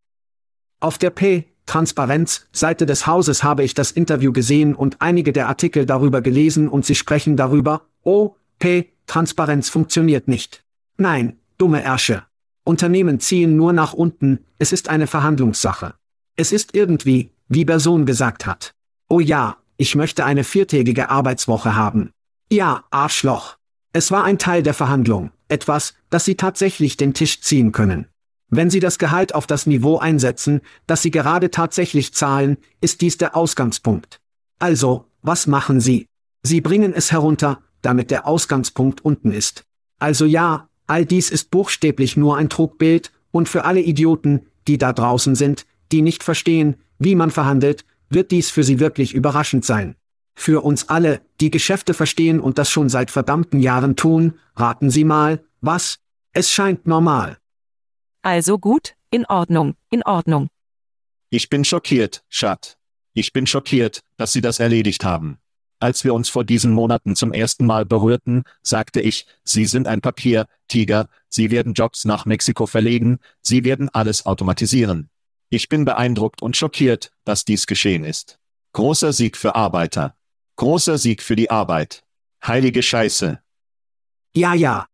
Auf 0.80 0.97
der 0.97 1.09
P. 1.09 1.45
Transparenz 1.65 2.47
Seite 2.51 2.86
des 2.86 3.05
Hauses 3.05 3.43
habe 3.43 3.63
ich 3.63 3.74
das 3.74 3.91
Interview 3.91 4.32
gesehen 4.32 4.74
und 4.74 5.01
einige 5.01 5.34
der 5.34 5.47
Artikel 5.47 5.86
darüber 5.86 6.22
gelesen 6.22 6.67
und 6.67 6.86
sie 6.86 6.95
sprechen 6.95 7.38
darüber, 7.38 7.84
oh, 8.03 8.36
P. 8.57 8.91
Transparenz 9.05 9.70
funktioniert 9.70 10.28
nicht. 10.28 10.63
Nein, 10.97 11.38
dumme 11.57 11.84
Ärsche. 11.84 12.28
Unternehmen 12.64 13.20
ziehen 13.20 13.55
nur 13.55 13.74
nach 13.74 13.93
unten, 13.93 14.45
es 14.57 14.72
ist 14.72 14.89
eine 14.89 15.07
Verhandlungssache. 15.07 15.95
Es 16.36 16.51
ist 16.51 16.76
irgendwie, 16.76 17.32
wie 17.47 17.66
Person 17.66 18.05
gesagt 18.05 18.45
hat. 18.45 18.74
Oh 19.10 19.20
ja, 19.20 19.57
ich 19.78 19.95
möchte 19.95 20.26
eine 20.26 20.43
viertägige 20.43 21.10
Arbeitswoche 21.10 21.76
haben. 21.76 22.12
Ja, 22.51 22.84
Arschloch. 22.91 23.57
Es 23.91 24.12
war 24.12 24.24
ein 24.24 24.38
Teil 24.38 24.62
der 24.62 24.74
Verhandlung, 24.74 25.32
etwas, 25.47 25.95
das 26.10 26.26
Sie 26.26 26.36
tatsächlich 26.36 26.95
den 26.95 27.14
Tisch 27.14 27.41
ziehen 27.41 27.72
können. 27.72 28.07
Wenn 28.49 28.70
Sie 28.70 28.80
das 28.80 28.99
Gehalt 28.99 29.36
auf 29.36 29.47
das 29.47 29.66
Niveau 29.66 29.97
einsetzen, 29.97 30.62
das 30.88 31.01
Sie 31.01 31.12
gerade 31.12 31.51
tatsächlich 31.51 32.14
zahlen, 32.14 32.57
ist 32.82 33.01
dies 33.01 33.18
der 33.18 33.36
Ausgangspunkt. 33.36 34.20
Also, 34.60 35.05
was 35.22 35.47
machen 35.47 35.80
Sie? 35.80 36.07
Sie 36.43 36.62
bringen 36.62 36.93
es 36.93 37.12
herunter, 37.12 37.62
damit 37.82 38.12
der 38.12 38.28
Ausgangspunkt 38.28 39.03
unten 39.03 39.32
ist. 39.32 39.64
Also 39.99 40.26
ja, 40.26 40.68
all 40.89 41.05
dies 41.05 41.29
ist 41.29 41.51
buchstäblich 41.51 42.17
nur 42.17 42.37
ein 42.37 42.49
Trugbild, 42.49 43.11
und 43.31 43.47
für 43.47 43.63
alle 43.65 43.81
Idioten, 43.81 44.47
die 44.67 44.77
da 44.77 44.91
draußen 44.91 45.35
sind, 45.35 45.65
die 45.91 46.01
nicht 46.01 46.23
verstehen, 46.23 46.75
wie 46.97 47.15
man 47.15 47.31
verhandelt, 47.31 47.85
wird 48.09 48.31
dies 48.31 48.49
für 48.49 48.63
sie 48.63 48.79
wirklich 48.79 49.13
überraschend 49.13 49.65
sein. 49.65 49.95
Für 50.35 50.63
uns 50.63 50.89
alle, 50.89 51.21
die 51.41 51.51
Geschäfte 51.51 51.93
verstehen 51.93 52.39
und 52.39 52.57
das 52.57 52.69
schon 52.69 52.89
seit 52.89 53.11
verdammten 53.11 53.59
Jahren 53.59 53.95
tun, 53.95 54.39
raten 54.55 54.89
Sie 54.89 55.03
mal, 55.03 55.43
was? 55.61 55.99
Es 56.31 56.49
scheint 56.49 56.87
normal. 56.87 57.37
Also 58.21 58.57
gut, 58.57 58.95
in 59.11 59.25
Ordnung, 59.25 59.75
in 59.89 60.03
Ordnung. 60.03 60.47
Ich 61.29 61.49
bin 61.49 61.65
schockiert, 61.65 62.23
Schat. 62.29 62.77
Ich 63.13 63.33
bin 63.33 63.47
schockiert, 63.47 64.01
dass 64.17 64.31
Sie 64.31 64.41
das 64.41 64.59
erledigt 64.59 65.03
haben. 65.03 65.39
Als 65.80 66.03
wir 66.03 66.13
uns 66.13 66.27
vor 66.27 66.43
diesen 66.43 66.73
Monaten 66.73 67.15
zum 67.15 67.32
ersten 67.32 67.65
Mal 67.65 67.86
berührten, 67.86 68.43
sagte 68.61 68.99
ich, 68.99 69.25
Sie 69.43 69.65
sind 69.65 69.88
ein 69.88 70.01
Papier, 70.01 70.45
Tiger, 70.67 71.07
Sie 71.30 71.51
werden 71.51 71.73
Jobs 71.73 72.03
nach 72.03 72.25
Mexiko 72.25 72.65
verlegen, 72.65 73.19
Sie 73.41 73.63
werden 73.63 73.89
alles 73.89 74.25
automatisieren. 74.25 75.09
Ich 75.49 75.69
bin 75.69 75.86
beeindruckt 75.86 76.41
und 76.41 76.57
schockiert, 76.57 77.11
dass 77.23 77.45
dies 77.45 77.65
geschehen 77.65 78.03
ist. 78.03 78.39
Großer 78.73 79.13
Sieg 79.13 79.38
für 79.38 79.55
Arbeiter. 79.55 80.15
Großer 80.57 80.97
Sieg 80.97 81.23
für 81.23 81.36
die 81.36 81.49
Arbeit. 81.49 82.03
Heilige 82.45 82.84
Scheiße. 82.84 83.39
Ja, 84.36 84.53
ja. 84.53 84.86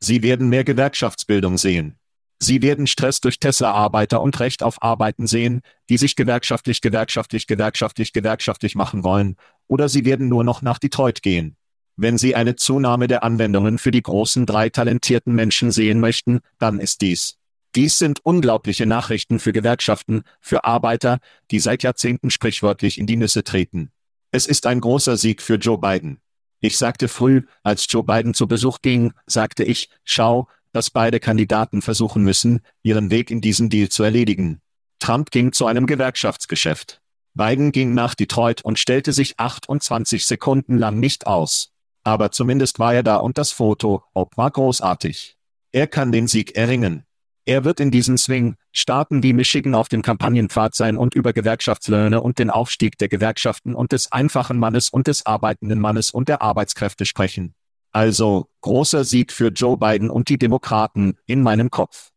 Sie 0.00 0.22
werden 0.22 0.48
mehr 0.48 0.64
Gewerkschaftsbildung 0.64 1.58
sehen. 1.58 1.98
Sie 2.40 2.62
werden 2.62 2.86
Stress 2.86 3.20
durch 3.20 3.40
Tesla-Arbeiter 3.40 4.20
und 4.20 4.38
Recht 4.38 4.62
auf 4.62 4.82
Arbeiten 4.82 5.26
sehen, 5.26 5.60
die 5.88 5.96
sich 5.96 6.14
gewerkschaftlich, 6.14 6.80
gewerkschaftlich, 6.80 7.46
gewerkschaftlich, 7.46 8.12
gewerkschaftlich 8.12 8.76
machen 8.76 9.02
wollen, 9.02 9.36
oder 9.68 9.88
Sie 9.88 10.04
werden 10.04 10.28
nur 10.28 10.44
noch 10.44 10.62
nach 10.62 10.78
Detroit 10.78 11.22
gehen. 11.22 11.56
Wenn 11.96 12.18
Sie 12.18 12.34
eine 12.34 12.56
Zunahme 12.56 13.08
der 13.08 13.22
Anwendungen 13.24 13.78
für 13.78 13.90
die 13.90 14.02
großen 14.02 14.46
drei 14.46 14.68
talentierten 14.68 15.34
Menschen 15.34 15.70
sehen 15.70 16.00
möchten, 16.00 16.40
dann 16.58 16.80
ist 16.80 17.00
dies. 17.00 17.38
Dies 17.74 17.98
sind 17.98 18.24
unglaubliche 18.24 18.86
Nachrichten 18.86 19.38
für 19.38 19.52
Gewerkschaften, 19.52 20.22
für 20.40 20.64
Arbeiter, 20.64 21.18
die 21.50 21.60
seit 21.60 21.82
Jahrzehnten 21.82 22.30
sprichwörtlich 22.30 22.98
in 22.98 23.06
die 23.06 23.16
Nüsse 23.16 23.44
treten. 23.44 23.90
Es 24.30 24.46
ist 24.46 24.66
ein 24.66 24.80
großer 24.80 25.16
Sieg 25.16 25.42
für 25.42 25.56
Joe 25.56 25.78
Biden. 25.78 26.20
Ich 26.60 26.76
sagte 26.76 27.08
früh, 27.08 27.42
als 27.62 27.86
Joe 27.88 28.04
Biden 28.04 28.34
zu 28.34 28.48
Besuch 28.48 28.78
ging, 28.82 29.12
sagte 29.26 29.64
ich, 29.64 29.90
schau, 30.04 30.48
dass 30.72 30.90
beide 30.90 31.20
Kandidaten 31.20 31.82
versuchen 31.82 32.22
müssen, 32.22 32.60
ihren 32.82 33.10
Weg 33.10 33.30
in 33.30 33.40
diesen 33.40 33.70
Deal 33.70 33.88
zu 33.88 34.02
erledigen. 34.02 34.60
Trump 34.98 35.30
ging 35.30 35.52
zu 35.52 35.66
einem 35.66 35.86
Gewerkschaftsgeschäft. 35.86 37.00
Biden 37.34 37.72
ging 37.72 37.94
nach 37.94 38.14
Detroit 38.14 38.62
und 38.62 38.78
stellte 38.78 39.12
sich 39.12 39.38
28 39.38 40.26
Sekunden 40.26 40.78
lang 40.78 40.98
nicht 40.98 41.26
aus. 41.26 41.72
Aber 42.04 42.30
zumindest 42.30 42.78
war 42.78 42.94
er 42.94 43.02
da 43.02 43.16
und 43.16 43.38
das 43.38 43.52
Foto, 43.52 44.02
ob 44.14 44.36
war 44.36 44.50
großartig. 44.50 45.36
Er 45.72 45.86
kann 45.86 46.12
den 46.12 46.26
Sieg 46.26 46.56
erringen. 46.56 47.04
Er 47.44 47.64
wird 47.64 47.80
in 47.80 47.90
diesen 47.90 48.18
Swing, 48.18 48.56
Staaten 48.72 49.22
wie 49.22 49.32
Michigan 49.32 49.74
auf 49.74 49.88
dem 49.88 50.02
Kampagnenpfad 50.02 50.74
sein 50.74 50.98
und 50.98 51.14
über 51.14 51.32
Gewerkschaftslöhne 51.32 52.20
und 52.20 52.38
den 52.38 52.50
Aufstieg 52.50 52.98
der 52.98 53.08
Gewerkschaften 53.08 53.74
und 53.74 53.92
des 53.92 54.12
einfachen 54.12 54.58
Mannes 54.58 54.90
und 54.90 55.06
des 55.06 55.24
arbeitenden 55.24 55.80
Mannes 55.80 56.10
und 56.10 56.28
der 56.28 56.42
Arbeitskräfte 56.42 57.06
sprechen. 57.06 57.54
Also, 57.90 58.50
großer 58.60 59.02
Sieg 59.04 59.32
für 59.32 59.48
Joe 59.48 59.78
Biden 59.78 60.10
und 60.10 60.28
die 60.28 60.38
Demokraten, 60.38 61.16
in 61.24 61.42
meinem 61.42 61.70
Kopf. 61.70 62.10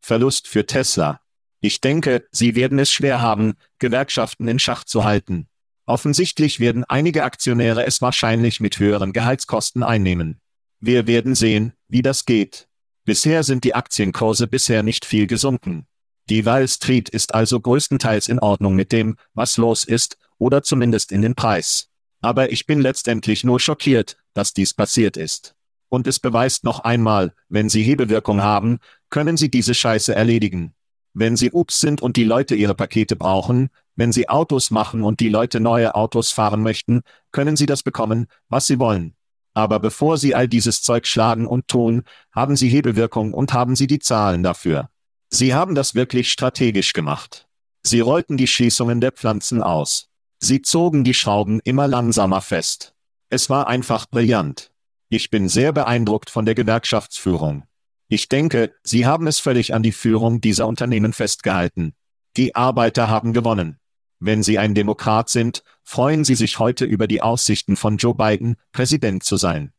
Verlust 0.00 0.48
für 0.48 0.66
Tesla. 0.66 1.20
Ich 1.64 1.80
denke, 1.80 2.26
sie 2.32 2.56
werden 2.56 2.80
es 2.80 2.90
schwer 2.90 3.22
haben, 3.22 3.54
Gewerkschaften 3.78 4.48
in 4.48 4.58
Schach 4.58 4.82
zu 4.82 5.04
halten. 5.04 5.46
Offensichtlich 5.86 6.58
werden 6.58 6.82
einige 6.84 7.22
Aktionäre 7.22 7.86
es 7.86 8.02
wahrscheinlich 8.02 8.58
mit 8.58 8.80
höheren 8.80 9.12
Gehaltskosten 9.12 9.84
einnehmen. 9.84 10.40
Wir 10.80 11.06
werden 11.06 11.36
sehen, 11.36 11.72
wie 11.86 12.02
das 12.02 12.24
geht. 12.24 12.66
Bisher 13.04 13.44
sind 13.44 13.62
die 13.62 13.76
Aktienkurse 13.76 14.48
bisher 14.48 14.82
nicht 14.82 15.04
viel 15.04 15.28
gesunken. 15.28 15.86
Die 16.28 16.44
Wall 16.46 16.66
Street 16.66 17.08
ist 17.08 17.32
also 17.32 17.60
größtenteils 17.60 18.26
in 18.26 18.40
Ordnung 18.40 18.74
mit 18.74 18.90
dem, 18.90 19.16
was 19.32 19.56
los 19.56 19.84
ist, 19.84 20.18
oder 20.38 20.64
zumindest 20.64 21.12
in 21.12 21.22
den 21.22 21.36
Preis. 21.36 21.90
Aber 22.20 22.50
ich 22.50 22.66
bin 22.66 22.80
letztendlich 22.80 23.44
nur 23.44 23.60
schockiert, 23.60 24.16
dass 24.34 24.52
dies 24.52 24.74
passiert 24.74 25.16
ist. 25.16 25.54
Und 25.88 26.08
es 26.08 26.18
beweist 26.18 26.64
noch 26.64 26.80
einmal, 26.80 27.34
wenn 27.48 27.68
Sie 27.68 27.84
Hebelwirkung 27.84 28.42
haben, 28.42 28.80
können 29.10 29.36
Sie 29.36 29.50
diese 29.50 29.74
Scheiße 29.74 30.12
erledigen. 30.12 30.74
Wenn 31.14 31.36
Sie 31.36 31.50
Ups 31.50 31.80
sind 31.80 32.00
und 32.00 32.16
die 32.16 32.24
Leute 32.24 32.54
ihre 32.54 32.74
Pakete 32.74 33.16
brauchen, 33.16 33.68
wenn 33.96 34.12
Sie 34.12 34.28
Autos 34.28 34.70
machen 34.70 35.02
und 35.02 35.20
die 35.20 35.28
Leute 35.28 35.60
neue 35.60 35.94
Autos 35.94 36.30
fahren 36.30 36.62
möchten, 36.62 37.02
können 37.30 37.56
Sie 37.56 37.66
das 37.66 37.82
bekommen, 37.82 38.26
was 38.48 38.66
Sie 38.66 38.78
wollen. 38.78 39.14
Aber 39.54 39.80
bevor 39.80 40.16
Sie 40.16 40.34
all 40.34 40.48
dieses 40.48 40.82
Zeug 40.82 41.06
schlagen 41.06 41.46
und 41.46 41.68
tun, 41.68 42.04
haben 42.32 42.56
Sie 42.56 42.68
Hebelwirkung 42.68 43.34
und 43.34 43.52
haben 43.52 43.76
Sie 43.76 43.86
die 43.86 43.98
Zahlen 43.98 44.42
dafür. 44.42 44.88
Sie 45.28 45.54
haben 45.54 45.74
das 45.74 45.94
wirklich 45.94 46.32
strategisch 46.32 46.92
gemacht. 46.94 47.46
Sie 47.82 48.00
rollten 48.00 48.36
die 48.36 48.46
Schließungen 48.46 49.00
der 49.00 49.12
Pflanzen 49.12 49.62
aus. 49.62 50.08
Sie 50.38 50.62
zogen 50.62 51.04
die 51.04 51.14
Schrauben 51.14 51.60
immer 51.64 51.88
langsamer 51.88 52.40
fest. 52.40 52.94
Es 53.28 53.50
war 53.50 53.66
einfach 53.66 54.06
brillant. 54.08 54.70
Ich 55.08 55.30
bin 55.30 55.48
sehr 55.48 55.72
beeindruckt 55.72 56.30
von 56.30 56.46
der 56.46 56.54
Gewerkschaftsführung. 56.54 57.64
Ich 58.12 58.28
denke, 58.28 58.74
Sie 58.82 59.06
haben 59.06 59.26
es 59.26 59.38
völlig 59.38 59.72
an 59.72 59.82
die 59.82 59.90
Führung 59.90 60.42
dieser 60.42 60.66
Unternehmen 60.66 61.14
festgehalten. 61.14 61.94
Die 62.36 62.54
Arbeiter 62.54 63.08
haben 63.08 63.32
gewonnen. 63.32 63.78
Wenn 64.20 64.42
Sie 64.42 64.58
ein 64.58 64.74
Demokrat 64.74 65.30
sind, 65.30 65.62
freuen 65.82 66.22
Sie 66.22 66.34
sich 66.34 66.58
heute 66.58 66.84
über 66.84 67.06
die 67.06 67.22
Aussichten 67.22 67.74
von 67.74 67.96
Joe 67.96 68.14
Biden, 68.14 68.56
Präsident 68.70 69.22
zu 69.22 69.38
sein. 69.38 69.72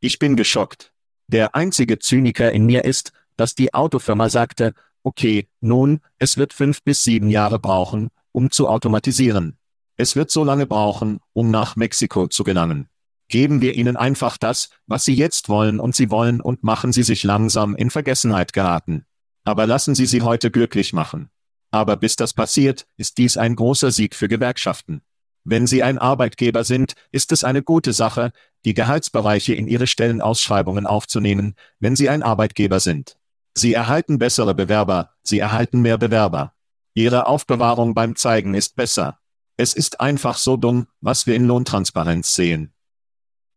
Ich 0.00 0.18
bin 0.18 0.34
geschockt. 0.34 0.92
Der 1.28 1.54
einzige 1.54 2.00
Zyniker 2.00 2.50
in 2.50 2.66
mir 2.66 2.84
ist, 2.84 3.12
dass 3.36 3.54
die 3.54 3.72
Autofirma 3.72 4.28
sagte, 4.30 4.74
okay, 5.04 5.46
nun, 5.60 6.00
es 6.18 6.36
wird 6.36 6.54
fünf 6.54 6.82
bis 6.82 7.04
sieben 7.04 7.30
Jahre 7.30 7.60
brauchen, 7.60 8.08
um 8.32 8.50
zu 8.50 8.66
automatisieren. 8.66 9.58
Es 9.96 10.16
wird 10.16 10.32
so 10.32 10.42
lange 10.42 10.66
brauchen, 10.66 11.20
um 11.32 11.52
nach 11.52 11.76
Mexiko 11.76 12.26
zu 12.26 12.42
gelangen. 12.42 12.88
Geben 13.28 13.60
wir 13.60 13.74
ihnen 13.74 13.96
einfach 13.96 14.36
das, 14.36 14.70
was 14.86 15.04
sie 15.04 15.14
jetzt 15.14 15.48
wollen 15.48 15.80
und 15.80 15.94
sie 15.94 16.10
wollen 16.10 16.40
und 16.40 16.62
machen 16.62 16.92
sie 16.92 17.02
sich 17.02 17.24
langsam 17.24 17.74
in 17.74 17.90
Vergessenheit 17.90 18.52
geraten. 18.52 19.06
Aber 19.44 19.66
lassen 19.66 19.94
Sie 19.94 20.06
sie 20.06 20.22
heute 20.22 20.50
glücklich 20.50 20.92
machen. 20.92 21.28
Aber 21.70 21.96
bis 21.96 22.16
das 22.16 22.32
passiert, 22.32 22.86
ist 22.96 23.18
dies 23.18 23.36
ein 23.36 23.56
großer 23.56 23.90
Sieg 23.90 24.14
für 24.14 24.28
Gewerkschaften. 24.28 25.02
Wenn 25.44 25.66
Sie 25.66 25.82
ein 25.82 25.98
Arbeitgeber 25.98 26.64
sind, 26.64 26.94
ist 27.12 27.30
es 27.30 27.44
eine 27.44 27.62
gute 27.62 27.92
Sache, 27.92 28.32
die 28.64 28.72
Gehaltsbereiche 28.72 29.54
in 29.54 29.68
Ihre 29.68 29.86
Stellenausschreibungen 29.86 30.86
aufzunehmen, 30.86 31.54
wenn 31.80 31.96
Sie 31.96 32.08
ein 32.08 32.22
Arbeitgeber 32.22 32.80
sind. 32.80 33.18
Sie 33.54 33.74
erhalten 33.74 34.18
bessere 34.18 34.54
Bewerber, 34.54 35.10
Sie 35.22 35.38
erhalten 35.38 35.82
mehr 35.82 35.98
Bewerber. 35.98 36.54
Ihre 36.94 37.26
Aufbewahrung 37.26 37.92
beim 37.92 38.16
Zeigen 38.16 38.54
ist 38.54 38.76
besser. 38.76 39.18
Es 39.56 39.74
ist 39.74 40.00
einfach 40.00 40.38
so 40.38 40.56
dumm, 40.56 40.86
was 41.00 41.26
wir 41.26 41.34
in 41.34 41.46
Lohntransparenz 41.46 42.34
sehen. 42.34 42.73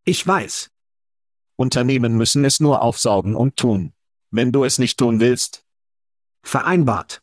Ich 0.08 0.26
weiß. 0.26 0.70
Unternehmen 1.58 2.16
müssen 2.16 2.46
es 2.46 2.62
nur 2.62 2.82
aufsaugen 2.82 3.36
und 3.36 3.58
tun. 3.58 3.92
Wenn 4.32 4.54
du 4.54 4.64
es 4.64 4.80
nicht 4.80 4.98
tun 4.98 5.20
willst, 5.20 5.66
Vereinbart. 6.44 7.22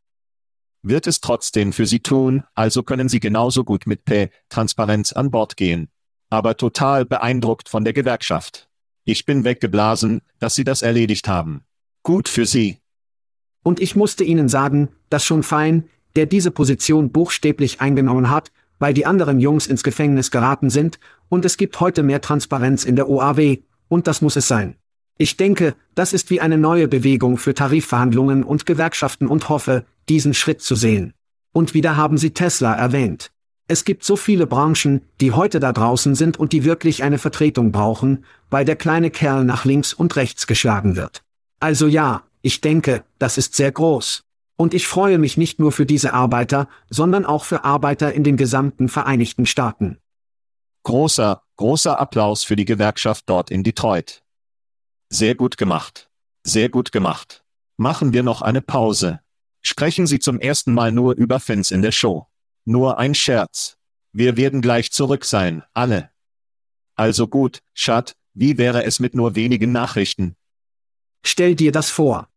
wird 0.83 1.07
es 1.07 1.23
trotzdem 1.23 1.73
für 1.73 1.87
sie 1.87 2.01
tun, 2.01 2.45
also 2.55 2.83
können 2.83 3.09
sie 3.09 3.21
genauso 3.21 3.65
gut 3.65 3.87
mit 3.87 4.05
P 4.05 4.29
Transparenz 4.51 5.15
an 5.15 5.31
Bord 5.31 5.57
gehen. 5.57 5.89
Aber 6.29 6.59
total 6.59 7.07
beeindruckt 7.07 7.71
von 7.71 7.85
der 7.85 7.95
Gewerkschaft. 7.95 8.69
Ich 9.05 9.25
bin 9.25 9.45
weggeblasen, 9.45 10.21
dass 10.39 10.55
sie 10.55 10.65
das 10.65 10.83
erledigt 10.83 11.27
haben. 11.27 11.65
Gut 12.03 12.29
für 12.29 12.45
sie. 12.45 12.83
Und 13.63 13.81
ich 13.81 13.97
musste 13.97 14.25
Ihnen 14.25 14.51
sagen, 14.51 14.91
dass 15.09 15.25
schon 15.25 15.43
Fein, 15.43 15.89
der 16.17 16.27
diese 16.27 16.51
Position 16.51 17.13
buchstäblich 17.13 17.81
eingenommen 17.81 18.29
hat, 18.29 18.53
weil 18.79 18.95
die 18.95 19.07
anderen 19.07 19.41
Jungs 19.41 19.67
ins 19.67 19.83
Gefängnis 19.83 20.31
geraten 20.31 20.71
sind, 20.71 20.99
und 21.29 21.45
es 21.45 21.57
gibt 21.57 21.81
heute 21.81 22.03
mehr 22.03 22.21
Transparenz 22.21 22.85
in 22.85 22.97
der 22.97 23.09
OAW, 23.09 23.59
und 23.89 24.07
das 24.07 24.23
muss 24.23 24.37
es 24.37 24.49
sein. 24.49 24.77
Ich 25.17 25.37
denke, 25.37 25.77
das 25.95 26.13
ist 26.13 26.31
wie 26.31 26.41
eine 26.41 26.59
neue 26.59 26.89
Bewegung 26.89 27.39
für 27.39 27.55
Tarifverhandlungen 27.55 28.43
und 28.43 28.67
Gewerkschaften 28.67 29.29
und 29.29 29.49
hoffe, 29.49 29.85
diesen 30.09 30.35
Schritt 30.35 30.61
zu 30.61 30.75
sehen. 30.75 31.15
Und 31.53 31.73
wieder 31.73 31.97
haben 31.97 32.19
Sie 32.19 32.33
Tesla 32.33 32.75
erwähnt. 32.75 33.31
Es 33.69 33.85
gibt 33.85 34.05
so 34.05 34.17
viele 34.17 34.47
Branchen, 34.47 35.03
die 35.21 35.31
heute 35.33 35.61
da 35.61 35.73
draußen 35.73 36.17
sind 36.17 36.37
und 36.37 36.53
die 36.53 36.65
wirklich 36.65 37.03
eine 37.05 37.19
Vertretung 37.19 37.71
brauchen, 37.71 38.25
weil 38.51 38.65
der 38.65 38.77
kleine 38.77 39.11
Kerl 39.11 39.45
nach 39.45 39.65
links 39.65 39.95
und 39.95 40.17
rechts 40.17 40.47
geschlagen 40.47 40.97
wird. 40.97 41.23
Also 41.61 41.87
ja, 41.87 42.25
ich 42.43 42.61
denke, 42.61 43.05
das 43.19 43.39
ist 43.39 43.55
sehr 43.55 43.73
groß. 43.73 44.24
Und 44.57 44.73
ich 44.75 44.87
freue 44.87 45.19
mich 45.19 45.37
nicht 45.37 45.59
nur 45.59 45.73
für 45.73 45.87
diese 45.87 46.13
Arbeiter, 46.13 46.69
sondern 46.89 47.25
auch 47.25 47.45
für 47.45 47.65
Arbeiter 47.65 48.13
in 48.13 48.23
den 48.23 48.37
gesamten 48.37 48.89
Vereinigten 48.89 49.47
Staaten. 49.47 49.99
Großer, 50.85 51.43
großer 51.57 51.99
Applaus 51.99 52.45
für 52.45 52.57
die 52.57 52.65
Gewerkschaft 52.65 53.25
dort 53.27 53.51
in 53.51 53.65
Detroit. 53.65 54.23
Sehr 55.09 55.35
gut 55.35 55.57
gemacht. 55.57 56.11
Sehr 56.45 56.69
gut 56.69 56.93
gemacht. 56.93 57.45
Machen 57.77 58.13
wir 58.13 58.23
noch 58.23 58.43
eine 58.43 58.61
Pause. 58.61 59.21
Sprechen 59.63 60.07
Sie 60.07 60.19
zum 60.19 60.39
ersten 60.39 60.75
Mal 60.75 60.93
nur 60.93 61.15
über 61.15 61.41
Fans 61.41 61.71
in 61.71 61.83
der 61.83 61.93
Show. 61.93 62.27
Nur 62.65 62.99
ein 62.99 63.15
Scherz. 63.15 63.79
Wir 64.13 64.37
werden 64.37 64.61
gleich 64.61 64.93
zurück 64.93 65.25
sein, 65.25 65.65
alle. 65.73 66.11
Also 66.95 67.27
gut, 67.27 67.63
Schat, 67.73 68.15
wie 68.35 68.59
wäre 68.59 68.85
es 68.85 69.01
mit 69.01 69.15
nur 69.15 69.35
wenigen 69.35 69.73
Nachrichten? 69.73 70.37
Stell 71.25 71.55
dir 71.57 71.73
das 71.73 71.91
vor. 71.91 72.29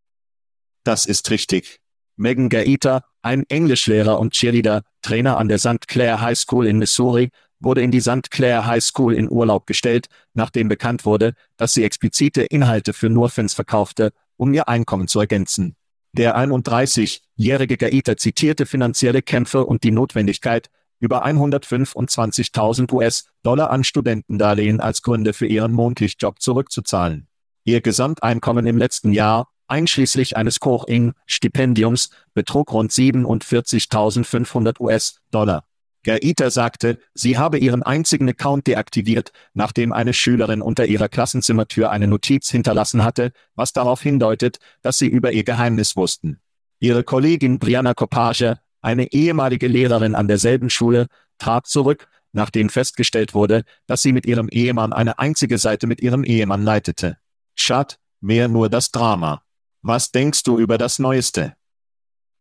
Das 0.82 1.06
ist 1.06 1.30
richtig. 1.30 1.80
Megan 2.18 2.48
Gaeta, 2.48 3.04
ein 3.22 3.44
Englischlehrer 3.48 4.18
und 4.18 4.32
Cheerleader, 4.32 4.82
Trainer 5.02 5.38
an 5.38 5.48
der 5.48 5.58
St. 5.58 5.86
Clair 5.86 6.20
High 6.20 6.38
School 6.38 6.66
in 6.66 6.78
Missouri, 6.78 7.30
wurde 7.60 7.82
in 7.82 7.90
die 7.90 8.00
St. 8.00 8.30
Clair 8.30 8.66
High 8.66 8.82
School 8.82 9.14
in 9.14 9.30
Urlaub 9.30 9.66
gestellt, 9.66 10.08
nachdem 10.34 10.68
bekannt 10.68 11.04
wurde, 11.04 11.34
dass 11.56 11.72
sie 11.72 11.84
explizite 11.84 12.42
Inhalte 12.42 12.92
für 12.92 13.08
Nurfans 13.08 13.54
verkaufte, 13.54 14.12
um 14.36 14.52
ihr 14.52 14.68
Einkommen 14.68 15.08
zu 15.08 15.20
ergänzen. 15.20 15.76
Der 16.12 16.36
31-jährige 16.36 17.76
Gaeta 17.76 18.16
zitierte 18.16 18.66
finanzielle 18.66 19.22
Kämpfe 19.22 19.64
und 19.64 19.84
die 19.84 19.90
Notwendigkeit, 19.90 20.70
über 21.00 21.24
125.000 21.24 22.92
US-Dollar 22.92 23.70
an 23.70 23.84
Studentendarlehen 23.84 24.80
als 24.80 25.02
Gründe 25.02 25.32
für 25.32 25.46
ihren 25.46 25.72
Mondlichtjob 25.72 26.40
zurückzuzahlen. 26.40 27.28
Ihr 27.64 27.80
Gesamteinkommen 27.80 28.66
im 28.66 28.78
letzten 28.78 29.12
Jahr, 29.12 29.48
einschließlich 29.68 30.36
eines 30.36 30.60
Koch-Ing-Stipendiums, 30.60 32.10
betrug 32.34 32.72
rund 32.72 32.90
47.500 32.90 34.80
US-Dollar. 34.80 35.64
Gaeta 36.04 36.50
sagte, 36.50 36.98
sie 37.14 37.38
habe 37.38 37.58
ihren 37.58 37.82
einzigen 37.82 38.28
Account 38.28 38.66
deaktiviert, 38.66 39.32
nachdem 39.52 39.92
eine 39.92 40.14
Schülerin 40.14 40.62
unter 40.62 40.86
ihrer 40.86 41.08
Klassenzimmertür 41.08 41.90
eine 41.90 42.06
Notiz 42.06 42.48
hinterlassen 42.48 43.04
hatte, 43.04 43.32
was 43.54 43.72
darauf 43.72 44.00
hindeutet, 44.00 44.58
dass 44.80 44.98
sie 44.98 45.08
über 45.08 45.32
ihr 45.32 45.44
Geheimnis 45.44 45.96
wussten. 45.96 46.40
Ihre 46.80 47.02
Kollegin 47.02 47.58
Brianna 47.58 47.94
Kopage, 47.94 48.58
eine 48.80 49.12
ehemalige 49.12 49.66
Lehrerin 49.66 50.14
an 50.14 50.28
derselben 50.28 50.70
Schule, 50.70 51.08
trat 51.38 51.66
zurück, 51.66 52.08
nachdem 52.32 52.68
festgestellt 52.68 53.34
wurde, 53.34 53.64
dass 53.86 54.02
sie 54.02 54.12
mit 54.12 54.24
ihrem 54.26 54.48
Ehemann 54.48 54.92
eine 54.92 55.18
einzige 55.18 55.58
Seite 55.58 55.86
mit 55.86 56.00
ihrem 56.00 56.24
Ehemann 56.24 56.62
leitete. 56.62 57.18
Schad, 57.54 57.98
mehr 58.20 58.48
nur 58.48 58.68
das 58.68 58.92
Drama. 58.92 59.42
Was 59.82 60.10
denkst 60.10 60.42
du 60.42 60.58
über 60.58 60.76
das 60.76 60.98
Neueste? 60.98 61.54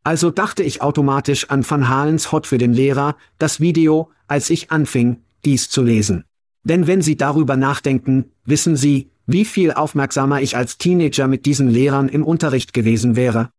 Also 0.03 0.31
dachte 0.31 0.63
ich 0.63 0.81
automatisch 0.81 1.49
an 1.49 1.69
Van 1.69 1.89
Halens 1.89 2.31
Hot 2.31 2.47
für 2.47 2.57
den 2.57 2.73
Lehrer, 2.73 3.15
das 3.37 3.59
Video, 3.59 4.09
als 4.27 4.49
ich 4.49 4.71
anfing, 4.71 5.21
dies 5.45 5.69
zu 5.69 5.83
lesen. 5.83 6.23
Denn 6.63 6.87
wenn 6.87 7.01
Sie 7.01 7.15
darüber 7.15 7.55
nachdenken, 7.55 8.31
wissen 8.45 8.75
Sie, 8.75 9.11
wie 9.25 9.45
viel 9.45 9.73
aufmerksamer 9.73 10.41
ich 10.41 10.55
als 10.55 10.77
Teenager 10.77 11.27
mit 11.27 11.45
diesen 11.45 11.69
Lehrern 11.69 12.09
im 12.09 12.23
Unterricht 12.23 12.73
gewesen 12.73 13.15
wäre. 13.15 13.51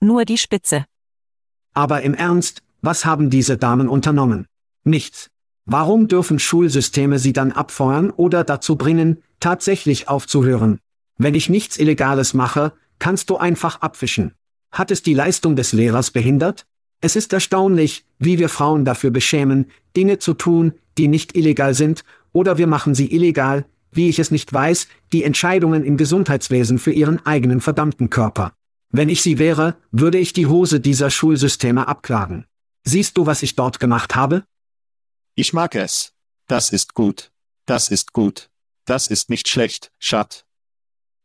Nur 0.00 0.24
die 0.24 0.38
Spitze. 0.38 0.84
Aber 1.74 2.02
im 2.02 2.14
Ernst, 2.14 2.62
was 2.82 3.04
haben 3.04 3.30
diese 3.30 3.56
Damen 3.56 3.88
unternommen? 3.88 4.46
Nichts. 4.84 5.30
Warum 5.64 6.08
dürfen 6.08 6.38
Schulsysteme 6.38 7.18
sie 7.18 7.32
dann 7.32 7.52
abfeuern 7.52 8.10
oder 8.10 8.44
dazu 8.44 8.76
bringen, 8.76 9.22
tatsächlich 9.40 10.08
aufzuhören? 10.08 10.80
Wenn 11.18 11.34
ich 11.34 11.48
nichts 11.48 11.78
Illegales 11.78 12.34
mache, 12.34 12.72
kannst 13.02 13.30
du 13.30 13.36
einfach 13.36 13.80
abwischen. 13.80 14.36
Hat 14.70 14.92
es 14.92 15.02
die 15.02 15.12
Leistung 15.12 15.56
des 15.56 15.72
Lehrers 15.72 16.12
behindert? 16.12 16.66
Es 17.00 17.16
ist 17.16 17.32
erstaunlich, 17.32 18.04
wie 18.20 18.38
wir 18.38 18.48
Frauen 18.48 18.84
dafür 18.84 19.10
beschämen, 19.10 19.72
Dinge 19.96 20.20
zu 20.20 20.34
tun, 20.34 20.74
die 20.96 21.08
nicht 21.08 21.34
illegal 21.34 21.74
sind, 21.74 22.04
oder 22.32 22.58
wir 22.58 22.68
machen 22.68 22.94
sie 22.94 23.12
illegal, 23.12 23.66
wie 23.90 24.08
ich 24.08 24.20
es 24.20 24.30
nicht 24.30 24.52
weiß, 24.52 24.86
die 25.12 25.24
Entscheidungen 25.24 25.82
im 25.82 25.96
Gesundheitswesen 25.96 26.78
für 26.78 26.92
ihren 26.92 27.26
eigenen 27.26 27.60
verdammten 27.60 28.08
Körper. 28.08 28.52
Wenn 28.90 29.08
ich 29.08 29.20
sie 29.20 29.40
wäre, 29.40 29.74
würde 29.90 30.18
ich 30.18 30.32
die 30.32 30.46
Hose 30.46 30.78
dieser 30.78 31.10
Schulsysteme 31.10 31.88
abklagen. 31.88 32.46
Siehst 32.84 33.18
du, 33.18 33.26
was 33.26 33.42
ich 33.42 33.56
dort 33.56 33.80
gemacht 33.80 34.14
habe? 34.14 34.44
Ich 35.34 35.52
mag 35.52 35.74
es. 35.74 36.12
Das 36.46 36.70
ist 36.70 36.94
gut. 36.94 37.32
Das 37.66 37.88
ist 37.88 38.12
gut. 38.12 38.48
Das 38.84 39.08
ist 39.08 39.28
nicht 39.28 39.48
schlecht, 39.48 39.90
Schat. 39.98 40.44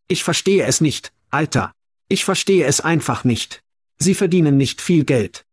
Ich 0.08 0.24
verstehe 0.24 0.66
es 0.66 0.82
nicht, 0.82 1.12
Alter. 1.30 1.74
Ich 2.10 2.24
verstehe 2.24 2.66
es 2.66 2.80
einfach 2.82 3.24
nicht. 3.24 3.62
Sie 4.00 4.14
verdienen 4.14 4.58
nicht 4.58 4.82
viel 4.82 5.04
Geld. 5.04 5.46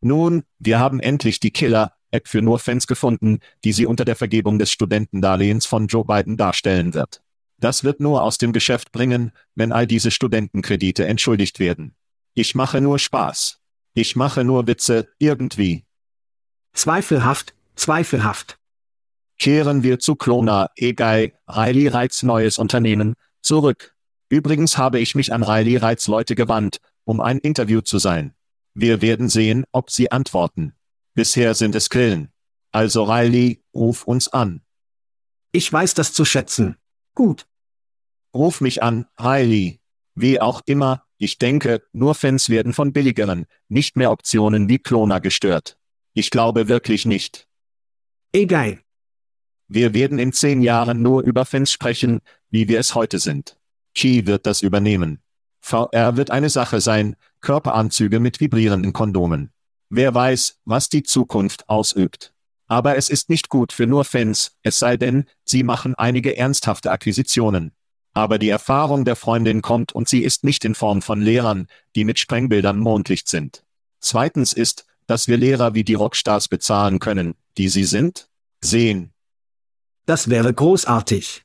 Nun, 0.00 0.44
wir 0.58 0.78
haben 0.78 1.00
endlich 1.00 1.40
die 1.40 1.50
Killer-App 1.50 2.28
für 2.28 2.42
nur 2.42 2.58
Fans 2.58 2.86
gefunden, 2.86 3.40
die 3.64 3.72
sie 3.72 3.86
unter 3.86 4.04
der 4.04 4.16
Vergebung 4.16 4.58
des 4.58 4.70
Studentendarlehens 4.70 5.66
von 5.66 5.86
Joe 5.86 6.04
Biden 6.04 6.36
darstellen 6.36 6.94
wird. 6.94 7.22
Das 7.60 7.82
wird 7.84 8.00
nur 8.00 8.22
aus 8.22 8.38
dem 8.38 8.52
Geschäft 8.52 8.92
bringen, 8.92 9.32
wenn 9.54 9.72
all 9.72 9.86
diese 9.86 10.10
Studentenkredite 10.10 11.06
entschuldigt 11.06 11.58
werden. 11.58 11.94
Ich 12.34 12.54
mache 12.54 12.80
nur 12.80 12.98
Spaß. 12.98 13.60
Ich 13.94 14.14
mache 14.14 14.44
nur 14.44 14.68
Witze, 14.68 15.08
irgendwie. 15.18 15.84
Zweifelhaft, 16.72 17.54
zweifelhaft. 17.74 18.58
Kehren 19.38 19.82
wir 19.82 19.98
zu 19.98 20.14
Klona, 20.14 20.70
Egei, 20.76 21.34
Riley 21.48 21.88
Reitz 21.88 22.22
neues 22.22 22.58
Unternehmen, 22.58 23.14
zurück. 23.40 23.94
Übrigens 24.28 24.76
habe 24.76 25.00
ich 25.00 25.14
mich 25.14 25.32
an 25.32 25.42
Riley 25.42 25.76
Reitz 25.76 26.06
Leute 26.06 26.34
gewandt, 26.34 26.78
um 27.04 27.20
ein 27.20 27.38
Interview 27.38 27.80
zu 27.80 27.98
sein. 27.98 28.34
Wir 28.74 29.00
werden 29.00 29.28
sehen, 29.28 29.64
ob 29.72 29.90
sie 29.90 30.12
antworten. 30.12 30.74
Bisher 31.14 31.54
sind 31.54 31.74
es 31.74 31.90
Quellen. 31.90 32.30
Also 32.70 33.04
Riley, 33.04 33.62
ruf 33.74 34.04
uns 34.04 34.28
an. 34.28 34.62
Ich 35.52 35.72
weiß 35.72 35.94
das 35.94 36.12
zu 36.12 36.24
schätzen. 36.24 36.76
Gut. 37.14 37.46
Ruf 38.34 38.60
mich 38.60 38.82
an, 38.82 39.06
Riley. 39.18 39.80
Wie 40.14 40.40
auch 40.40 40.60
immer, 40.66 41.04
ich 41.16 41.38
denke, 41.38 41.82
nur 41.92 42.14
Fans 42.14 42.50
werden 42.50 42.72
von 42.72 42.92
billigeren, 42.92 43.46
nicht 43.68 43.96
mehr 43.96 44.10
Optionen 44.12 44.68
wie 44.68 44.78
Klona 44.78 45.18
gestört. 45.18 45.78
Ich 46.12 46.30
glaube 46.30 46.68
wirklich 46.68 47.06
nicht. 47.06 47.48
Egal. 48.32 48.80
Wir 49.66 49.94
werden 49.94 50.18
in 50.18 50.32
zehn 50.32 50.62
Jahren 50.62 51.02
nur 51.02 51.22
über 51.22 51.44
Fans 51.44 51.72
sprechen, 51.72 52.20
wie 52.50 52.68
wir 52.68 52.78
es 52.78 52.94
heute 52.94 53.18
sind. 53.18 53.58
Qi 53.94 54.26
wird 54.26 54.46
das 54.46 54.62
übernehmen. 54.62 55.20
VR 55.60 56.16
wird 56.16 56.30
eine 56.30 56.50
Sache 56.50 56.80
sein, 56.80 57.16
Körperanzüge 57.40 58.20
mit 58.20 58.40
vibrierenden 58.40 58.92
Kondomen. 58.92 59.50
Wer 59.90 60.14
weiß, 60.14 60.58
was 60.64 60.88
die 60.88 61.02
Zukunft 61.02 61.68
ausübt. 61.68 62.32
Aber 62.66 62.96
es 62.96 63.08
ist 63.08 63.30
nicht 63.30 63.48
gut 63.48 63.72
für 63.72 63.86
nur 63.86 64.04
Fans, 64.04 64.56
es 64.62 64.78
sei 64.78 64.96
denn, 64.96 65.24
sie 65.44 65.62
machen 65.62 65.94
einige 65.94 66.36
ernsthafte 66.36 66.90
Akquisitionen. 66.90 67.72
Aber 68.12 68.38
die 68.38 68.50
Erfahrung 68.50 69.04
der 69.04 69.16
Freundin 69.16 69.62
kommt 69.62 69.92
und 69.92 70.08
sie 70.08 70.22
ist 70.22 70.44
nicht 70.44 70.64
in 70.64 70.74
Form 70.74 71.00
von 71.00 71.22
Lehrern, 71.22 71.66
die 71.94 72.04
mit 72.04 72.18
Sprengbildern 72.18 72.78
mondlicht 72.78 73.28
sind. 73.28 73.64
Zweitens 74.00 74.52
ist, 74.52 74.84
dass 75.06 75.28
wir 75.28 75.38
Lehrer 75.38 75.74
wie 75.74 75.84
die 75.84 75.94
Rockstars 75.94 76.48
bezahlen 76.48 76.98
können, 76.98 77.34
die 77.56 77.68
sie 77.68 77.84
sind, 77.84 78.28
sehen. 78.60 79.12
Das 80.04 80.28
wäre 80.28 80.52
großartig. 80.52 81.44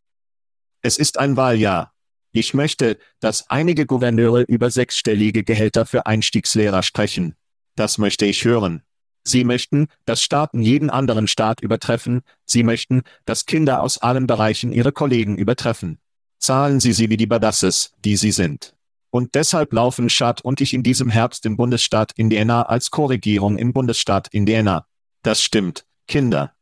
Es 0.82 0.98
ist 0.98 1.18
ein 1.18 1.38
Wahljahr, 1.38 1.93
ich 2.34 2.54
möchte, 2.54 2.98
dass 3.20 3.50
einige 3.50 3.86
Gouverneure 3.86 4.42
über 4.42 4.70
sechsstellige 4.70 5.44
Gehälter 5.44 5.86
für 5.86 6.06
Einstiegslehrer 6.06 6.84
sprechen. 6.84 7.36
Das 7.76 7.98
möchte 7.98 8.26
ich 8.26 8.44
hören. 8.44 8.84
Sie 9.24 9.44
möchten, 9.46 9.88
dass 10.06 10.22
Staaten 10.22 10.62
jeden 10.62 10.90
anderen 10.90 11.28
Staat 11.28 11.62
übertreffen, 11.62 12.24
sie 12.46 12.64
möchten, 12.64 13.04
dass 13.26 13.46
Kinder 13.46 13.82
aus 13.82 14.00
allen 14.00 14.28
Bereichen 14.28 14.74
ihre 14.74 14.92
Kollegen 14.92 15.38
übertreffen. 15.38 16.00
Zahlen 16.40 16.82
Sie 16.82 16.92
sie 16.92 17.10
wie 17.10 17.16
die 17.16 17.28
Badasses, 17.28 17.94
die 18.04 18.18
sie 18.18 18.32
sind. 18.32 18.76
Und 19.12 19.36
deshalb 19.36 19.72
laufen 19.72 20.10
Schad 20.10 20.42
und 20.42 20.60
ich 20.60 20.74
in 20.74 20.84
diesem 20.84 21.10
Herbst 21.10 21.46
im 21.46 21.56
Bundesstaat 21.56 22.12
Indiana 22.18 22.64
als 22.64 22.92
Korregierung 22.92 23.58
im 23.58 23.72
Bundesstaat 23.72 24.28
Indiana. 24.30 24.88
Das 25.22 25.42
stimmt, 25.42 25.86
Kinder. 26.08 26.54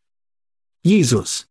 Jesus. 0.84 1.48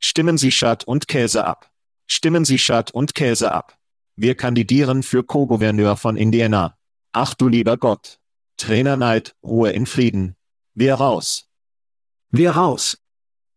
Stimmen 0.00 0.38
Sie 0.38 0.50
Schad 0.50 0.84
und 0.84 1.06
Käse 1.06 1.44
ab. 1.44 1.70
Stimmen 2.06 2.44
Sie 2.44 2.58
Schad 2.58 2.90
und 2.90 3.14
Käse 3.14 3.52
ab. 3.52 3.78
Wir 4.16 4.34
kandidieren 4.34 5.02
für 5.02 5.24
Co-Gouverneur 5.24 5.96
von 5.96 6.16
Indiana. 6.16 6.76
Ach 7.12 7.34
du 7.34 7.48
lieber 7.48 7.76
Gott. 7.76 8.18
Trainer 8.56 8.96
Neid, 8.96 9.34
Ruhe 9.42 9.70
in 9.70 9.86
Frieden. 9.86 10.36
Wir 10.74 10.94
raus. 10.94 11.48
Wir 12.30 12.52
raus. 12.52 12.96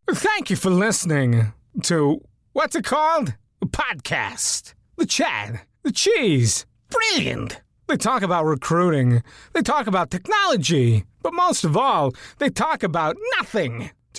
Thank 0.08 0.50
you 0.50 0.56
for 0.56 0.72
listening 0.72 1.54
to 1.84 2.22
what's 2.54 2.76
it 2.76 2.84
called? 2.84 3.36
the 3.60 3.66
podcast, 3.66 4.74
the 4.98 5.06
chat, 5.06 5.66
the 5.84 5.92
cheese. 5.92 6.66
Brilliant. 6.90 7.62
They 7.88 7.98
talk 7.98 8.22
about 8.22 8.46
recruiting, 8.46 9.24
they 9.54 9.62
talk 9.62 9.88
about 9.88 10.12
technology, 10.12 11.06
but 11.24 11.34
most 11.34 11.64
of 11.64 11.76
all, 11.76 12.14
they 12.38 12.50
talk 12.50 12.84
about 12.84 13.18
nothing. 13.38 13.90